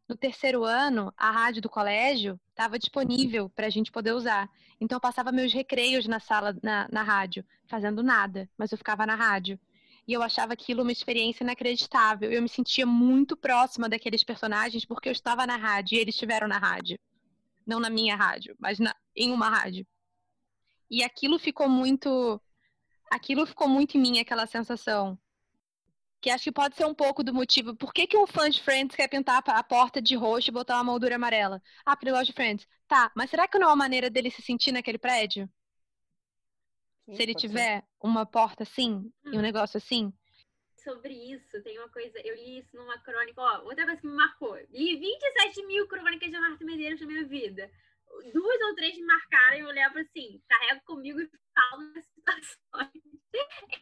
No 0.08 0.16
terceiro 0.16 0.64
ano, 0.64 1.14
a 1.16 1.30
rádio 1.30 1.62
do 1.62 1.70
colégio 1.70 2.38
estava 2.50 2.78
disponível 2.78 3.48
para 3.48 3.66
a 3.66 3.70
gente 3.70 3.90
poder 3.90 4.12
usar. 4.12 4.50
Então, 4.78 4.96
eu 4.96 5.00
passava 5.00 5.32
meus 5.32 5.52
recreios 5.52 6.06
na 6.06 6.20
sala, 6.20 6.54
na, 6.62 6.86
na 6.90 7.02
rádio, 7.02 7.44
fazendo 7.66 8.02
nada, 8.02 8.50
mas 8.58 8.70
eu 8.70 8.76
ficava 8.76 9.06
na 9.06 9.14
rádio. 9.14 9.58
E 10.06 10.12
eu 10.12 10.22
achava 10.22 10.52
aquilo 10.52 10.82
uma 10.82 10.92
experiência 10.92 11.42
inacreditável. 11.42 12.30
Eu 12.30 12.42
me 12.42 12.48
sentia 12.48 12.84
muito 12.84 13.36
próxima 13.36 13.88
daqueles 13.88 14.22
personagens 14.22 14.84
porque 14.84 15.08
eu 15.08 15.12
estava 15.12 15.46
na 15.46 15.56
rádio 15.56 15.96
e 15.96 16.00
eles 16.00 16.14
estiveram 16.14 16.46
na 16.46 16.58
rádio. 16.58 16.98
Não 17.66 17.80
na 17.80 17.88
minha 17.88 18.14
rádio, 18.14 18.54
mas 18.58 18.78
na, 18.78 18.94
em 19.16 19.30
uma 19.30 19.48
rádio. 19.48 19.86
E 20.90 21.02
aquilo 21.02 21.38
ficou 21.38 21.66
muito 21.66 22.38
aquilo 23.14 23.46
ficou 23.46 23.68
muito 23.68 23.96
em 23.96 24.00
mim, 24.00 24.18
aquela 24.18 24.46
sensação. 24.46 25.18
Que 26.20 26.30
acho 26.30 26.44
que 26.44 26.52
pode 26.52 26.74
ser 26.74 26.86
um 26.86 26.94
pouco 26.94 27.22
do 27.22 27.34
motivo. 27.34 27.76
Por 27.76 27.92
que, 27.92 28.06
que 28.06 28.16
um 28.16 28.26
fã 28.26 28.48
de 28.48 28.62
Friends 28.62 28.96
quer 28.96 29.08
pintar 29.08 29.42
a 29.46 29.62
porta 29.62 30.00
de 30.00 30.16
roxo 30.16 30.50
e 30.50 30.52
botar 30.52 30.76
uma 30.76 30.84
moldura 30.84 31.16
amarela? 31.16 31.62
Ah, 31.84 31.94
porque 31.94 32.06
ele 32.06 32.16
gosta 32.16 32.26
de 32.26 32.32
Friends. 32.32 32.66
Tá, 32.88 33.12
mas 33.14 33.30
será 33.30 33.46
que 33.46 33.58
não 33.58 33.68
é 33.68 33.70
uma 33.70 33.76
maneira 33.76 34.10
dele 34.10 34.30
se 34.30 34.42
sentir 34.42 34.72
naquele 34.72 34.98
prédio? 34.98 35.48
Sim, 37.04 37.14
se 37.14 37.22
ele 37.22 37.34
tiver 37.34 37.80
ser. 37.80 37.86
uma 38.02 38.24
porta 38.24 38.62
assim 38.62 38.94
hum. 38.94 39.12
e 39.26 39.36
um 39.36 39.38
hum. 39.38 39.42
negócio 39.42 39.76
assim? 39.76 40.12
Sobre 40.82 41.14
isso, 41.14 41.62
tem 41.62 41.78
uma 41.78 41.88
coisa, 41.88 42.18
eu 42.18 42.34
li 42.34 42.58
isso 42.58 42.76
numa 42.76 42.98
crônica, 42.98 43.40
ó, 43.40 43.62
outra 43.64 43.86
coisa 43.86 44.00
que 44.00 44.06
me 44.06 44.14
marcou. 44.14 44.54
Li 44.70 44.98
27 44.98 45.66
mil 45.66 45.86
crônicas 45.88 46.30
de 46.30 46.38
Marta 46.38 46.64
Medeiros 46.64 47.00
na 47.00 47.06
minha 47.06 47.24
vida. 47.24 47.70
Duas 48.32 48.60
ou 48.62 48.74
três 48.74 48.94
me 48.96 49.04
marcaram 49.04 49.56
e 49.56 49.60
eu 49.60 49.68
levo 49.68 49.98
assim, 49.98 50.42
carrego 50.46 50.82
comigo 50.84 51.20
e 51.20 51.30
falo 51.54 51.93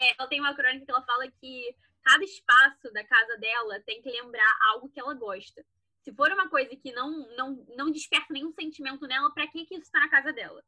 ela 0.02 0.28
tem 0.28 0.40
uma 0.40 0.54
crônica 0.54 0.84
que 0.84 0.90
ela 0.90 1.02
fala 1.02 1.30
que 1.30 1.76
cada 2.02 2.24
espaço 2.24 2.92
da 2.92 3.04
casa 3.04 3.36
dela 3.38 3.80
tem 3.80 4.02
que 4.02 4.10
lembrar 4.10 4.58
algo 4.72 4.88
que 4.88 5.00
ela 5.00 5.14
gosta. 5.14 5.64
Se 6.02 6.12
for 6.12 6.30
uma 6.32 6.48
coisa 6.48 6.74
que 6.74 6.92
não, 6.92 7.10
não, 7.36 7.64
não 7.76 7.90
desperta 7.90 8.32
nenhum 8.32 8.52
sentimento 8.52 9.06
nela, 9.06 9.32
para 9.32 9.46
que, 9.46 9.64
que 9.64 9.74
isso 9.74 9.84
está 9.84 10.00
na 10.00 10.10
casa 10.10 10.32
dela? 10.32 10.62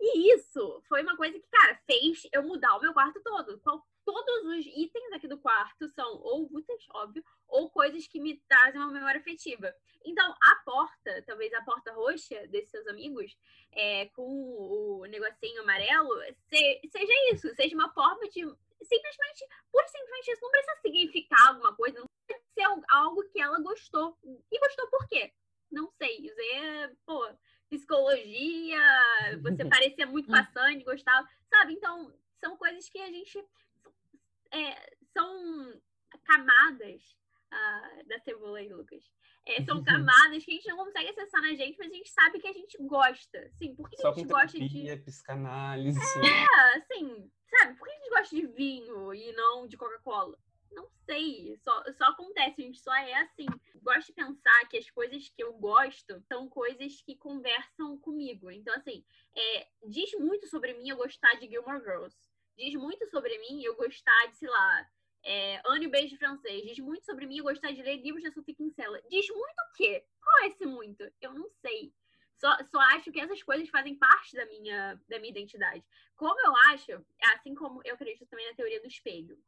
E 0.00 0.34
isso 0.34 0.82
foi 0.88 1.02
uma 1.02 1.16
coisa 1.16 1.38
que, 1.38 1.46
cara, 1.48 1.80
fez 1.86 2.26
eu 2.32 2.42
mudar 2.42 2.76
o 2.76 2.80
meu 2.80 2.92
quarto 2.92 3.20
todo. 3.22 3.60
Todos 4.04 4.44
os 4.46 4.66
itens 4.66 5.12
aqui 5.12 5.28
do 5.28 5.38
quarto 5.38 5.88
são 5.88 6.20
ou 6.22 6.48
úteis, 6.52 6.84
óbvio, 6.90 7.24
ou 7.46 7.70
coisas 7.70 8.06
que 8.06 8.20
me 8.20 8.38
trazem 8.48 8.80
uma 8.80 8.90
memória 8.92 9.20
afetiva. 9.20 9.74
Então, 10.04 10.34
a 10.42 10.56
porta, 10.64 11.22
talvez 11.26 11.52
a 11.54 11.62
porta 11.62 11.92
roxa 11.92 12.46
desses 12.48 12.70
seus 12.70 12.86
amigos, 12.88 13.36
é, 13.70 14.06
com 14.08 14.22
o 14.22 15.04
negocinho 15.06 15.62
amarelo, 15.62 16.10
se, 16.48 16.80
seja 16.90 17.12
isso, 17.32 17.54
seja 17.54 17.74
uma 17.74 17.92
forma 17.92 18.28
de 18.28 18.44
simplesmente, 18.84 19.46
por 19.70 19.84
simplesmente 19.86 20.32
isso, 20.32 20.42
não 20.42 20.50
precisa 20.50 20.80
significar 20.82 21.48
alguma 21.48 21.74
coisa, 21.74 22.00
não 22.00 22.06
precisa 22.26 22.46
ser 22.54 22.84
algo 22.88 23.22
que 23.30 23.40
ela 23.40 23.60
gostou. 23.60 24.18
E 24.50 24.58
gostou 24.58 24.88
por 24.88 25.06
quê? 25.06 25.32
Não 25.70 25.90
sei. 25.92 26.18
Isso 26.18 26.40
é, 26.40 26.90
pô, 27.06 27.28
psicologia, 27.70 28.80
você 29.42 29.64
parecia 29.68 30.06
muito 30.06 30.30
passante, 30.30 30.84
gostava, 30.84 31.26
sabe? 31.48 31.74
Então, 31.74 32.12
são 32.40 32.56
coisas 32.56 32.88
que 32.88 32.98
a 32.98 33.06
gente. 33.06 33.42
É, 34.52 34.96
são 35.12 35.80
camadas 36.24 37.02
uh, 37.52 38.08
da 38.08 38.18
cebola 38.20 38.58
aí, 38.58 38.68
Lucas. 38.68 39.04
É, 39.44 39.62
são 39.64 39.82
camadas 39.82 40.44
que 40.44 40.52
a 40.52 40.54
gente 40.54 40.68
não 40.68 40.76
consegue 40.76 41.10
acessar 41.10 41.42
na 41.42 41.54
gente, 41.54 41.76
mas 41.76 41.90
a 41.90 41.94
gente 41.94 42.10
sabe 42.10 42.38
que 42.38 42.46
a 42.46 42.52
gente 42.52 42.78
gosta. 42.82 43.50
Sim, 43.54 43.74
por 43.74 43.90
que 43.90 43.96
Só 43.96 44.10
a 44.10 44.12
gente 44.12 44.28
gosta 44.28 44.58
terapia, 44.58 44.96
de. 44.96 45.02
psicanálise. 45.02 45.98
É, 45.98 46.78
assim, 46.78 47.30
sabe? 47.50 47.76
Por 47.76 47.86
que 47.86 47.92
a 47.92 47.98
gente 47.98 48.10
gosta 48.10 48.36
de 48.36 48.46
vinho 48.46 49.14
e 49.14 49.32
não 49.32 49.66
de 49.66 49.76
Coca-Cola? 49.76 50.38
Não 50.70 50.88
sei, 51.04 51.58
só, 51.58 51.82
só 51.92 52.04
acontece, 52.04 52.62
a 52.62 52.64
gente 52.64 52.80
só 52.80 52.94
é 52.94 53.14
assim. 53.14 53.46
Gosto 53.82 54.06
de 54.06 54.14
pensar 54.14 54.68
que 54.68 54.78
as 54.78 54.88
coisas 54.90 55.28
que 55.28 55.42
eu 55.42 55.52
gosto 55.54 56.20
são 56.22 56.48
coisas 56.48 57.02
que 57.02 57.16
conversam 57.16 57.98
comigo. 57.98 58.50
Então, 58.50 58.74
assim, 58.74 59.04
é, 59.36 59.66
diz 59.88 60.12
muito 60.14 60.46
sobre 60.46 60.72
mim 60.74 60.88
eu 60.88 60.96
gostar 60.96 61.34
de 61.34 61.48
Gilmore 61.48 61.80
Girls. 61.80 62.16
Diz 62.56 62.74
muito 62.74 63.06
sobre 63.08 63.36
mim 63.38 63.62
eu 63.62 63.74
gostar 63.76 64.26
de, 64.26 64.36
sei 64.36 64.48
lá, 64.48 64.90
é, 65.24 65.60
Anne 65.66 65.88
Beijo 65.88 66.16
Francês. 66.16 66.62
Diz 66.64 66.78
muito 66.78 67.04
sobre 67.04 67.26
mim 67.26 67.38
eu 67.38 67.44
gostar 67.44 67.72
de 67.72 67.82
ler 67.82 67.96
livros 67.96 68.22
da 68.22 68.32
Sophie 68.32 68.54
Kinsella. 68.54 69.00
Diz 69.08 69.28
muito 69.28 69.58
o 69.58 69.72
quê? 69.76 70.04
Qual 70.20 70.44
é 70.44 70.48
esse 70.48 70.66
muito? 70.66 71.10
Eu 71.20 71.32
não 71.32 71.48
sei. 71.60 71.92
Só, 72.36 72.56
só 72.64 72.80
acho 72.96 73.12
que 73.12 73.20
essas 73.20 73.42
coisas 73.42 73.68
fazem 73.68 73.96
parte 73.96 74.34
da 74.34 74.44
minha, 74.46 75.00
da 75.08 75.18
minha 75.18 75.30
identidade. 75.30 75.84
Como 76.16 76.40
eu 76.40 76.56
acho, 76.72 77.04
assim 77.34 77.54
como 77.54 77.80
eu 77.84 77.94
acredito 77.94 78.26
também 78.26 78.48
na 78.48 78.56
teoria 78.56 78.80
do 78.80 78.88
espelho, 78.88 79.38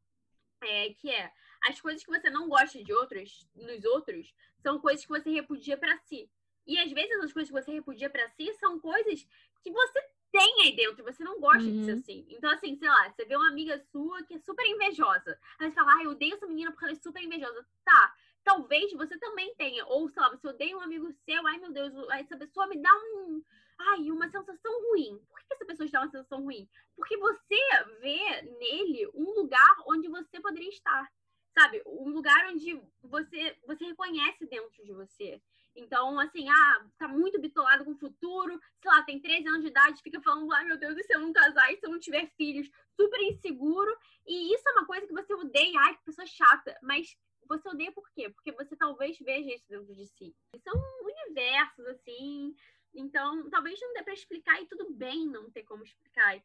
é, 0.62 0.94
que 0.94 1.10
é 1.10 1.32
as 1.64 1.80
coisas 1.80 2.04
que 2.04 2.10
você 2.10 2.30
não 2.30 2.48
gosta 2.48 2.82
de 2.82 2.92
outros, 2.92 3.48
nos 3.54 3.84
outros, 3.84 4.32
são 4.62 4.78
coisas 4.78 5.04
que 5.04 5.10
você 5.10 5.30
repudia 5.30 5.76
para 5.76 5.98
si. 5.98 6.30
E 6.66 6.78
às 6.78 6.90
vezes 6.92 7.12
as 7.22 7.32
coisas 7.32 7.52
que 7.52 7.60
você 7.60 7.72
repudia 7.72 8.08
para 8.08 8.28
si 8.30 8.52
são 8.54 8.78
coisas 8.78 9.26
que 9.62 9.70
você 9.70 10.00
tem 10.34 10.62
aí 10.62 10.74
dentro, 10.74 11.04
você 11.04 11.22
não 11.22 11.38
gosta 11.38 11.62
uhum. 11.62 11.70
de 11.70 11.84
ser 11.84 11.92
uhum. 11.92 11.98
assim. 12.00 12.26
Então, 12.28 12.50
assim, 12.50 12.76
sei 12.76 12.88
lá, 12.88 13.08
você 13.08 13.24
vê 13.24 13.36
uma 13.36 13.48
amiga 13.48 13.78
sua 13.92 14.20
que 14.24 14.34
é 14.34 14.38
super 14.40 14.66
invejosa. 14.66 15.38
Aí 15.60 15.70
você 15.70 15.74
fala, 15.76 15.92
ah, 15.94 16.02
eu 16.02 16.10
odeio 16.10 16.34
essa 16.34 16.46
menina 16.46 16.72
porque 16.72 16.86
ela 16.86 16.92
é 16.92 16.96
super 16.96 17.22
invejosa. 17.22 17.64
Tá, 17.84 18.16
talvez 18.42 18.92
você 18.94 19.16
também 19.16 19.54
tenha. 19.54 19.86
Ou, 19.86 20.08
sei 20.08 20.20
lá, 20.20 20.30
você 20.30 20.48
odeia 20.48 20.76
um 20.76 20.80
amigo 20.80 21.08
seu, 21.24 21.46
ai 21.46 21.58
meu 21.58 21.70
Deus, 21.70 21.92
essa 22.10 22.36
pessoa 22.36 22.66
me 22.66 22.82
dá 22.82 22.90
um. 22.92 23.44
Ai, 23.78 24.10
uma 24.10 24.28
sensação 24.28 24.72
ruim. 24.90 25.20
Por 25.30 25.38
que 25.38 25.54
essa 25.54 25.64
pessoa 25.66 25.86
te 25.86 25.92
dá 25.92 26.00
uma 26.00 26.10
sensação 26.10 26.42
ruim? 26.42 26.68
Porque 26.96 27.16
você 27.16 27.60
vê 28.00 28.42
nele 28.58 29.08
um 29.14 29.30
lugar 29.34 29.76
onde 29.86 30.08
você 30.08 30.40
poderia 30.40 30.68
estar. 30.68 31.12
Sabe? 31.56 31.80
Um 31.86 32.08
lugar 32.08 32.48
onde 32.48 32.82
você, 33.02 33.56
você 33.64 33.84
reconhece 33.84 34.44
dentro 34.46 34.84
de 34.84 34.92
você. 34.92 35.40
Então, 35.76 36.18
assim, 36.20 36.48
ah, 36.48 36.86
tá 36.98 37.08
muito 37.08 37.40
bitolado 37.40 37.84
com 37.84 37.92
o 37.92 37.98
futuro, 37.98 38.60
sei 38.80 38.90
lá, 38.90 39.02
tem 39.02 39.20
13 39.20 39.48
anos 39.48 39.62
de 39.62 39.68
idade, 39.68 40.02
fica 40.02 40.20
falando, 40.20 40.52
ai 40.52 40.64
meu 40.64 40.78
Deus, 40.78 40.96
e 40.96 41.02
se 41.02 41.12
eu 41.12 41.20
não 41.20 41.32
casar, 41.32 41.72
e 41.72 41.76
se 41.76 41.86
eu 41.86 41.90
não 41.90 41.98
tiver 41.98 42.26
filhos, 42.36 42.70
super 42.94 43.20
inseguro. 43.22 43.96
E 44.26 44.54
isso 44.54 44.68
é 44.68 44.72
uma 44.72 44.86
coisa 44.86 45.06
que 45.06 45.12
você 45.12 45.34
odeia, 45.34 45.80
ai, 45.80 45.96
que 45.96 46.04
pessoa 46.04 46.26
chata. 46.26 46.78
Mas 46.82 47.16
você 47.48 47.68
odeia 47.68 47.92
por 47.92 48.08
quê? 48.12 48.30
Porque 48.30 48.52
você 48.52 48.76
talvez 48.76 49.18
veja 49.18 49.54
isso 49.54 49.68
dentro 49.68 49.94
de 49.94 50.06
si. 50.06 50.34
São 50.62 50.74
universos, 51.02 51.86
assim. 51.86 52.54
Então, 52.94 53.50
talvez 53.50 53.80
não 53.80 53.92
dê 53.94 54.02
para 54.02 54.14
explicar 54.14 54.62
e 54.62 54.66
tudo 54.66 54.92
bem 54.92 55.26
não 55.26 55.50
ter 55.50 55.64
como 55.64 55.82
explicar. 55.82 56.40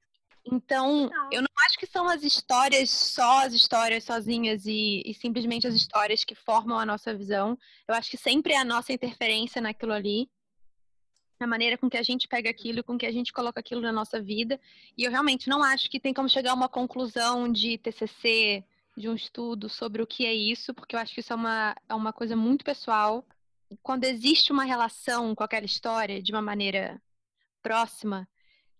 Então, 0.51 1.09
eu 1.31 1.41
não 1.41 1.49
acho 1.65 1.77
que 1.77 1.85
são 1.85 2.07
as 2.07 2.23
histórias, 2.23 2.89
só 2.89 3.45
as 3.45 3.53
histórias 3.53 4.03
sozinhas 4.03 4.65
e, 4.65 5.03
e, 5.05 5.13
simplesmente 5.13 5.67
as 5.67 5.75
histórias 5.75 6.23
que 6.23 6.33
formam 6.33 6.79
a 6.79 6.85
nossa 6.85 7.13
visão. 7.13 7.57
Eu 7.87 7.93
acho 7.93 8.09
que 8.09 8.17
sempre 8.17 8.53
é 8.53 8.57
a 8.57 8.65
nossa 8.65 8.91
interferência 8.91 9.61
naquilo 9.61 9.93
ali, 9.93 10.29
a 11.39 11.47
maneira 11.47 11.77
com 11.77 11.89
que 11.89 11.97
a 11.97 12.03
gente 12.03 12.27
pega 12.27 12.49
aquilo, 12.49 12.83
com 12.83 12.97
que 12.97 13.05
a 13.05 13.11
gente 13.11 13.31
coloca 13.31 13.59
aquilo 13.59 13.81
na 13.81 13.91
nossa 13.91 14.21
vida. 14.21 14.59
E 14.97 15.03
eu 15.03 15.11
realmente 15.11 15.47
não 15.47 15.63
acho 15.63 15.89
que 15.89 15.99
tem 15.99 16.13
como 16.13 16.27
chegar 16.27 16.51
a 16.51 16.55
uma 16.55 16.67
conclusão 16.67 17.51
de 17.51 17.77
TCC, 17.77 18.63
de 18.97 19.07
um 19.07 19.15
estudo 19.15 19.69
sobre 19.69 20.01
o 20.01 20.07
que 20.07 20.25
é 20.25 20.33
isso, 20.33 20.73
porque 20.73 20.95
eu 20.95 20.99
acho 20.99 21.13
que 21.13 21.21
isso 21.21 21.31
é 21.31 21.35
uma, 21.35 21.75
é 21.87 21.93
uma 21.93 22.11
coisa 22.11 22.35
muito 22.35 22.65
pessoal. 22.65 23.25
Quando 23.83 24.03
existe 24.03 24.51
uma 24.51 24.63
relação 24.63 25.35
com 25.35 25.43
aquela 25.43 25.65
história 25.65 26.21
de 26.21 26.31
uma 26.31 26.41
maneira 26.41 26.99
próxima, 27.61 28.27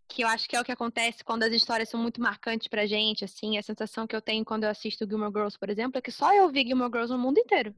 que 0.09 0.23
eu 0.23 0.27
acho 0.27 0.49
que 0.49 0.55
é 0.55 0.59
o 0.61 0.65
que 0.65 0.71
acontece 0.71 1.23
quando 1.23 1.43
as 1.43 1.53
histórias 1.53 1.87
são 1.87 1.99
muito 2.01 2.19
marcantes 2.19 2.67
pra 2.67 2.87
gente, 2.87 3.23
assim, 3.23 3.57
a 3.57 3.63
sensação 3.63 4.07
que 4.07 4.15
eu 4.15 4.21
tenho 4.21 4.43
quando 4.43 4.63
eu 4.63 4.69
assisto 4.69 5.07
Gilmore 5.07 5.31
Girls, 5.31 5.57
por 5.57 5.69
exemplo, 5.69 5.99
é 5.99 6.01
que 6.01 6.11
só 6.11 6.33
eu 6.33 6.49
vi 6.49 6.65
Gilmore 6.65 6.91
Girls 6.91 7.13
no 7.13 7.19
mundo 7.19 7.37
inteiro. 7.37 7.73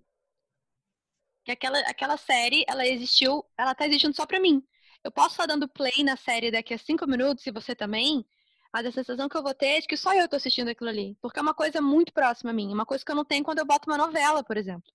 Que 1.43 1.51
aquela, 1.51 1.79
aquela 1.81 2.17
série, 2.17 2.63
ela 2.67 2.87
existiu, 2.87 3.43
ela 3.57 3.75
tá 3.75 3.85
existindo 3.85 4.15
só 4.15 4.25
pra 4.25 4.39
mim. 4.39 4.63
Eu 5.03 5.11
posso 5.11 5.31
estar 5.31 5.45
dando 5.45 5.67
play 5.67 6.03
na 6.03 6.15
série 6.15 6.51
daqui 6.51 6.73
a 6.73 6.77
cinco 6.77 7.05
minutos, 7.05 7.45
e 7.45 7.51
você 7.51 7.75
também, 7.75 8.25
mas 8.73 8.85
a 8.85 8.91
sensação 8.91 9.27
que 9.27 9.35
eu 9.35 9.43
vou 9.43 9.53
ter 9.53 9.77
é 9.77 9.81
de 9.81 9.87
que 9.87 9.97
só 9.97 10.13
eu 10.13 10.29
tô 10.29 10.37
assistindo 10.37 10.69
aquilo 10.69 10.89
ali. 10.89 11.17
Porque 11.21 11.37
é 11.37 11.41
uma 11.41 11.53
coisa 11.53 11.81
muito 11.81 12.13
próxima 12.13 12.51
a 12.51 12.53
mim. 12.53 12.71
Uma 12.71 12.85
coisa 12.85 13.03
que 13.03 13.11
eu 13.11 13.15
não 13.15 13.25
tenho 13.25 13.43
quando 13.43 13.59
eu 13.59 13.65
boto 13.65 13.89
uma 13.89 13.97
novela, 13.97 14.43
por 14.43 14.55
exemplo. 14.55 14.89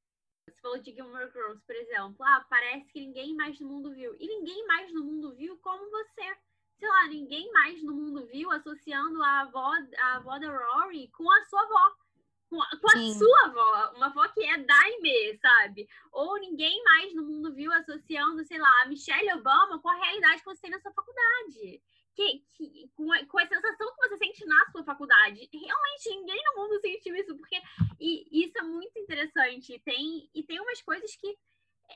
Você 0.47 0.55
falou 0.63 0.79
de 0.79 0.93
Gilmore 0.93 1.31
Girls, 1.33 1.61
por 1.67 1.77
exemplo. 1.77 2.17
Ah, 2.25 2.47
parece 2.49 2.87
que 2.93 3.01
ninguém 3.01 3.35
mais 3.35 3.61
no 3.61 3.69
mundo 3.69 3.93
viu. 3.93 4.15
E 4.19 4.27
ninguém 4.27 4.67
mais 4.67 4.93
no 4.95 5.05
mundo 5.05 5.35
viu 5.35 5.59
como 5.59 5.91
você. 5.91 6.37
Sei 6.79 6.89
lá, 6.89 7.09
ninguém 7.09 7.51
mais 7.53 7.83
no 7.83 7.95
mundo 7.95 8.27
viu 8.27 8.51
associando 8.51 9.23
a 9.23 9.41
avó, 9.41 9.73
a 9.99 10.17
avó 10.17 10.39
da 10.39 10.51
Rory 10.51 11.09
com 11.09 11.31
a 11.31 11.45
sua 11.45 11.63
avó. 11.63 11.95
Com 12.49 12.63
a, 12.63 12.69
com 12.79 12.87
a 12.87 13.15
sua 13.15 13.47
avó, 13.47 13.93
uma 13.97 14.07
avó 14.07 14.29
que 14.29 14.45
é 14.45 14.57
Daime, 14.57 15.37
sabe? 15.39 15.89
Ou 16.13 16.39
ninguém 16.39 16.81
mais 16.85 17.13
no 17.13 17.25
mundo 17.25 17.53
viu 17.53 17.73
associando, 17.73 18.45
sei 18.45 18.59
lá, 18.59 18.71
a 18.83 18.87
Michelle 18.87 19.33
Obama 19.33 19.81
com 19.81 19.89
a 19.89 19.97
realidade 19.97 20.39
que 20.39 20.45
você 20.45 20.61
tem 20.61 20.71
na 20.71 20.79
sua 20.79 20.93
faculdade 20.93 21.83
que, 22.17 22.43
que 22.57 22.91
com, 22.97 23.13
a, 23.13 23.25
com, 23.27 23.39
a, 23.39 23.47
sensação 23.47 23.95
que 23.95 24.09
você 24.09 24.17
sente 24.17 24.45
na 24.47 24.65
sua 24.73 24.83
faculdade. 24.83 25.49
Realmente 25.53 26.09
ninguém 26.09 26.43
no 26.47 26.63
mundo 26.63 26.81
sentiu 26.81 27.15
isso, 27.15 27.37
porque 27.37 27.61
e, 28.01 28.45
isso 28.45 28.59
é 28.59 28.63
muito 28.63 28.99
interessante. 28.99 29.79
Tem, 29.85 30.29
e 30.35 30.43
tem 30.43 30.59
umas 30.59 30.81
coisas 30.81 31.15
que. 31.15 31.37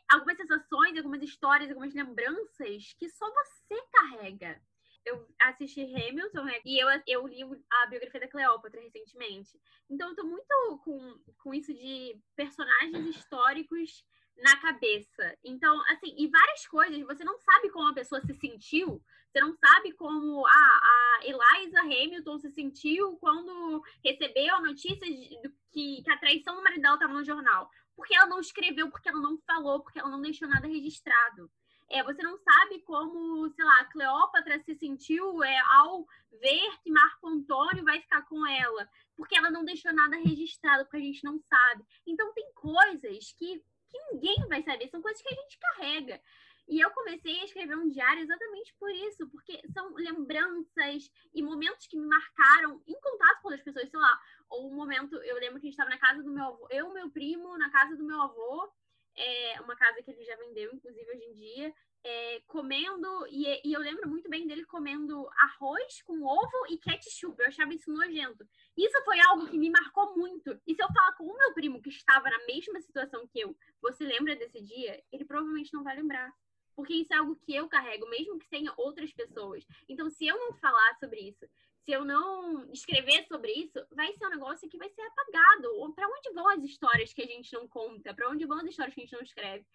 Algumas 0.08 0.36
sensações, 0.36 0.96
algumas 0.96 1.20
histórias, 1.20 1.68
algumas 1.68 1.92
lembranças 1.92 2.94
que 2.96 3.08
só 3.08 3.28
você 3.28 3.82
carrega. 3.90 4.62
Eu 5.04 5.26
assisti 5.40 5.82
Hamilton 5.82 6.44
né, 6.44 6.60
e 6.64 6.78
eu, 6.78 6.88
eu 7.06 7.26
li 7.26 7.42
a 7.70 7.86
biografia 7.86 8.20
da 8.20 8.28
Cleópatra 8.28 8.80
recentemente. 8.80 9.58
Então 9.88 10.10
eu 10.10 10.16
tô 10.16 10.24
muito 10.24 10.80
com, 10.84 11.20
com 11.38 11.54
isso 11.54 11.72
de 11.72 12.20
personagens 12.36 13.16
históricos 13.16 14.04
na 14.42 14.56
cabeça. 14.60 15.36
Então, 15.44 15.80
assim, 15.88 16.14
e 16.16 16.28
várias 16.28 16.66
coisas, 16.66 17.00
você 17.02 17.24
não 17.24 17.38
sabe 17.38 17.70
como 17.70 17.88
a 17.88 17.94
pessoa 17.94 18.20
se 18.20 18.34
sentiu, 18.34 19.02
você 19.30 19.40
não 19.40 19.54
sabe 19.54 19.92
como 19.92 20.46
a, 20.46 20.50
a 20.50 21.20
Eliza 21.24 21.80
Hamilton 21.80 22.38
se 22.38 22.50
sentiu 22.50 23.16
quando 23.18 23.82
recebeu 24.04 24.54
a 24.56 24.60
notícia 24.60 25.06
de, 25.06 25.38
que, 25.70 26.02
que 26.02 26.10
a 26.10 26.18
traição 26.18 26.56
do 26.56 26.62
marido 26.62 26.82
dela 26.82 26.94
estava 26.94 27.12
no 27.12 27.24
jornal. 27.24 27.70
Porque 27.94 28.14
ela 28.14 28.26
não 28.26 28.40
escreveu, 28.40 28.90
porque 28.90 29.08
ela 29.08 29.20
não 29.20 29.38
falou, 29.46 29.82
porque 29.82 29.98
ela 29.98 30.10
não 30.10 30.20
deixou 30.20 30.48
nada 30.48 30.66
registrado. 30.66 31.50
É, 31.90 32.04
você 32.04 32.22
não 32.22 32.38
sabe 32.38 32.80
como, 32.82 33.50
sei 33.50 33.64
lá, 33.64 33.84
Cleópatra 33.86 34.62
se 34.62 34.76
sentiu 34.76 35.42
é, 35.42 35.58
ao 35.72 36.06
ver 36.40 36.78
que 36.82 36.90
Marco 36.90 37.26
Antônio 37.26 37.84
vai 37.84 38.00
ficar 38.00 38.22
com 38.22 38.46
ela, 38.46 38.88
porque 39.16 39.36
ela 39.36 39.50
não 39.50 39.64
deixou 39.64 39.92
nada 39.92 40.16
registrado, 40.16 40.84
porque 40.84 40.98
a 40.98 41.00
gente 41.00 41.24
não 41.24 41.40
sabe. 41.40 41.84
Então 42.06 42.32
tem 42.32 42.48
coisas 42.54 43.32
que, 43.32 43.58
que 43.88 43.98
ninguém 44.12 44.46
vai 44.48 44.62
saber, 44.62 44.88
são 44.88 45.02
coisas 45.02 45.20
que 45.20 45.34
a 45.34 45.36
gente 45.36 45.58
carrega. 45.58 46.20
E 46.68 46.78
eu 46.78 46.88
comecei 46.92 47.40
a 47.40 47.44
escrever 47.44 47.76
um 47.76 47.88
diário 47.88 48.22
exatamente 48.22 48.72
por 48.78 48.88
isso, 48.92 49.28
porque 49.28 49.60
são 49.72 49.92
lembranças 49.96 51.10
e 51.34 51.42
momentos 51.42 51.88
que 51.88 51.98
me 51.98 52.06
marcaram 52.06 52.80
em 52.86 53.00
contato 53.00 53.42
com 53.42 53.48
outras 53.48 53.64
pessoas, 53.64 53.90
sei 53.90 53.98
lá, 53.98 54.20
ou 54.48 54.70
um 54.70 54.76
momento, 54.76 55.16
eu 55.16 55.34
lembro 55.40 55.60
que 55.60 55.66
a 55.66 55.70
gente 55.70 55.72
estava 55.72 55.90
na 55.90 55.98
casa 55.98 56.22
do 56.22 56.30
meu 56.30 56.44
avô, 56.44 56.68
eu 56.70 56.90
e 56.90 56.94
meu 56.94 57.10
primo 57.10 57.58
na 57.58 57.68
casa 57.70 57.96
do 57.96 58.04
meu 58.04 58.22
avô, 58.22 58.70
é, 59.16 59.60
uma 59.60 59.76
casa 59.76 60.02
que 60.02 60.10
ele 60.10 60.24
já 60.24 60.36
vendeu, 60.36 60.72
inclusive 60.72 61.10
hoje 61.10 61.24
em 61.24 61.32
dia, 61.32 61.74
é, 62.02 62.40
comendo, 62.46 63.26
e, 63.28 63.68
e, 63.68 63.72
eu 63.72 63.80
lembro 63.80 64.08
muito 64.08 64.28
bem 64.28 64.46
dele 64.46 64.64
comendo 64.64 65.28
arroz 65.38 66.02
com 66.02 66.24
ovo 66.24 66.66
e 66.70 66.78
ketchup. 66.78 67.38
Eu 67.38 67.48
achava 67.48 67.74
isso 67.74 67.92
nojento. 67.92 68.46
Isso 68.76 69.04
foi 69.04 69.20
algo 69.20 69.48
que 69.48 69.58
me 69.58 69.70
marcou 69.70 70.16
muito. 70.16 70.58
E 70.66 70.74
se 70.74 70.82
eu 70.82 70.88
falar 70.88 71.12
com 71.16 71.24
o 71.24 71.36
meu 71.36 71.52
primo 71.52 71.82
que 71.82 71.90
estava 71.90 72.30
na 72.30 72.46
mesma 72.46 72.80
situação 72.80 73.26
que 73.28 73.40
eu, 73.40 73.54
você 73.82 74.04
lembra 74.04 74.34
desse 74.34 74.62
dia? 74.62 75.02
Ele 75.12 75.24
provavelmente 75.24 75.74
não 75.74 75.82
vai 75.82 75.96
lembrar 75.96 76.32
porque 76.80 76.94
isso 76.94 77.12
é 77.12 77.16
algo 77.18 77.36
que 77.36 77.54
eu 77.54 77.68
carrego, 77.68 78.08
mesmo 78.08 78.38
que 78.38 78.48
tenha 78.48 78.72
outras 78.74 79.12
pessoas. 79.12 79.62
Então, 79.86 80.08
se 80.08 80.26
eu 80.26 80.38
não 80.38 80.54
falar 80.54 80.96
sobre 80.98 81.20
isso, 81.20 81.46
se 81.90 81.94
eu 81.94 82.04
não 82.04 82.70
escrever 82.72 83.26
sobre 83.26 83.50
isso, 83.50 83.84
vai 83.96 84.12
ser 84.12 84.24
um 84.26 84.30
negócio 84.30 84.68
que 84.68 84.78
vai 84.78 84.88
ser 84.90 85.02
apagado. 85.02 85.92
Para 85.92 86.06
onde 86.06 86.32
vão 86.32 86.48
as 86.48 86.62
histórias 86.62 87.12
que 87.12 87.20
a 87.20 87.26
gente 87.26 87.52
não 87.52 87.66
conta? 87.66 88.14
Para 88.14 88.30
onde 88.30 88.46
vão 88.46 88.58
as 88.60 88.66
histórias 88.66 88.94
que 88.94 89.00
a 89.00 89.04
gente 89.04 89.12
não 89.12 89.22
escreve? 89.22 89.66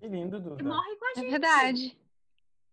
Que 0.00 0.08
lindo, 0.08 0.40
Duda. 0.40 0.64
Morre 0.64 0.96
com 0.96 1.04
a 1.04 1.10
é 1.10 1.14
gente. 1.14 1.26
É 1.26 1.30
verdade. 1.30 1.98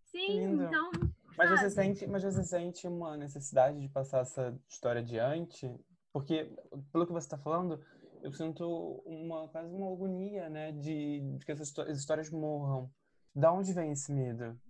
Sim, 0.06 0.42
então. 0.42 0.90
Mas 1.36 1.50
você, 1.50 1.70
sente, 1.70 2.06
mas 2.08 2.24
você 2.24 2.42
sente 2.42 2.88
uma 2.88 3.16
necessidade 3.16 3.78
de 3.78 3.88
passar 3.88 4.22
essa 4.22 4.60
história 4.68 5.00
adiante? 5.00 5.72
Porque, 6.12 6.52
pelo 6.90 7.06
que 7.06 7.12
você 7.12 7.26
está 7.26 7.38
falando, 7.38 7.80
eu 8.20 8.32
sinto 8.32 9.00
uma 9.06 9.46
quase 9.48 9.72
uma 9.72 9.92
agonia, 9.92 10.48
né? 10.48 10.72
De, 10.72 11.20
de 11.36 11.46
que 11.46 11.52
essas 11.52 11.72
histórias 11.96 12.30
morram. 12.32 12.90
Da 13.32 13.52
onde 13.52 13.72
vem 13.72 13.92
esse 13.92 14.10
medo? 14.12 14.60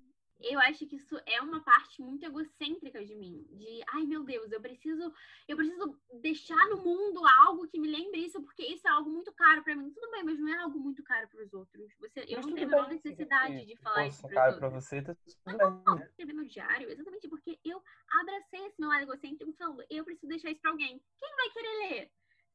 Eu 0.40 0.60
acho 0.60 0.86
que 0.86 0.96
isso 0.96 1.20
é 1.26 1.40
uma 1.40 1.60
parte 1.60 2.00
muito 2.00 2.24
egocêntrica 2.24 3.04
de 3.04 3.14
mim, 3.14 3.44
de 3.50 3.82
ai 3.92 4.04
meu 4.04 4.22
Deus, 4.22 4.52
eu 4.52 4.60
preciso, 4.60 5.12
eu 5.48 5.56
preciso 5.56 5.98
deixar 6.20 6.68
no 6.68 6.76
mundo 6.76 7.20
algo 7.40 7.66
que 7.66 7.78
me 7.78 7.88
lembre 7.88 8.20
isso, 8.20 8.40
porque 8.42 8.64
isso 8.64 8.86
é 8.86 8.90
algo 8.90 9.10
muito 9.10 9.32
caro 9.32 9.64
para 9.64 9.74
mim. 9.74 9.90
Tudo 9.90 10.10
bem, 10.12 10.22
mas 10.22 10.38
não 10.38 10.48
é 10.48 10.58
algo 10.58 10.78
muito 10.78 11.02
caro 11.02 11.28
para 11.28 11.42
os 11.42 11.52
outros. 11.52 11.92
Você, 11.98 12.24
eu 12.28 12.40
não 12.40 12.54
tenho 12.54 12.78
a 12.78 12.88
necessidade 12.88 13.66
de 13.66 13.76
falar 13.76 14.06
isso 14.06 14.22
para 14.28 14.52
para 14.52 14.68
você, 14.68 15.02
tá 15.02 15.14
tudo 15.14 15.36
bem. 15.44 15.56
Não, 15.56 15.96
né? 15.96 16.06
escrever 16.06 16.32
no 16.34 16.46
diário, 16.46 16.88
exatamente 16.88 17.28
porque 17.28 17.58
eu 17.64 17.82
abracei 18.20 18.66
esse 18.66 18.80
meu 18.80 18.88
lado 18.88 19.02
egocêntrico 19.02 19.52
falando, 19.54 19.84
eu 19.90 20.04
preciso 20.04 20.28
deixar 20.28 20.50
isso 20.50 20.60
para 20.60 20.70
alguém. 20.70 21.02
Quem 21.18 21.36
vai 21.36 21.50
querer 21.50 21.78
ler? 21.78 22.10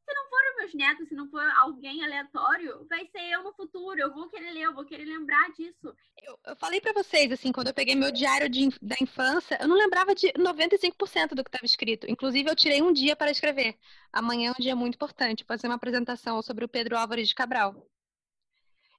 Se 0.06 0.14
não 0.14 0.30
foram 0.30 0.56
meus 0.74 0.90
netos, 0.90 1.08
se 1.08 1.16
não 1.16 1.30
for 1.30 1.44
alguém 1.58 2.04
aleatório, 2.04 2.86
vai 2.90 3.06
ser 3.08 3.22
eu 3.32 3.44
no 3.44 3.54
futuro. 3.54 4.00
Eu 4.00 4.14
vou 4.14 4.28
querer 4.30 4.52
ler, 4.52 4.64
eu 4.64 4.74
vou 4.74 4.86
querer 4.86 5.06
lembrar 5.06 5.52
disso. 5.52 5.94
Eu, 6.22 6.40
eu 6.46 6.56
falei 6.56 6.82
para 6.82 6.94
vocês, 6.94 7.32
assim, 7.32 7.52
quando 7.52 7.68
eu 7.68 7.74
peguei 7.74 7.96
meu 7.96 8.12
diário 8.12 8.50
de, 8.50 8.70
da 8.82 8.96
infância, 9.00 9.58
eu 9.62 9.68
não 9.68 9.78
lembrava 9.78 10.14
de 10.14 10.28
95% 10.34 11.30
do 11.30 11.44
que 11.44 11.50
estava 11.50 11.66
escrito. 11.66 12.10
Inclusive, 12.10 12.50
eu 12.50 12.56
tirei 12.56 12.82
um 12.82 12.92
dia 12.92 13.16
para 13.16 13.32
escrever. 13.32 13.78
Amanhã 14.12 14.50
é 14.50 14.52
um 14.52 14.62
dia 14.62 14.76
muito 14.76 14.96
importante, 14.96 15.46
fazer 15.46 15.68
uma 15.68 15.76
apresentação 15.76 16.42
sobre 16.42 16.66
o 16.66 16.70
Pedro 16.70 16.98
Álvares 16.98 17.28
de 17.28 17.36
Cabral. 17.36 17.88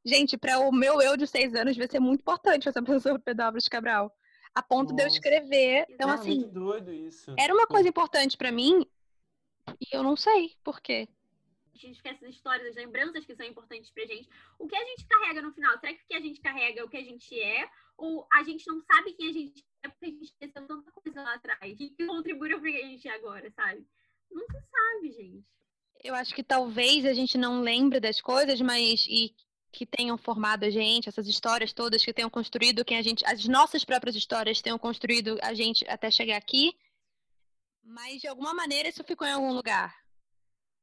Gente, 0.05 0.37
para 0.37 0.59
o 0.59 0.70
meu 0.70 1.01
eu 1.01 1.16
de 1.16 1.27
seis 1.27 1.55
anos, 1.55 1.77
vai 1.77 1.89
ser 1.89 1.99
muito 1.99 2.20
importante 2.20 2.64
fazer 2.64 2.79
uma 2.79 2.85
apresentação 2.85 3.01
sobre 3.01 3.18
o 3.20 3.25
Pedro 3.25 3.45
Álvares 3.45 3.64
de 3.64 3.70
Cabral. 3.70 4.14
A 4.55 4.62
ponto 4.62 4.93
Nossa. 4.93 4.97
de 4.97 5.03
eu 5.03 5.09
escrever. 5.09 5.87
Então, 5.89 6.11
é 6.11 6.14
assim. 6.14 6.37
Muito 6.37 6.53
doido 6.53 6.93
isso. 6.93 7.35
Era 7.39 7.53
uma 7.53 7.66
coisa 7.66 7.89
importante 7.89 8.37
para 8.37 8.53
mim 8.53 8.87
e 9.81 9.97
eu 9.97 10.03
não 10.03 10.16
sei 10.16 10.55
por 10.62 10.81
quê. 10.81 11.09
Gente 11.75 11.97
esquece 11.97 12.25
as 12.25 12.35
histórias, 12.35 12.68
as 12.68 12.77
lembranças 12.77 13.25
que 13.25 13.35
são 13.35 13.45
importantes 13.45 13.91
pra 13.91 14.07
gente. 14.07 14.29
O 14.59 14.68
que 14.68 14.77
a 14.77 14.85
gente 14.85 15.07
carrega 15.07 15.43
no 15.43 15.53
final? 15.53 15.79
Será 15.81 15.93
que 15.93 16.03
o 16.03 16.07
que 16.07 16.14
a 16.14 16.20
gente 16.20 16.41
carrega 16.41 16.81
é 16.81 16.85
o 16.85 16.89
que 16.89 16.97
a 16.97 17.03
gente 17.03 17.39
é? 17.41 17.68
Ou 17.97 18.27
a 18.33 18.43
gente 18.43 18.66
não 18.66 18.81
sabe 18.83 19.12
quem 19.14 19.31
a 19.31 19.33
gente 19.33 19.64
é 19.83 19.89
porque 19.89 20.07
a 20.07 20.09
gente 20.09 20.25
esqueceu 20.25 20.66
tanta 20.66 20.93
coisa 20.93 21.22
lá 21.22 21.35
atrás? 21.35 21.81
E 21.81 21.91
que 21.91 22.07
contribuiu 22.07 22.61
pra 22.61 22.70
quem 22.70 22.85
a 22.85 22.89
gente 22.89 23.09
é 23.09 23.14
agora, 23.14 23.51
sabe? 23.51 23.87
Se 24.29 24.61
sabe, 24.70 25.12
gente. 25.12 25.45
Eu 26.03 26.14
acho 26.14 26.35
que 26.35 26.43
talvez 26.43 27.05
a 27.05 27.12
gente 27.12 27.39
não 27.39 27.61
lembre 27.61 27.99
das 27.99 28.20
coisas, 28.20 28.61
mas 28.61 29.07
e 29.09 29.35
que 29.72 29.85
tenham 29.85 30.16
formado 30.16 30.64
a 30.64 30.70
gente, 30.70 31.09
essas 31.09 31.27
histórias 31.27 31.72
todas 31.72 32.05
que 32.05 32.12
tenham 32.12 32.31
construído 32.31 32.85
quem 32.85 32.97
a 32.97 33.03
gente, 33.03 33.25
as 33.27 33.47
nossas 33.47 33.85
próprias 33.85 34.14
histórias 34.14 34.62
tenham 34.62 34.79
construído 34.79 35.39
a 35.43 35.53
gente 35.53 35.85
até 35.89 36.11
chegar 36.11 36.37
aqui. 36.37 36.77
Mas 37.83 38.20
de 38.20 38.29
alguma 38.29 38.55
maneira 38.55 38.89
isso 38.89 39.03
ficou 39.03 39.27
em 39.27 39.33
algum 39.33 39.53
lugar. 39.53 40.04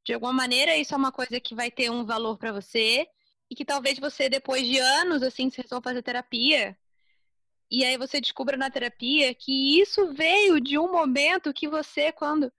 De 0.05 0.13
alguma 0.13 0.33
maneira 0.33 0.75
isso 0.75 0.93
é 0.93 0.97
uma 0.97 1.11
coisa 1.11 1.39
que 1.39 1.55
vai 1.55 1.69
ter 1.69 1.89
um 1.89 2.05
valor 2.05 2.37
para 2.37 2.51
você 2.51 3.07
e 3.49 3.55
que 3.55 3.65
talvez 3.65 3.99
você 3.99 4.29
depois 4.29 4.65
de 4.65 4.79
anos 4.79 5.21
assim, 5.21 5.49
se 5.49 5.61
resolva 5.61 5.89
fazer 5.89 6.01
terapia, 6.01 6.77
e 7.69 7.85
aí 7.85 7.97
você 7.97 8.19
descubra 8.19 8.57
na 8.57 8.69
terapia 8.69 9.33
que 9.33 9.79
isso 9.79 10.13
veio 10.13 10.59
de 10.59 10.77
um 10.77 10.91
momento 10.91 11.53
que 11.53 11.69
você 11.69 12.11
quando 12.11 12.51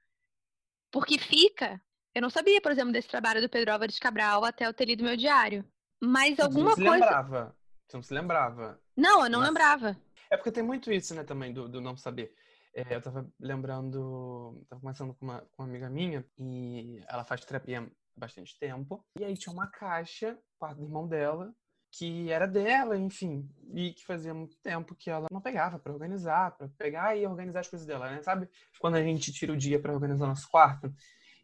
porque 0.91 1.19
fica. 1.19 1.81
Eu 2.15 2.23
não 2.23 2.31
sabia, 2.31 2.61
por 2.61 2.73
exemplo, 2.73 2.93
desse 2.93 3.09
trabalho 3.09 3.41
do 3.41 3.49
Pedro 3.49 3.73
Álvares 3.73 3.99
Cabral 3.99 4.45
até 4.45 4.67
eu 4.67 4.75
ter 4.75 4.87
lido 4.87 5.05
meu 5.05 5.17
diário. 5.17 5.65
Mas 6.01 6.39
alguma 6.39 6.75
você 6.75 6.83
não 6.83 6.93
se 6.93 6.99
coisa. 6.99 7.05
Lembrava. 7.05 7.57
Você 7.87 7.97
não 7.97 8.03
se 8.03 8.15
lembrava. 8.15 8.81
Não, 8.97 9.25
eu 9.25 9.31
não 9.31 9.41
Mas... 9.41 9.49
lembrava. 9.49 9.97
É 10.31 10.37
porque 10.37 10.53
tem 10.53 10.63
muito 10.63 10.91
isso, 10.91 11.15
né, 11.15 11.25
também, 11.25 11.53
do, 11.53 11.69
do 11.69 11.81
não 11.81 11.97
saber. 11.97 12.35
É, 12.75 12.95
eu 12.95 13.03
tava 13.03 13.29
lembrando, 13.39 14.65
tava 14.69 14.81
conversando 14.81 15.15
com 15.15 15.25
uma, 15.25 15.41
com 15.41 15.63
uma 15.63 15.69
amiga 15.69 15.91
minha 15.91 16.25
e 16.39 17.03
ela 17.07 17.25
faz 17.25 17.45
terapia 17.45 17.81
há 17.81 17.87
bastante 18.17 18.59
tempo. 18.59 19.05
E 19.19 19.25
aí 19.25 19.37
tinha 19.37 19.53
uma 19.53 19.67
caixa, 19.67 20.39
quarto 20.59 20.79
do 20.79 20.85
irmão 20.85 21.07
dela, 21.07 21.55
que 21.91 22.31
era 22.31 22.47
dela, 22.47 22.97
enfim, 22.97 23.47
e 23.75 23.93
que 23.93 24.05
fazia 24.07 24.33
muito 24.33 24.57
tempo 24.63 24.95
que 24.95 25.11
ela 25.11 25.27
não 25.31 25.43
pegava 25.43 25.79
para 25.79 25.93
organizar, 25.93 26.57
para 26.57 26.67
pegar 26.79 27.15
e 27.17 27.27
organizar 27.27 27.61
as 27.61 27.69
coisas 27.69 27.87
dela, 27.87 28.11
né? 28.11 28.23
Sabe 28.23 28.49
quando 28.81 28.95
a 28.95 29.03
gente 29.03 29.31
tira 29.31 29.53
o 29.53 29.57
dia 29.57 29.79
para 29.79 29.93
organizar 29.93 30.27
nosso 30.27 30.49
quarto, 30.49 30.91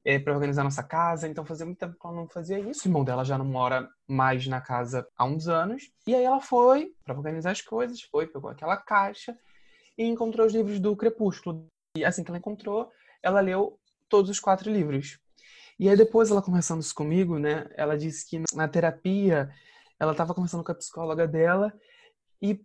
é, 0.02 0.18
para 0.18 0.32
organizar 0.32 0.64
nossa 0.64 0.82
casa? 0.82 1.28
Então 1.28 1.44
fazia 1.44 1.66
muito 1.66 1.78
tempo 1.78 1.98
que 2.00 2.06
ela 2.06 2.16
não 2.16 2.26
fazia 2.26 2.58
isso. 2.58 2.86
O 2.86 2.88
irmão 2.88 3.04
dela 3.04 3.26
já 3.26 3.36
não 3.36 3.44
mora 3.44 3.86
mais 4.06 4.46
na 4.46 4.62
casa 4.62 5.06
há 5.18 5.26
uns 5.26 5.48
anos. 5.48 5.92
E 6.06 6.14
aí 6.14 6.24
ela 6.24 6.40
foi 6.40 6.94
para 7.04 7.14
organizar 7.14 7.50
as 7.50 7.60
coisas, 7.60 8.00
foi, 8.00 8.26
pegou 8.26 8.48
aquela 8.48 8.78
caixa 8.78 9.36
e 9.98 10.04
encontrou 10.04 10.46
os 10.46 10.54
livros 10.54 10.78
do 10.78 10.96
Crepúsculo. 10.96 11.66
E 11.96 12.04
assim 12.04 12.22
que 12.22 12.30
ela 12.30 12.38
encontrou, 12.38 12.90
ela 13.20 13.40
leu 13.40 13.78
todos 14.08 14.30
os 14.30 14.38
quatro 14.38 14.70
livros. 14.70 15.18
E 15.78 15.88
aí 15.88 15.96
depois 15.96 16.30
ela 16.30 16.40
conversando 16.40 16.80
isso 16.80 16.94
comigo, 16.94 17.38
né, 17.38 17.68
ela 17.74 17.98
disse 17.98 18.28
que 18.28 18.42
na 18.54 18.68
terapia 18.68 19.50
ela 19.98 20.12
estava 20.12 20.34
conversando 20.34 20.64
com 20.64 20.72
a 20.72 20.74
psicóloga 20.74 21.26
dela 21.26 21.72
e 22.40 22.60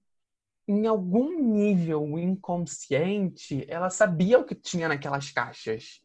em 0.67 0.87
algum 0.87 1.39
nível 1.39 2.17
inconsciente 2.17 3.65
ela 3.67 3.89
sabia 3.89 4.39
o 4.39 4.45
que 4.45 4.55
tinha 4.55 4.87
naquelas 4.87 5.31
caixas. 5.31 6.01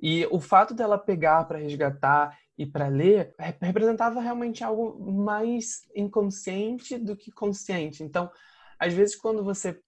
E 0.00 0.26
o 0.30 0.40
fato 0.40 0.74
dela 0.74 0.98
pegar 0.98 1.44
para 1.44 1.58
resgatar 1.58 2.36
e 2.58 2.66
para 2.66 2.88
ler 2.88 3.34
representava 3.60 4.20
realmente 4.20 4.62
algo 4.62 5.12
mais 5.12 5.88
inconsciente 5.94 6.98
do 6.98 7.16
que 7.16 7.30
consciente. 7.30 8.02
Então, 8.02 8.30
às 8.78 8.92
vezes 8.92 9.16
quando 9.16 9.42
você 9.42 9.80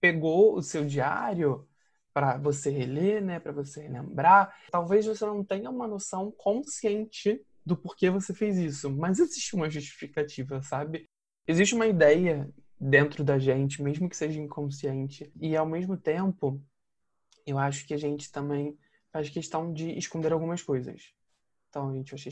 pegou 0.00 0.54
o 0.54 0.62
seu 0.62 0.84
diário 0.84 1.66
para 2.12 2.36
você 2.36 2.70
reler, 2.70 3.22
né, 3.22 3.38
para 3.38 3.52
você 3.52 3.86
lembrar, 3.86 4.52
talvez 4.70 5.06
você 5.06 5.24
não 5.24 5.44
tenha 5.44 5.70
uma 5.70 5.86
noção 5.86 6.32
consciente 6.32 7.40
do 7.64 7.76
porquê 7.76 8.10
você 8.10 8.34
fez 8.34 8.56
isso, 8.56 8.90
mas 8.90 9.18
existe 9.20 9.54
uma 9.54 9.70
justificativa, 9.70 10.60
sabe? 10.62 11.08
Existe 11.46 11.74
uma 11.74 11.86
ideia 11.86 12.48
dentro 12.80 13.22
da 13.22 13.38
gente, 13.38 13.82
mesmo 13.82 14.08
que 14.08 14.16
seja 14.16 14.40
inconsciente, 14.40 15.30
e 15.40 15.56
ao 15.56 15.66
mesmo 15.66 15.96
tempo, 15.96 16.60
eu 17.46 17.58
acho 17.58 17.86
que 17.86 17.94
a 17.94 17.98
gente 17.98 18.30
também 18.30 18.76
faz 19.12 19.28
questão 19.28 19.72
de 19.72 19.90
esconder 19.96 20.32
algumas 20.32 20.62
coisas. 20.62 21.12
Então, 21.68 21.90
a 21.90 21.94
gente 21.94 22.10
faz 22.10 22.22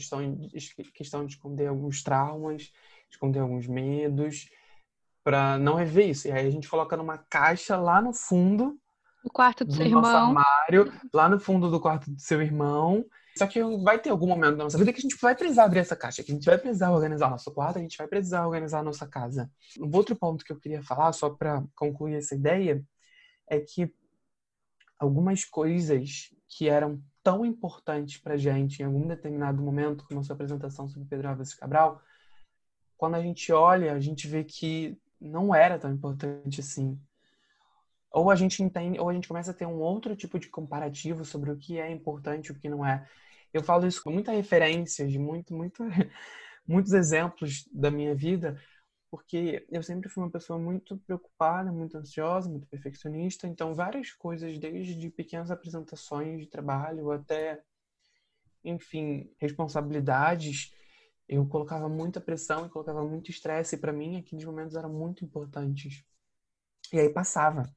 questão 0.93 1.25
de 1.25 1.33
esconder 1.33 1.67
alguns 1.67 2.03
traumas, 2.03 2.71
esconder 3.09 3.39
alguns 3.39 3.67
medos, 3.67 4.49
para 5.27 5.59
não 5.59 5.75
rever 5.75 6.07
isso. 6.07 6.29
E 6.29 6.31
aí 6.31 6.47
a 6.47 6.49
gente 6.49 6.69
coloca 6.69 6.95
numa 6.95 7.17
caixa 7.17 7.75
lá 7.75 8.01
no 8.01 8.13
fundo 8.13 8.79
no 9.21 9.29
quarto 9.29 9.65
do, 9.65 9.71
do 9.71 9.75
seu 9.75 9.85
irmão. 9.85 10.05
armário, 10.05 10.93
lá 11.13 11.27
no 11.27 11.37
fundo 11.37 11.69
do 11.69 11.81
quarto 11.81 12.09
do 12.09 12.17
seu 12.17 12.41
irmão. 12.41 13.05
Só 13.37 13.45
que 13.45 13.61
vai 13.83 13.99
ter 13.99 14.09
algum 14.09 14.25
momento 14.25 14.55
da 14.55 14.63
nossa 14.63 14.77
vida 14.77 14.93
que 14.93 14.99
a 14.99 15.01
gente 15.01 15.17
vai 15.21 15.35
precisar 15.35 15.65
abrir 15.65 15.79
essa 15.79 15.97
caixa, 15.97 16.23
que 16.23 16.31
a 16.31 16.33
gente 16.33 16.45
vai 16.45 16.57
precisar 16.57 16.91
organizar 16.91 17.29
nosso 17.29 17.51
quarto, 17.51 17.77
a 17.77 17.81
gente 17.81 17.97
vai 17.97 18.07
precisar 18.07 18.45
organizar 18.47 18.79
a 18.79 18.83
nossa 18.83 19.05
casa. 19.05 19.51
Um 19.77 19.93
outro 19.93 20.15
ponto 20.15 20.45
que 20.45 20.51
eu 20.53 20.57
queria 20.57 20.81
falar, 20.81 21.11
só 21.11 21.29
para 21.29 21.61
concluir 21.75 22.15
essa 22.15 22.33
ideia, 22.33 22.81
é 23.49 23.59
que 23.59 23.93
algumas 24.97 25.43
coisas 25.43 26.33
que 26.47 26.69
eram 26.69 27.03
tão 27.21 27.45
importantes 27.45 28.17
para 28.17 28.37
gente 28.37 28.81
em 28.81 28.85
algum 28.85 29.05
determinado 29.05 29.61
momento, 29.61 30.05
como 30.07 30.21
a 30.21 30.23
sua 30.23 30.35
apresentação 30.35 30.87
sobre 30.87 31.09
Pedro 31.09 31.27
Álvares 31.27 31.53
Cabral, 31.53 32.01
quando 32.95 33.15
a 33.15 33.21
gente 33.21 33.51
olha, 33.51 33.91
a 33.91 33.99
gente 33.99 34.25
vê 34.25 34.45
que 34.45 34.97
não 35.19 35.53
era 35.53 35.79
tão 35.79 35.91
importante 35.91 36.61
assim. 36.61 36.99
Ou 38.11 38.31
a 38.31 38.35
gente 38.35 38.63
entende, 38.63 38.99
ou 38.99 39.09
a 39.09 39.13
gente 39.13 39.27
começa 39.27 39.51
a 39.51 39.53
ter 39.53 39.65
um 39.65 39.79
outro 39.79 40.15
tipo 40.15 40.39
de 40.39 40.49
comparativo 40.49 41.25
sobre 41.25 41.51
o 41.51 41.57
que 41.57 41.79
é 41.79 41.91
importante 41.91 42.47
e 42.47 42.51
o 42.51 42.55
que 42.55 42.69
não 42.69 42.85
é. 42.85 43.07
Eu 43.53 43.63
falo 43.63 43.87
isso 43.87 44.03
com 44.03 44.11
muita 44.11 44.31
referência, 44.31 45.07
de 45.07 45.19
muito, 45.19 45.53
muito, 45.53 45.83
muitos 46.67 46.93
exemplos 46.93 47.67
da 47.71 47.91
minha 47.91 48.15
vida, 48.15 48.59
porque 49.09 49.65
eu 49.71 49.81
sempre 49.81 50.09
fui 50.09 50.23
uma 50.23 50.31
pessoa 50.31 50.59
muito 50.59 50.97
preocupada, 50.99 51.71
muito 51.71 51.97
ansiosa, 51.97 52.49
muito 52.49 52.67
perfeccionista, 52.67 53.47
então 53.47 53.73
várias 53.73 54.11
coisas, 54.11 54.57
desde 54.59 55.09
pequenas 55.09 55.49
apresentações 55.49 56.41
de 56.41 56.47
trabalho 56.47 57.11
até, 57.11 57.61
enfim, 58.63 59.31
responsabilidades, 59.39 60.73
eu 61.27 61.45
colocava 61.45 61.89
muita 61.89 62.21
pressão 62.21 62.65
e 62.65 62.69
colocava 62.69 63.03
muito 63.03 63.29
estresse, 63.29 63.77
para 63.77 63.91
mim 63.91 64.17
aqueles 64.17 64.45
momentos 64.45 64.75
eram 64.75 64.89
muito 64.89 65.25
importantes. 65.25 66.03
E 66.91 66.99
aí 66.99 67.09
passava, 67.09 67.69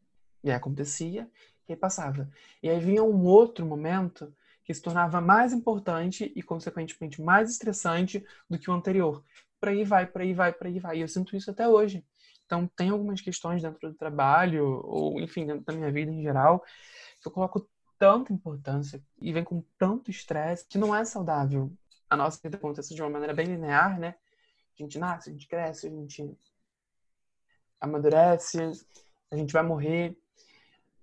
e 0.42 0.50
aí 0.50 0.56
acontecia, 0.56 1.28
e 1.68 1.72
aí 1.72 1.76
passava. 1.76 2.30
E 2.62 2.68
aí 2.68 2.78
vinha 2.78 3.02
um 3.02 3.24
outro 3.24 3.66
momento 3.66 4.32
que 4.64 4.72
se 4.72 4.80
tornava 4.82 5.20
mais 5.20 5.52
importante 5.52 6.32
e, 6.36 6.42
consequentemente, 6.42 7.20
mais 7.20 7.50
estressante 7.50 8.24
do 8.48 8.58
que 8.58 8.70
o 8.70 8.74
anterior 8.74 9.24
por 9.60 9.68
aí 9.68 9.84
vai, 9.84 10.06
por 10.06 10.22
aí 10.22 10.32
vai, 10.32 10.52
por 10.52 10.66
aí 10.66 10.78
vai. 10.78 10.98
E 10.98 11.00
eu 11.02 11.08
sinto 11.08 11.36
isso 11.36 11.50
até 11.50 11.68
hoje. 11.68 12.04
Então, 12.46 12.66
tem 12.74 12.88
algumas 12.88 13.20
questões 13.20 13.62
dentro 13.62 13.90
do 13.90 13.94
trabalho, 13.94 14.80
ou 14.84 15.20
enfim, 15.20 15.46
dentro 15.46 15.64
da 15.64 15.72
minha 15.72 15.92
vida 15.92 16.10
em 16.10 16.22
geral, 16.22 16.64
que 17.20 17.28
eu 17.28 17.30
coloco 17.30 17.68
tanta 17.98 18.32
importância 18.32 19.02
e 19.20 19.32
vem 19.32 19.44
com 19.44 19.62
tanto 19.78 20.10
estresse 20.10 20.66
que 20.66 20.78
não 20.78 20.94
é 20.94 21.04
saudável. 21.04 21.70
A 22.10 22.16
nossa 22.16 22.40
vida 22.42 22.56
acontece 22.56 22.94
de 22.94 23.00
uma 23.00 23.08
maneira 23.08 23.32
bem 23.32 23.46
linear, 23.46 23.98
né? 23.98 24.16
A 24.74 24.82
gente 24.82 24.98
nasce, 24.98 25.30
a 25.30 25.32
gente 25.32 25.46
cresce, 25.46 25.86
a 25.86 25.90
gente 25.90 26.36
amadurece, 27.80 28.58
a 29.30 29.36
gente 29.36 29.52
vai 29.52 29.62
morrer. 29.62 30.16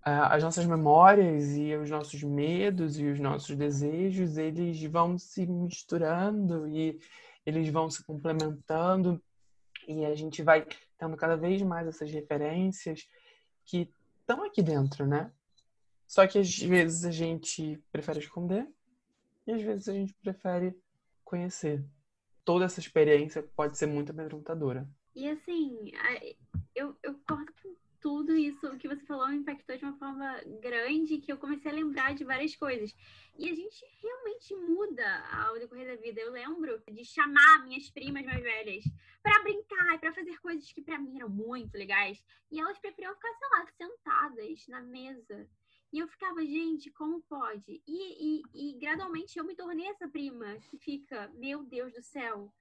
As 0.01 0.41
nossas 0.43 0.65
memórias 0.65 1.55
e 1.57 1.75
os 1.75 1.89
nossos 1.89 2.21
medos 2.23 2.97
e 2.99 3.05
os 3.05 3.19
nossos 3.19 3.55
desejos, 3.55 4.37
eles 4.37 4.81
vão 4.83 5.17
se 5.17 5.45
misturando 5.45 6.67
e 6.67 6.99
eles 7.45 7.69
vão 7.69 7.89
se 7.89 8.03
complementando 8.03 9.21
e 9.87 10.05
a 10.05 10.13
gente 10.15 10.43
vai 10.43 10.65
tendo 10.97 11.15
cada 11.15 11.35
vez 11.35 11.61
mais 11.61 11.87
essas 11.87 12.11
referências 12.11 13.07
que 13.65 13.89
estão 14.19 14.43
aqui 14.43 14.61
dentro, 14.61 15.05
né? 15.05 15.31
Só 16.07 16.25
que 16.25 16.39
às 16.39 16.57
vezes 16.57 17.03
a 17.05 17.11
gente 17.11 17.81
prefere 17.91 18.19
esconder 18.19 18.67
e 19.45 19.51
às 19.51 19.61
vezes 19.61 19.89
a 19.89 19.93
gente 19.93 20.13
prefere 20.15 20.77
conhecer. 21.27 21.83
Toda 22.45 22.65
essa 22.65 22.79
experiência 22.79 23.43
pode 23.43 23.77
ser 23.77 23.87
muito 23.87 24.11
amedrontadora. 24.11 24.89
E 25.13 25.27
assim, 25.29 25.91
eu, 26.73 26.95
eu 27.03 27.13
concordo 27.15 27.51
com 27.61 27.75
tudo 27.99 28.35
isso 28.37 28.77
que 28.77 28.87
você 28.87 29.03
falou 29.05 29.27
me 29.27 29.37
impactou 29.37 29.75
de 29.77 29.83
uma 29.83 29.97
forma 29.97 30.39
grande 30.61 31.17
que 31.17 31.31
eu 31.31 31.37
comecei 31.37 31.69
a 31.69 31.73
lembrar 31.73 32.13
de 32.15 32.23
várias 32.23 32.55
coisas. 32.55 32.95
E 33.37 33.49
a 33.49 33.53
gente 33.53 33.85
realmente 34.01 34.55
muda 34.55 35.25
ao 35.29 35.59
decorrer 35.59 35.87
da 35.87 36.01
vida. 36.01 36.21
Eu 36.21 36.31
lembro 36.31 36.81
de 36.89 37.03
chamar 37.03 37.65
minhas 37.65 37.89
primas 37.89 38.25
mais 38.25 38.41
velhas 38.41 38.83
para 39.21 39.43
brincar, 39.43 39.99
para 39.99 40.13
fazer 40.13 40.39
coisas 40.39 40.71
que 40.71 40.81
para 40.81 40.99
mim 40.99 41.17
eram 41.17 41.29
muito 41.29 41.75
legais. 41.75 42.23
E 42.49 42.59
elas 42.59 42.79
preferiam 42.79 43.13
ficar, 43.15 43.33
sei 43.33 43.49
lá, 43.49 43.67
sentadas 43.77 44.67
na 44.67 44.81
mesa. 44.81 45.49
E 45.91 45.99
eu 45.99 46.07
ficava, 46.07 46.45
gente, 46.45 46.91
como 46.91 47.21
pode? 47.23 47.81
E, 47.87 48.41
e, 48.41 48.41
e 48.53 48.79
gradualmente 48.79 49.37
eu 49.37 49.45
me 49.45 49.55
tornei 49.55 49.87
essa 49.87 50.07
prima 50.07 50.57
que 50.69 50.77
fica, 50.77 51.29
meu 51.35 51.63
Deus 51.63 51.93
do 51.93 52.01
céu, 52.01 52.53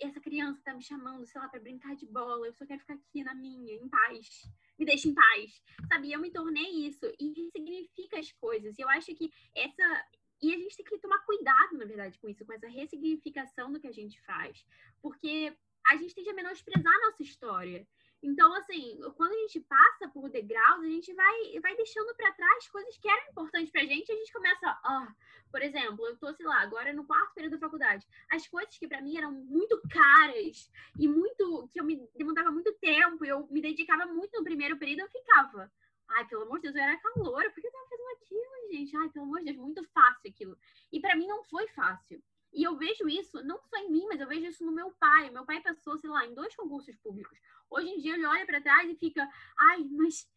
essa 0.00 0.18
criança 0.20 0.62
tá 0.64 0.72
me 0.72 0.82
chamando, 0.82 1.26
sei 1.26 1.40
lá, 1.40 1.48
para 1.48 1.60
brincar 1.60 1.94
de 1.94 2.06
bola, 2.06 2.46
eu 2.46 2.54
só 2.54 2.64
quero 2.64 2.80
ficar 2.80 2.94
aqui 2.94 3.22
na 3.22 3.34
minha, 3.34 3.74
em 3.74 3.88
paz 3.88 4.48
me 4.78 4.84
deixa 4.84 5.08
em 5.08 5.14
paz, 5.14 5.62
sabe? 5.88 6.12
Eu 6.12 6.20
me 6.20 6.30
tornei 6.30 6.86
isso 6.86 7.06
e 7.18 7.50
significa 7.50 8.18
as 8.18 8.32
coisas. 8.32 8.76
E 8.78 8.82
eu 8.82 8.88
acho 8.88 9.14
que 9.14 9.30
essa 9.54 10.06
e 10.42 10.52
a 10.52 10.58
gente 10.58 10.76
tem 10.76 10.84
que 10.84 10.98
tomar 10.98 11.24
cuidado, 11.24 11.78
na 11.78 11.86
verdade, 11.86 12.18
com 12.18 12.28
isso, 12.28 12.44
com 12.44 12.52
essa 12.52 12.68
ressignificação 12.68 13.72
do 13.72 13.80
que 13.80 13.86
a 13.86 13.92
gente 13.92 14.20
faz, 14.22 14.62
porque 15.00 15.56
a 15.86 15.96
gente 15.96 16.14
tende 16.14 16.28
a 16.28 16.34
menosprezar 16.34 16.92
a 16.92 17.06
nossa 17.06 17.22
história. 17.22 17.86
Então, 18.24 18.54
assim, 18.54 18.98
quando 19.18 19.32
a 19.32 19.38
gente 19.40 19.60
passa 19.60 20.08
por 20.08 20.30
degraus, 20.30 20.82
a 20.82 20.88
gente 20.88 21.12
vai, 21.12 21.60
vai 21.60 21.76
deixando 21.76 22.14
para 22.16 22.32
trás 22.32 22.66
coisas 22.68 22.96
que 22.96 23.06
eram 23.06 23.30
importantes 23.30 23.70
pra 23.70 23.84
gente, 23.84 24.10
a 24.10 24.14
gente 24.14 24.32
começa, 24.32 24.66
ah, 24.66 25.14
por 25.50 25.60
exemplo, 25.60 26.06
eu 26.06 26.16
tô, 26.16 26.32
sei 26.32 26.46
lá, 26.46 26.62
agora 26.62 26.90
no 26.94 27.04
quarto 27.04 27.34
período 27.34 27.52
da 27.52 27.58
faculdade. 27.58 28.06
As 28.32 28.48
coisas 28.48 28.78
que 28.78 28.88
para 28.88 29.02
mim 29.02 29.18
eram 29.18 29.30
muito 29.30 29.78
caras 29.90 30.70
e 30.98 31.06
muito 31.06 31.68
que 31.70 31.78
eu 31.78 31.84
me 31.84 32.08
demandava 32.16 32.50
muito 32.50 32.72
tempo, 32.80 33.26
eu 33.26 33.46
me 33.48 33.60
dedicava 33.60 34.06
muito 34.06 34.38
no 34.38 34.42
primeiro 34.42 34.78
período, 34.78 35.00
eu 35.00 35.08
ficava, 35.10 35.70
ai, 36.08 36.26
pelo 36.26 36.44
amor 36.44 36.60
de 36.60 36.62
Deus, 36.62 36.76
eu 36.76 36.82
era 36.82 36.96
calor, 36.96 37.44
por 37.52 37.60
que 37.60 37.66
eu 37.66 37.72
tava 37.72 37.88
fazendo 37.90 38.08
aquilo, 38.22 38.72
gente? 38.72 38.96
Ai, 38.96 39.08
pelo 39.10 39.26
amor 39.26 39.40
de 39.40 39.44
Deus, 39.44 39.58
muito 39.58 39.84
fácil 39.90 40.30
aquilo. 40.30 40.56
E 40.90 40.98
para 40.98 41.14
mim 41.14 41.26
não 41.26 41.44
foi 41.44 41.68
fácil. 41.68 42.22
E 42.54 42.62
eu 42.62 42.76
vejo 42.76 43.08
isso, 43.08 43.42
não 43.42 43.60
só 43.64 43.76
em 43.78 43.90
mim, 43.90 44.06
mas 44.08 44.20
eu 44.20 44.28
vejo 44.28 44.46
isso 44.46 44.64
no 44.64 44.70
meu 44.70 44.92
pai. 44.92 45.28
Meu 45.28 45.44
pai 45.44 45.60
passou, 45.60 45.98
sei 45.98 46.08
lá, 46.08 46.24
em 46.24 46.34
dois 46.34 46.54
concursos 46.54 46.94
públicos. 46.98 47.36
Hoje 47.74 47.88
em 47.90 47.98
dia 47.98 48.14
ele 48.14 48.26
olha 48.26 48.46
para 48.46 48.60
trás 48.60 48.88
e 48.88 48.94
fica, 48.96 49.28
ai, 49.58 49.84
mas 49.90 50.28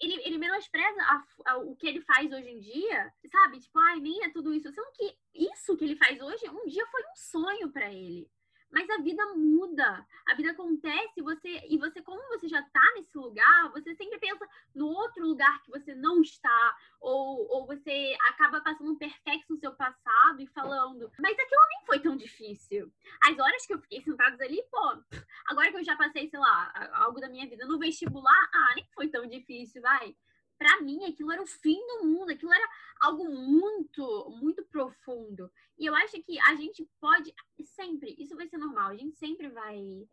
ele, 0.00 0.20
ele 0.24 0.38
menospreza 0.38 1.02
a, 1.02 1.24
a, 1.46 1.58
o 1.58 1.76
que 1.76 1.86
ele 1.86 2.00
faz 2.02 2.32
hoje 2.32 2.48
em 2.48 2.58
dia, 2.58 3.12
sabe? 3.30 3.60
Tipo, 3.60 3.78
ai, 3.78 4.00
nem 4.00 4.24
é 4.24 4.30
tudo 4.30 4.52
isso. 4.54 4.70
Sendo 4.72 4.90
que 4.92 5.16
isso 5.34 5.76
que 5.76 5.84
ele 5.84 5.96
faz 5.96 6.20
hoje, 6.20 6.48
um 6.48 6.66
dia 6.66 6.86
foi 6.86 7.02
um 7.02 7.16
sonho 7.16 7.70
para 7.70 7.92
ele. 7.92 8.28
Mas 8.70 8.88
a 8.90 8.98
vida 8.98 9.24
muda, 9.34 10.06
a 10.26 10.34
vida 10.34 10.50
acontece, 10.50 11.22
você 11.22 11.62
e 11.68 11.78
você, 11.78 12.02
como 12.02 12.20
você 12.28 12.48
já 12.48 12.60
está 12.60 12.82
nesse 12.94 13.16
lugar, 13.16 13.70
você 13.72 13.94
sempre 13.94 14.18
pensa 14.18 14.46
no 14.74 14.88
outro 14.88 15.26
lugar 15.26 15.62
que 15.62 15.70
você 15.70 15.94
não 15.94 16.20
está, 16.20 16.76
ou, 17.00 17.46
ou 17.50 17.66
você 17.66 18.16
acaba 18.28 18.60
passando 18.60 18.92
um 18.92 18.98
perfeito 18.98 19.46
no 19.48 19.56
seu 19.56 19.74
passado 19.74 20.40
e 20.40 20.46
falando, 20.48 21.10
mas 21.18 21.38
aquilo 21.38 21.68
nem 21.70 21.86
foi 21.86 22.00
tão 22.00 22.16
difícil. 22.16 22.92
As 23.24 23.38
horas 23.38 23.66
que 23.66 23.72
eu 23.72 23.80
fiquei 23.80 24.02
sentada 24.02 24.44
ali, 24.44 24.62
pô, 24.70 25.02
agora 25.46 25.70
que 25.70 25.78
eu 25.78 25.84
já 25.84 25.96
passei, 25.96 26.28
sei 26.28 26.38
lá, 26.38 26.90
algo 26.92 27.20
da 27.20 27.28
minha 27.28 27.48
vida 27.48 27.66
no 27.66 27.78
vestibular, 27.78 28.50
ah, 28.52 28.72
nem 28.74 28.86
foi 28.94 29.08
tão 29.08 29.26
difícil, 29.26 29.80
vai 29.80 30.14
para 30.58 30.80
mim 30.82 31.04
aquilo 31.04 31.30
era 31.30 31.42
o 31.42 31.46
fim 31.46 31.78
do 31.86 32.06
mundo, 32.06 32.32
aquilo 32.32 32.52
era 32.52 32.68
algo 33.00 33.24
muito, 33.30 34.30
muito 34.40 34.64
profundo. 34.66 35.50
E 35.78 35.86
eu 35.86 35.94
acho 35.94 36.20
que 36.22 36.38
a 36.40 36.54
gente 36.56 36.86
pode 37.00 37.32
sempre, 37.64 38.14
isso 38.18 38.36
vai 38.36 38.48
ser 38.48 38.58
normal, 38.58 38.90
a 38.90 38.96
gente 38.96 39.16
sempre 39.16 39.48
vai 39.48 40.06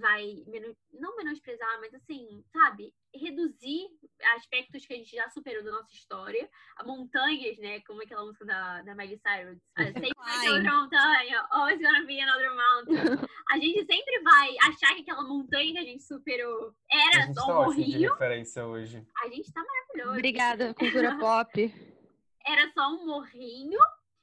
vai 0.00 0.44
não 0.92 1.16
menosprezar, 1.16 1.80
mas 1.80 1.94
assim, 1.94 2.44
sabe, 2.52 2.94
reduzir 3.14 3.88
aspectos 4.36 4.86
que 4.86 4.94
a 4.94 4.96
gente 4.96 5.14
já 5.14 5.28
superou 5.30 5.62
da 5.62 5.70
nossa 5.70 5.92
história, 5.92 6.48
a 6.76 6.84
montanhas, 6.84 7.58
né, 7.58 7.80
como 7.80 8.02
aquela 8.02 8.24
música 8.24 8.44
da, 8.44 8.82
da 8.82 8.94
Miley 8.94 9.18
Cyrus, 9.18 9.58
sempre 9.76 10.12
vai 10.16 10.40
ter 10.40 10.50
outra 10.50 10.74
montanha, 10.74 11.46
always 11.50 11.80
gonna 11.80 12.04
be 12.06 12.20
another 12.20 12.50
mountain. 12.54 13.28
A 13.50 13.58
gente 13.58 13.84
sempre 13.84 14.20
vai 14.22 14.56
achar 14.62 14.94
que 14.94 15.02
aquela 15.02 15.22
montanha 15.24 15.72
que 15.72 15.78
a 15.78 15.84
gente 15.84 16.02
superou 16.02 16.74
era 16.90 17.30
só 17.34 17.44
um 17.44 17.64
morrinho. 17.64 17.98
De 17.98 18.06
referência 18.06 18.64
hoje. 18.64 19.06
A 19.22 19.28
gente 19.28 19.52
tá 19.52 19.62
maravilhoso. 19.62 20.16
Obrigada, 20.16 20.74
cultura 20.74 21.18
pop. 21.20 21.74
Era 22.46 22.72
só 22.72 22.88
um 22.94 23.04
morrinho 23.04 23.78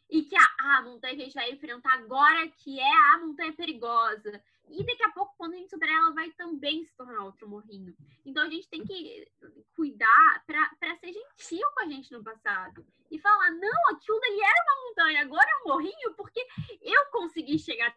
e 0.10 0.24
que 0.24 0.36
a, 0.36 0.78
a 0.78 0.82
montanha 0.82 1.16
que 1.16 1.22
a 1.22 1.26
gente 1.26 1.34
vai 1.34 1.51
enfrentar 1.51 1.93
agora, 1.93 2.47
que 2.49 2.80
é 2.80 3.14
a 3.14 3.20
montanha 3.20 3.53
perigosa. 3.53 4.41
E 4.70 4.84
daqui 4.86 5.03
a 5.03 5.12
pouco, 5.12 5.34
quando 5.38 5.53
a 5.53 5.57
gente 5.57 5.70
superar, 5.70 5.95
ela 5.95 6.14
vai 6.14 6.32
também 6.32 6.84
se 6.84 6.95
tornar 6.95 7.24
outro 7.24 7.47
morrinho. 7.47 7.95
Então 8.26 8.43
a 8.43 8.49
gente 8.49 8.68
tem 8.70 8.84
que 8.84 9.28
cuidar 9.76 10.43
para 10.45 10.95
ser 10.97 11.14
gentil 11.14 11.68
com 11.74 11.84
a 11.84 11.88
gente 11.88 12.12
no 12.12 12.24
passado. 12.24 12.86
E 13.10 13.20
falar, 13.20 13.51
não, 13.51 13.89
aquilo 13.91 14.20
dali 14.20 14.39
era 14.39 14.64
uma 14.64 14.88
montanha, 14.88 15.22
agora 15.22 15.49
é 15.49 15.64
um 15.64 15.74
morrinho, 15.74 16.14
porque 16.16 16.45
eu 16.82 17.05
consegui 17.12 17.57
chegar 17.57 17.95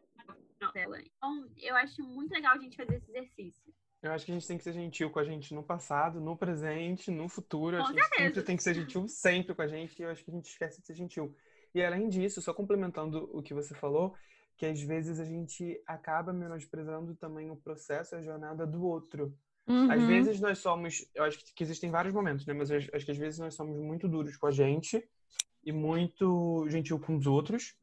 dela. 0.72 0.98
Então, 1.00 1.50
eu 1.58 1.74
acho 1.76 2.02
muito 2.02 2.32
legal 2.32 2.54
a 2.54 2.58
gente 2.58 2.76
fazer 2.76 2.96
esse 2.96 3.10
exercício. 3.10 3.74
Eu 4.02 4.12
acho 4.12 4.24
que 4.24 4.32
a 4.32 4.34
gente 4.34 4.46
tem 4.46 4.58
que 4.58 4.64
ser 4.64 4.72
gentil 4.72 5.10
com 5.10 5.18
a 5.20 5.24
gente 5.24 5.54
no 5.54 5.62
passado, 5.62 6.20
no 6.20 6.36
presente, 6.36 7.10
no 7.10 7.28
futuro. 7.28 7.76
Com 7.76 7.84
a 7.84 7.86
gente 7.86 8.00
certeza. 8.00 8.24
sempre 8.24 8.42
tem 8.42 8.56
que 8.56 8.62
ser 8.62 8.74
gentil 8.74 9.08
sempre 9.08 9.54
com 9.54 9.62
a 9.62 9.68
gente, 9.68 9.98
e 9.98 10.02
eu 10.02 10.10
acho 10.10 10.24
que 10.24 10.30
a 10.30 10.34
gente 10.34 10.48
esquece 10.48 10.80
de 10.80 10.86
ser 10.86 10.94
gentil. 10.94 11.36
E 11.74 11.82
além 11.82 12.08
disso, 12.08 12.42
só 12.42 12.52
complementando 12.52 13.30
o 13.32 13.42
que 13.42 13.54
você 13.54 13.74
falou, 13.74 14.14
que 14.56 14.66
às 14.66 14.80
vezes 14.80 15.18
a 15.18 15.24
gente 15.24 15.82
acaba 15.86 16.32
menosprezando 16.32 17.14
também 17.14 17.50
o 17.50 17.56
processo, 17.56 18.14
a 18.14 18.22
jornada 18.22 18.66
do 18.66 18.84
outro. 18.84 19.34
Uhum. 19.66 19.90
Às 19.90 20.02
vezes 20.02 20.40
nós 20.40 20.58
somos, 20.58 21.06
eu 21.14 21.24
acho 21.24 21.38
que 21.54 21.62
existem 21.62 21.90
vários 21.90 22.12
momentos, 22.12 22.46
né? 22.46 22.52
Mas 22.52 22.70
eu 22.70 22.78
acho 22.78 23.04
que 23.04 23.12
às 23.12 23.18
vezes 23.18 23.38
nós 23.38 23.54
somos 23.54 23.78
muito 23.78 24.08
duros 24.08 24.36
com 24.36 24.46
a 24.46 24.50
gente 24.50 25.02
e 25.64 25.72
muito 25.72 26.66
gentil 26.68 26.98
com 26.98 27.16
os 27.16 27.26
outros, 27.26 27.74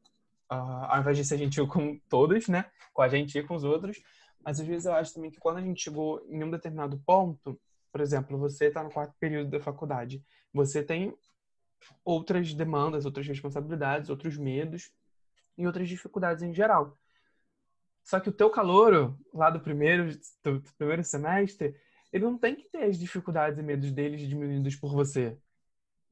uh, 0.52 0.86
ao 0.88 1.00
invés 1.00 1.16
de 1.16 1.24
ser 1.24 1.38
gentil 1.38 1.66
com 1.66 1.98
todos, 2.08 2.48
né? 2.48 2.66
Com 2.92 3.02
a 3.02 3.08
gente 3.08 3.38
e 3.38 3.42
com 3.42 3.54
os 3.54 3.64
outros. 3.64 4.00
Mas 4.44 4.60
às 4.60 4.66
vezes 4.66 4.86
eu 4.86 4.92
acho 4.94 5.14
também 5.14 5.30
que 5.30 5.38
quando 5.38 5.58
a 5.58 5.62
gente 5.62 5.82
chegou 5.82 6.24
em 6.28 6.42
um 6.42 6.50
determinado 6.50 6.98
ponto, 7.04 7.60
por 7.92 8.00
exemplo, 8.00 8.38
você 8.38 8.66
está 8.66 8.82
no 8.82 8.90
quarto 8.90 9.14
período 9.18 9.50
da 9.50 9.60
faculdade, 9.60 10.22
você 10.52 10.82
tem 10.82 11.14
outras 12.04 12.54
demandas, 12.54 13.04
outras 13.04 13.26
responsabilidades, 13.26 14.10
outros 14.10 14.36
medos 14.36 14.90
e 15.56 15.66
outras 15.66 15.88
dificuldades 15.88 16.42
em 16.42 16.54
geral. 16.54 16.98
Só 18.02 18.18
que 18.18 18.28
o 18.28 18.32
teu 18.32 18.50
calouro, 18.50 19.18
lá 19.32 19.50
do 19.50 19.60
primeiro, 19.60 20.10
do, 20.42 20.60
do 20.60 20.72
primeiro 20.76 21.04
semestre, 21.04 21.74
ele 22.12 22.24
não 22.24 22.36
tem 22.38 22.56
que 22.56 22.68
ter 22.68 22.84
as 22.84 22.98
dificuldades 22.98 23.58
e 23.58 23.62
medos 23.62 23.92
deles 23.92 24.20
diminuídos 24.20 24.74
por 24.76 24.92
você. 24.92 25.38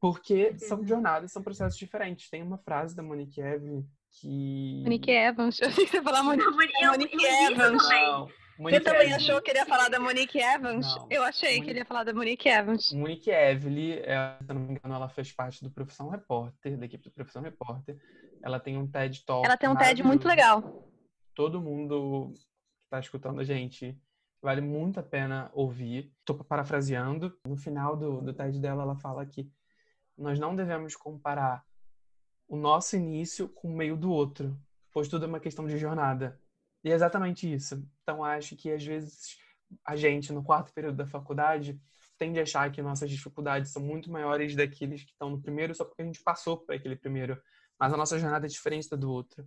Porque 0.00 0.56
são 0.58 0.86
jornadas, 0.86 1.32
são 1.32 1.42
processos 1.42 1.78
diferentes. 1.78 2.30
Tem 2.30 2.42
uma 2.42 2.58
frase 2.58 2.94
da 2.94 3.02
Monique 3.02 3.40
Evelyn 3.40 3.84
que. 4.12 4.82
Monique 4.84 5.10
Evans. 5.10 5.58
Eu 5.60 5.72
sei 5.72 5.86
que 5.86 5.90
você 5.90 6.02
falar 6.02 6.22
Monique, 6.22 6.46
Monique 6.86 7.16
isso 7.16 7.52
Evans. 7.52 7.82
também. 7.82 8.28
Não, 8.58 8.64
Você 8.64 8.72
Monique 8.72 8.84
também 8.84 9.00
Evelyn. 9.02 9.16
achou 9.16 9.40
que 9.42 9.50
ele 9.50 9.58
ia 9.60 9.66
falar 9.66 9.88
da 9.88 10.00
Monique 10.00 10.38
Evans? 10.40 10.96
Não. 10.96 11.06
Eu 11.10 11.22
achei 11.22 11.48
que 11.50 11.54
Monique- 11.56 11.70
ele 11.70 11.78
ia 11.78 11.84
falar 11.84 12.04
da 12.04 12.12
Monique 12.12 12.48
Evans. 12.48 12.92
Monique 12.92 13.30
Evelyn, 13.30 14.00
ela, 14.04 14.38
se 14.42 14.50
eu 14.50 14.54
não 14.54 14.62
me 14.62 14.72
engano, 14.74 14.94
ela 14.94 15.08
fez 15.08 15.32
parte 15.32 15.62
do 15.62 15.70
Profissão 15.70 16.08
Repórter, 16.08 16.76
da 16.76 16.84
equipe 16.86 17.04
do 17.04 17.10
Profissão 17.12 17.40
Repórter. 17.42 17.96
Ela 18.42 18.58
tem 18.58 18.76
um 18.76 18.86
TED 18.86 19.24
Talk. 19.24 19.46
Ela 19.46 19.56
tem 19.56 19.68
um 19.68 19.76
TED 19.76 20.02
muito 20.02 20.26
legal. 20.26 20.84
Todo 21.34 21.60
mundo 21.60 22.32
que 22.34 22.84
está 22.84 22.98
escutando 22.98 23.40
a 23.40 23.44
gente, 23.44 23.96
vale 24.42 24.60
muito 24.60 24.98
a 24.98 25.02
pena 25.04 25.50
ouvir. 25.54 26.12
Estou 26.18 26.36
parafraseando. 26.44 27.38
No 27.46 27.56
final 27.56 27.96
do, 27.96 28.20
do 28.20 28.32
TED 28.34 28.58
dela, 28.60 28.82
ela 28.82 28.96
fala 28.96 29.24
que 29.24 29.48
nós 30.16 30.36
não 30.38 30.56
devemos 30.56 30.96
comparar 30.96 31.64
o 32.48 32.56
nosso 32.56 32.96
início 32.96 33.48
com 33.48 33.68
o 33.68 33.76
meio 33.76 33.96
do 33.96 34.10
outro, 34.10 34.58
pois 34.92 35.06
tudo 35.06 35.26
é 35.26 35.28
uma 35.28 35.38
questão 35.38 35.64
de 35.66 35.78
jornada. 35.78 36.40
E 36.84 36.90
é 36.90 36.94
exatamente 36.94 37.52
isso. 37.52 37.82
Então, 38.02 38.22
acho 38.22 38.56
que 38.56 38.70
às 38.70 38.84
vezes 38.84 39.36
a 39.84 39.96
gente, 39.96 40.32
no 40.32 40.42
quarto 40.42 40.72
período 40.72 40.96
da 40.96 41.06
faculdade, 41.06 41.80
tende 42.16 42.38
a 42.38 42.42
achar 42.42 42.70
que 42.70 42.82
nossas 42.82 43.10
dificuldades 43.10 43.70
são 43.70 43.82
muito 43.82 44.10
maiores 44.10 44.54
daqueles 44.54 45.04
que 45.04 45.12
estão 45.12 45.30
no 45.30 45.40
primeiro 45.40 45.74
só 45.74 45.84
porque 45.84 46.02
a 46.02 46.04
gente 46.04 46.22
passou 46.22 46.58
por 46.58 46.74
aquele 46.74 46.96
primeiro. 46.96 47.40
Mas 47.78 47.92
a 47.92 47.96
nossa 47.96 48.18
jornada 48.18 48.46
é 48.46 48.48
diferente 48.48 48.88
da 48.88 48.96
do 48.96 49.10
outro. 49.10 49.46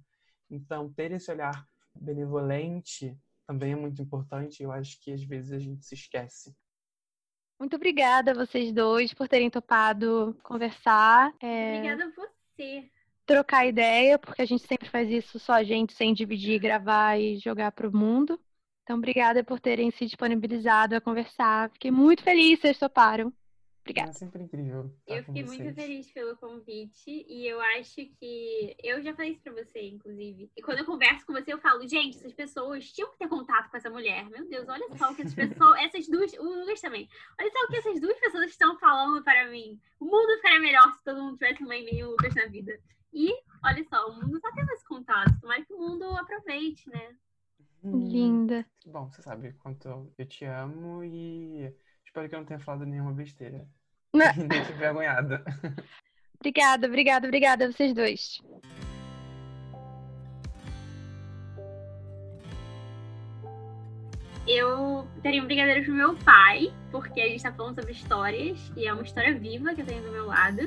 Então, 0.50 0.92
ter 0.92 1.12
esse 1.12 1.32
olhar 1.32 1.66
benevolente 1.94 3.18
também 3.46 3.74
é 3.74 3.76
muito 3.76 4.02
importante. 4.02 4.64
Eu 4.64 4.72
acho 4.72 5.00
que 5.02 5.12
às 5.12 5.24
vezes 5.24 5.52
a 5.52 5.60
gente 5.60 5.86
se 5.86 5.96
esquece. 5.96 6.56
Muito 7.60 7.76
obrigada 7.76 8.32
a 8.32 8.34
vocês 8.34 8.74
dois 8.74 9.14
por 9.14 9.28
terem 9.28 9.50
topado 9.50 10.36
conversar, 10.42 11.32
é, 11.40 11.78
Obrigada 11.78 12.06
a 12.06 12.10
você. 12.10 12.90
Trocar 13.32 13.66
ideia, 13.66 14.20
porque 14.20 14.42
a 14.42 14.46
gente 14.46 14.66
sempre 14.68 14.90
faz 14.90 15.10
isso 15.10 15.40
só 15.40 15.54
a 15.54 15.64
gente, 15.64 15.94
sem 15.94 16.14
dividir, 16.14 16.60
gravar 16.60 17.18
e 17.18 17.38
jogar 17.38 17.72
pro 17.72 17.96
mundo. 17.96 18.40
Então, 18.84 18.98
obrigada 18.98 19.44
por 19.44 19.60
terem 19.60 19.92
se 19.92 20.06
disponibilizado 20.06 20.96
a 20.96 21.02
conversar. 21.02 21.70
Fiquei 21.72 21.92
muito 21.92 22.24
feliz 22.24 22.60
vocês 22.60 22.78
toparam. 22.78 23.34
Obrigada. 23.82 24.12
É 24.12 24.14
sempre 24.14 24.44
incrível. 24.44 24.94
Eu 25.08 25.24
fiquei 25.24 25.44
muito 25.44 25.74
feliz 25.74 26.12
pelo 26.12 26.38
convite 26.38 27.26
e 27.28 27.48
eu 27.48 27.60
acho 27.60 28.06
que 28.20 28.76
eu 28.84 29.02
já 29.02 29.14
falei 29.16 29.32
isso 29.32 29.42
pra 29.42 29.54
você, 29.54 29.82
inclusive. 29.82 30.52
E 30.56 30.62
quando 30.62 30.80
eu 30.80 30.86
converso 30.86 31.26
com 31.26 31.34
você, 31.34 31.52
eu 31.52 31.58
falo, 31.58 31.88
gente, 31.88 32.18
essas 32.18 32.34
pessoas 32.34 32.92
tinham 32.92 33.10
que 33.12 33.18
ter 33.18 33.28
contato 33.28 33.72
com 33.72 33.78
essa 33.78 33.90
mulher. 33.90 34.30
Meu 34.30 34.48
Deus, 34.48 34.68
olha 34.68 34.88
só 34.98 35.12
o 35.12 35.16
que 35.16 35.24
essas 35.24 35.34
pessoas, 35.34 35.80
essas 35.80 36.08
duas, 36.08 36.32
o 36.34 36.44
Lucas 36.44 36.80
também. 36.80 37.10
Olha 37.40 37.52
só 37.52 37.60
o 37.60 37.68
que 37.68 37.78
essas 37.78 38.00
duas 38.00 38.20
pessoas 38.20 38.52
estão 38.52 38.78
falando 38.78 39.24
para 39.24 39.50
mim. 39.50 39.80
O 40.00 40.06
mundo 40.06 40.36
ficaria 40.36 40.60
melhor 40.60 40.94
se 40.94 41.04
todo 41.04 41.22
mundo 41.22 41.38
tivesse 41.38 41.64
uma 41.64 41.76
e 41.76 42.04
o 42.04 42.12
Lucas 42.12 42.36
na 42.36 42.46
vida. 42.46 42.80
E 43.14 43.32
olha 43.64 43.84
só, 43.90 44.10
o 44.10 44.16
mundo 44.16 44.40
tá 44.40 44.52
tendo 44.56 44.72
esse 44.72 44.86
contato. 44.86 45.40
Tomara 45.40 45.64
que 45.66 45.74
o 45.74 45.80
mundo 45.80 46.06
aproveite, 46.18 46.90
né? 46.90 47.16
Hum, 47.84 48.08
Linda. 48.08 48.66
Bom, 48.86 49.10
você 49.10 49.22
sabe 49.22 49.54
quanto 49.54 50.14
eu 50.18 50.26
te 50.26 50.46
amo 50.46 51.04
e 51.04 51.74
espero 52.06 52.30
que 52.30 52.36
eu 52.36 52.40
não 52.40 52.46
tenha 52.46 52.60
falado 52.60 52.86
nenhuma 52.86 53.12
besteira. 53.12 53.68
Não. 54.14 54.26
E 54.26 54.38
nem 54.48 54.64
te 54.64 54.72
envergonhada. 54.72 55.44
Obrigada, 56.40 56.88
obrigada, 56.88 57.28
obrigada 57.28 57.66
a 57.66 57.72
vocês 57.72 57.94
dois. 57.94 58.42
Eu 64.48 65.08
daria 65.22 65.42
um 65.42 65.46
brigadeiro 65.46 65.86
pro 65.86 65.94
meu 65.94 66.16
pai, 66.16 66.74
porque 66.90 67.22
a 67.22 67.28
gente 67.28 67.44
tá 67.44 67.54
falando 67.54 67.76
sobre 67.76 67.92
histórias, 67.92 68.72
e 68.76 68.88
é 68.88 68.92
uma 68.92 69.04
história 69.04 69.38
viva 69.38 69.76
que 69.76 69.82
eu 69.82 69.86
tenho 69.86 70.04
do 70.04 70.12
meu 70.12 70.26
lado. 70.26 70.62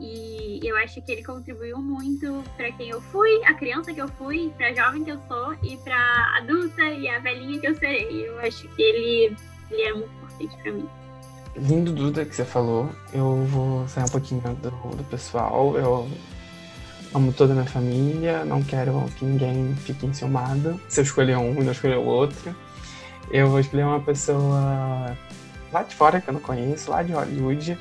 E 0.00 0.60
eu 0.62 0.76
acho 0.76 1.02
que 1.02 1.10
ele 1.10 1.24
contribuiu 1.24 1.78
muito 1.78 2.44
pra 2.56 2.70
quem 2.72 2.90
eu 2.90 3.00
fui, 3.00 3.44
a 3.44 3.54
criança 3.54 3.92
que 3.92 4.00
eu 4.00 4.08
fui, 4.08 4.52
pra 4.56 4.72
jovem 4.72 5.04
que 5.04 5.10
eu 5.10 5.18
sou 5.26 5.54
e 5.62 5.76
pra 5.78 6.38
adulta 6.38 6.82
e 6.82 7.08
a 7.08 7.18
velhinha 7.18 7.58
que 7.58 7.66
eu 7.66 7.76
serei. 7.76 8.28
Eu 8.28 8.38
acho 8.40 8.68
que 8.68 8.82
ele, 8.82 9.36
ele 9.70 9.82
é 9.82 9.92
muito 9.92 10.10
importante 10.14 10.62
pra 10.62 10.72
mim. 10.72 10.88
Lindo 11.56 11.92
Duda 11.92 12.24
que 12.24 12.34
você 12.34 12.44
falou. 12.44 12.88
Eu 13.12 13.44
vou 13.46 13.88
sair 13.88 14.04
um 14.04 14.08
pouquinho 14.08 14.40
do, 14.40 14.70
do 14.70 15.04
pessoal. 15.04 15.76
Eu 15.76 16.08
amo 17.12 17.32
toda 17.32 17.52
a 17.52 17.56
minha 17.56 17.68
família. 17.68 18.44
Não 18.44 18.62
quero 18.62 19.04
que 19.16 19.24
ninguém 19.24 19.74
fique 19.76 20.06
enciumado. 20.06 20.80
Se 20.88 21.00
eu 21.00 21.04
escolher 21.04 21.36
um 21.36 21.54
não 21.54 21.72
escolher 21.72 21.96
o 21.96 22.04
outro. 22.04 22.54
Eu 23.30 23.50
vou 23.50 23.58
escolher 23.58 23.84
uma 23.84 24.00
pessoa 24.00 25.16
lá 25.72 25.82
de 25.82 25.94
fora 25.94 26.20
que 26.20 26.28
eu 26.28 26.34
não 26.34 26.40
conheço, 26.40 26.90
lá 26.90 27.02
de 27.02 27.12
Hollywood. 27.12 27.78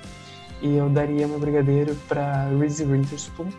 E 0.61 0.75
eu 0.75 0.89
daria 0.89 1.27
meu 1.27 1.39
brigadeiro 1.39 1.95
pra 2.07 2.47
Reese 2.57 2.83
Witherspoon. 2.83 3.49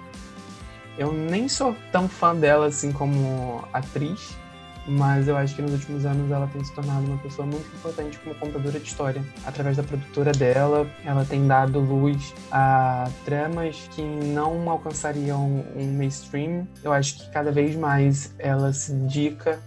Eu 0.96 1.12
nem 1.12 1.49
sou 1.49 1.76
tão 1.92 2.09
fã 2.09 2.34
dela 2.34 2.66
assim 2.66 2.90
como 2.90 3.62
atriz, 3.72 4.36
mas 4.84 5.28
eu 5.28 5.36
acho 5.36 5.55
que 5.55 5.62
nos 5.62 5.72
últimos 5.72 6.05
anos 6.05 6.28
ela 6.28 6.49
tem 6.49 6.64
se 6.64 6.74
tornado 6.74 7.07
uma 7.07 7.18
pessoa 7.18 7.46
muito 7.46 7.68
importante 7.76 8.18
como 8.18 8.34
contadora 8.34 8.80
de 8.80 8.88
história. 8.88 9.22
Através 9.46 9.76
da 9.76 9.84
produtora 9.84 10.32
dela, 10.32 10.88
ela 11.05 11.24
tem 11.24 11.46
dado 11.46 11.78
luz 11.78 12.34
a 12.51 13.09
tramas 13.24 13.88
que 13.92 14.03
não 14.03 14.68
alcançariam 14.68 15.64
um 15.76 15.92
mainstream. 15.96 16.66
Eu 16.82 16.92
acho 16.92 17.18
que 17.18 17.30
cada 17.30 17.53
vez 17.53 17.76
mais 17.76 18.34
ela 18.38 18.72
se 18.72 18.90
dedica 18.92 19.61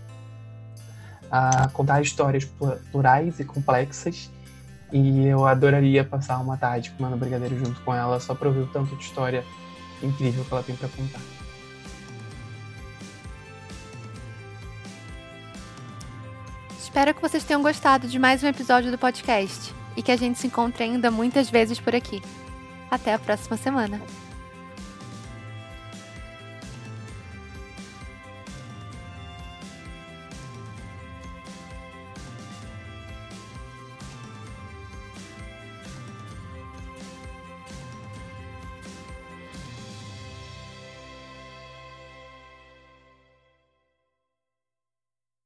a 1.31 1.69
contar 1.69 2.01
histórias 2.01 2.43
plu- 2.43 2.77
plurais 2.91 3.39
e 3.39 3.45
complexas. 3.45 4.29
E 4.91 5.25
eu 5.25 5.45
adoraria 5.45 6.03
passar 6.03 6.37
uma 6.39 6.57
tarde 6.57 6.91
comendo 6.91 7.15
brigadeiro 7.15 7.57
junto 7.57 7.79
com 7.81 7.93
ela 7.93 8.19
só 8.19 8.35
pra 8.35 8.49
ouvir 8.49 8.61
o 8.61 8.67
tanto 8.67 8.95
de 8.95 9.03
história 9.03 9.45
incrível 10.03 10.43
que 10.43 10.53
ela 10.53 10.63
tem 10.63 10.75
pra 10.75 10.89
contar. 10.89 11.21
Espero 16.77 17.13
que 17.13 17.21
vocês 17.21 17.43
tenham 17.45 17.61
gostado 17.61 18.07
de 18.07 18.19
mais 18.19 18.43
um 18.43 18.47
episódio 18.47 18.91
do 18.91 18.97
podcast 18.97 19.73
e 19.95 20.03
que 20.03 20.11
a 20.11 20.17
gente 20.17 20.37
se 20.37 20.47
encontre 20.47 20.83
ainda 20.83 21.09
muitas 21.09 21.49
vezes 21.49 21.79
por 21.79 21.95
aqui. 21.95 22.21
Até 22.89 23.13
a 23.13 23.19
próxima 23.19 23.55
semana. 23.55 24.01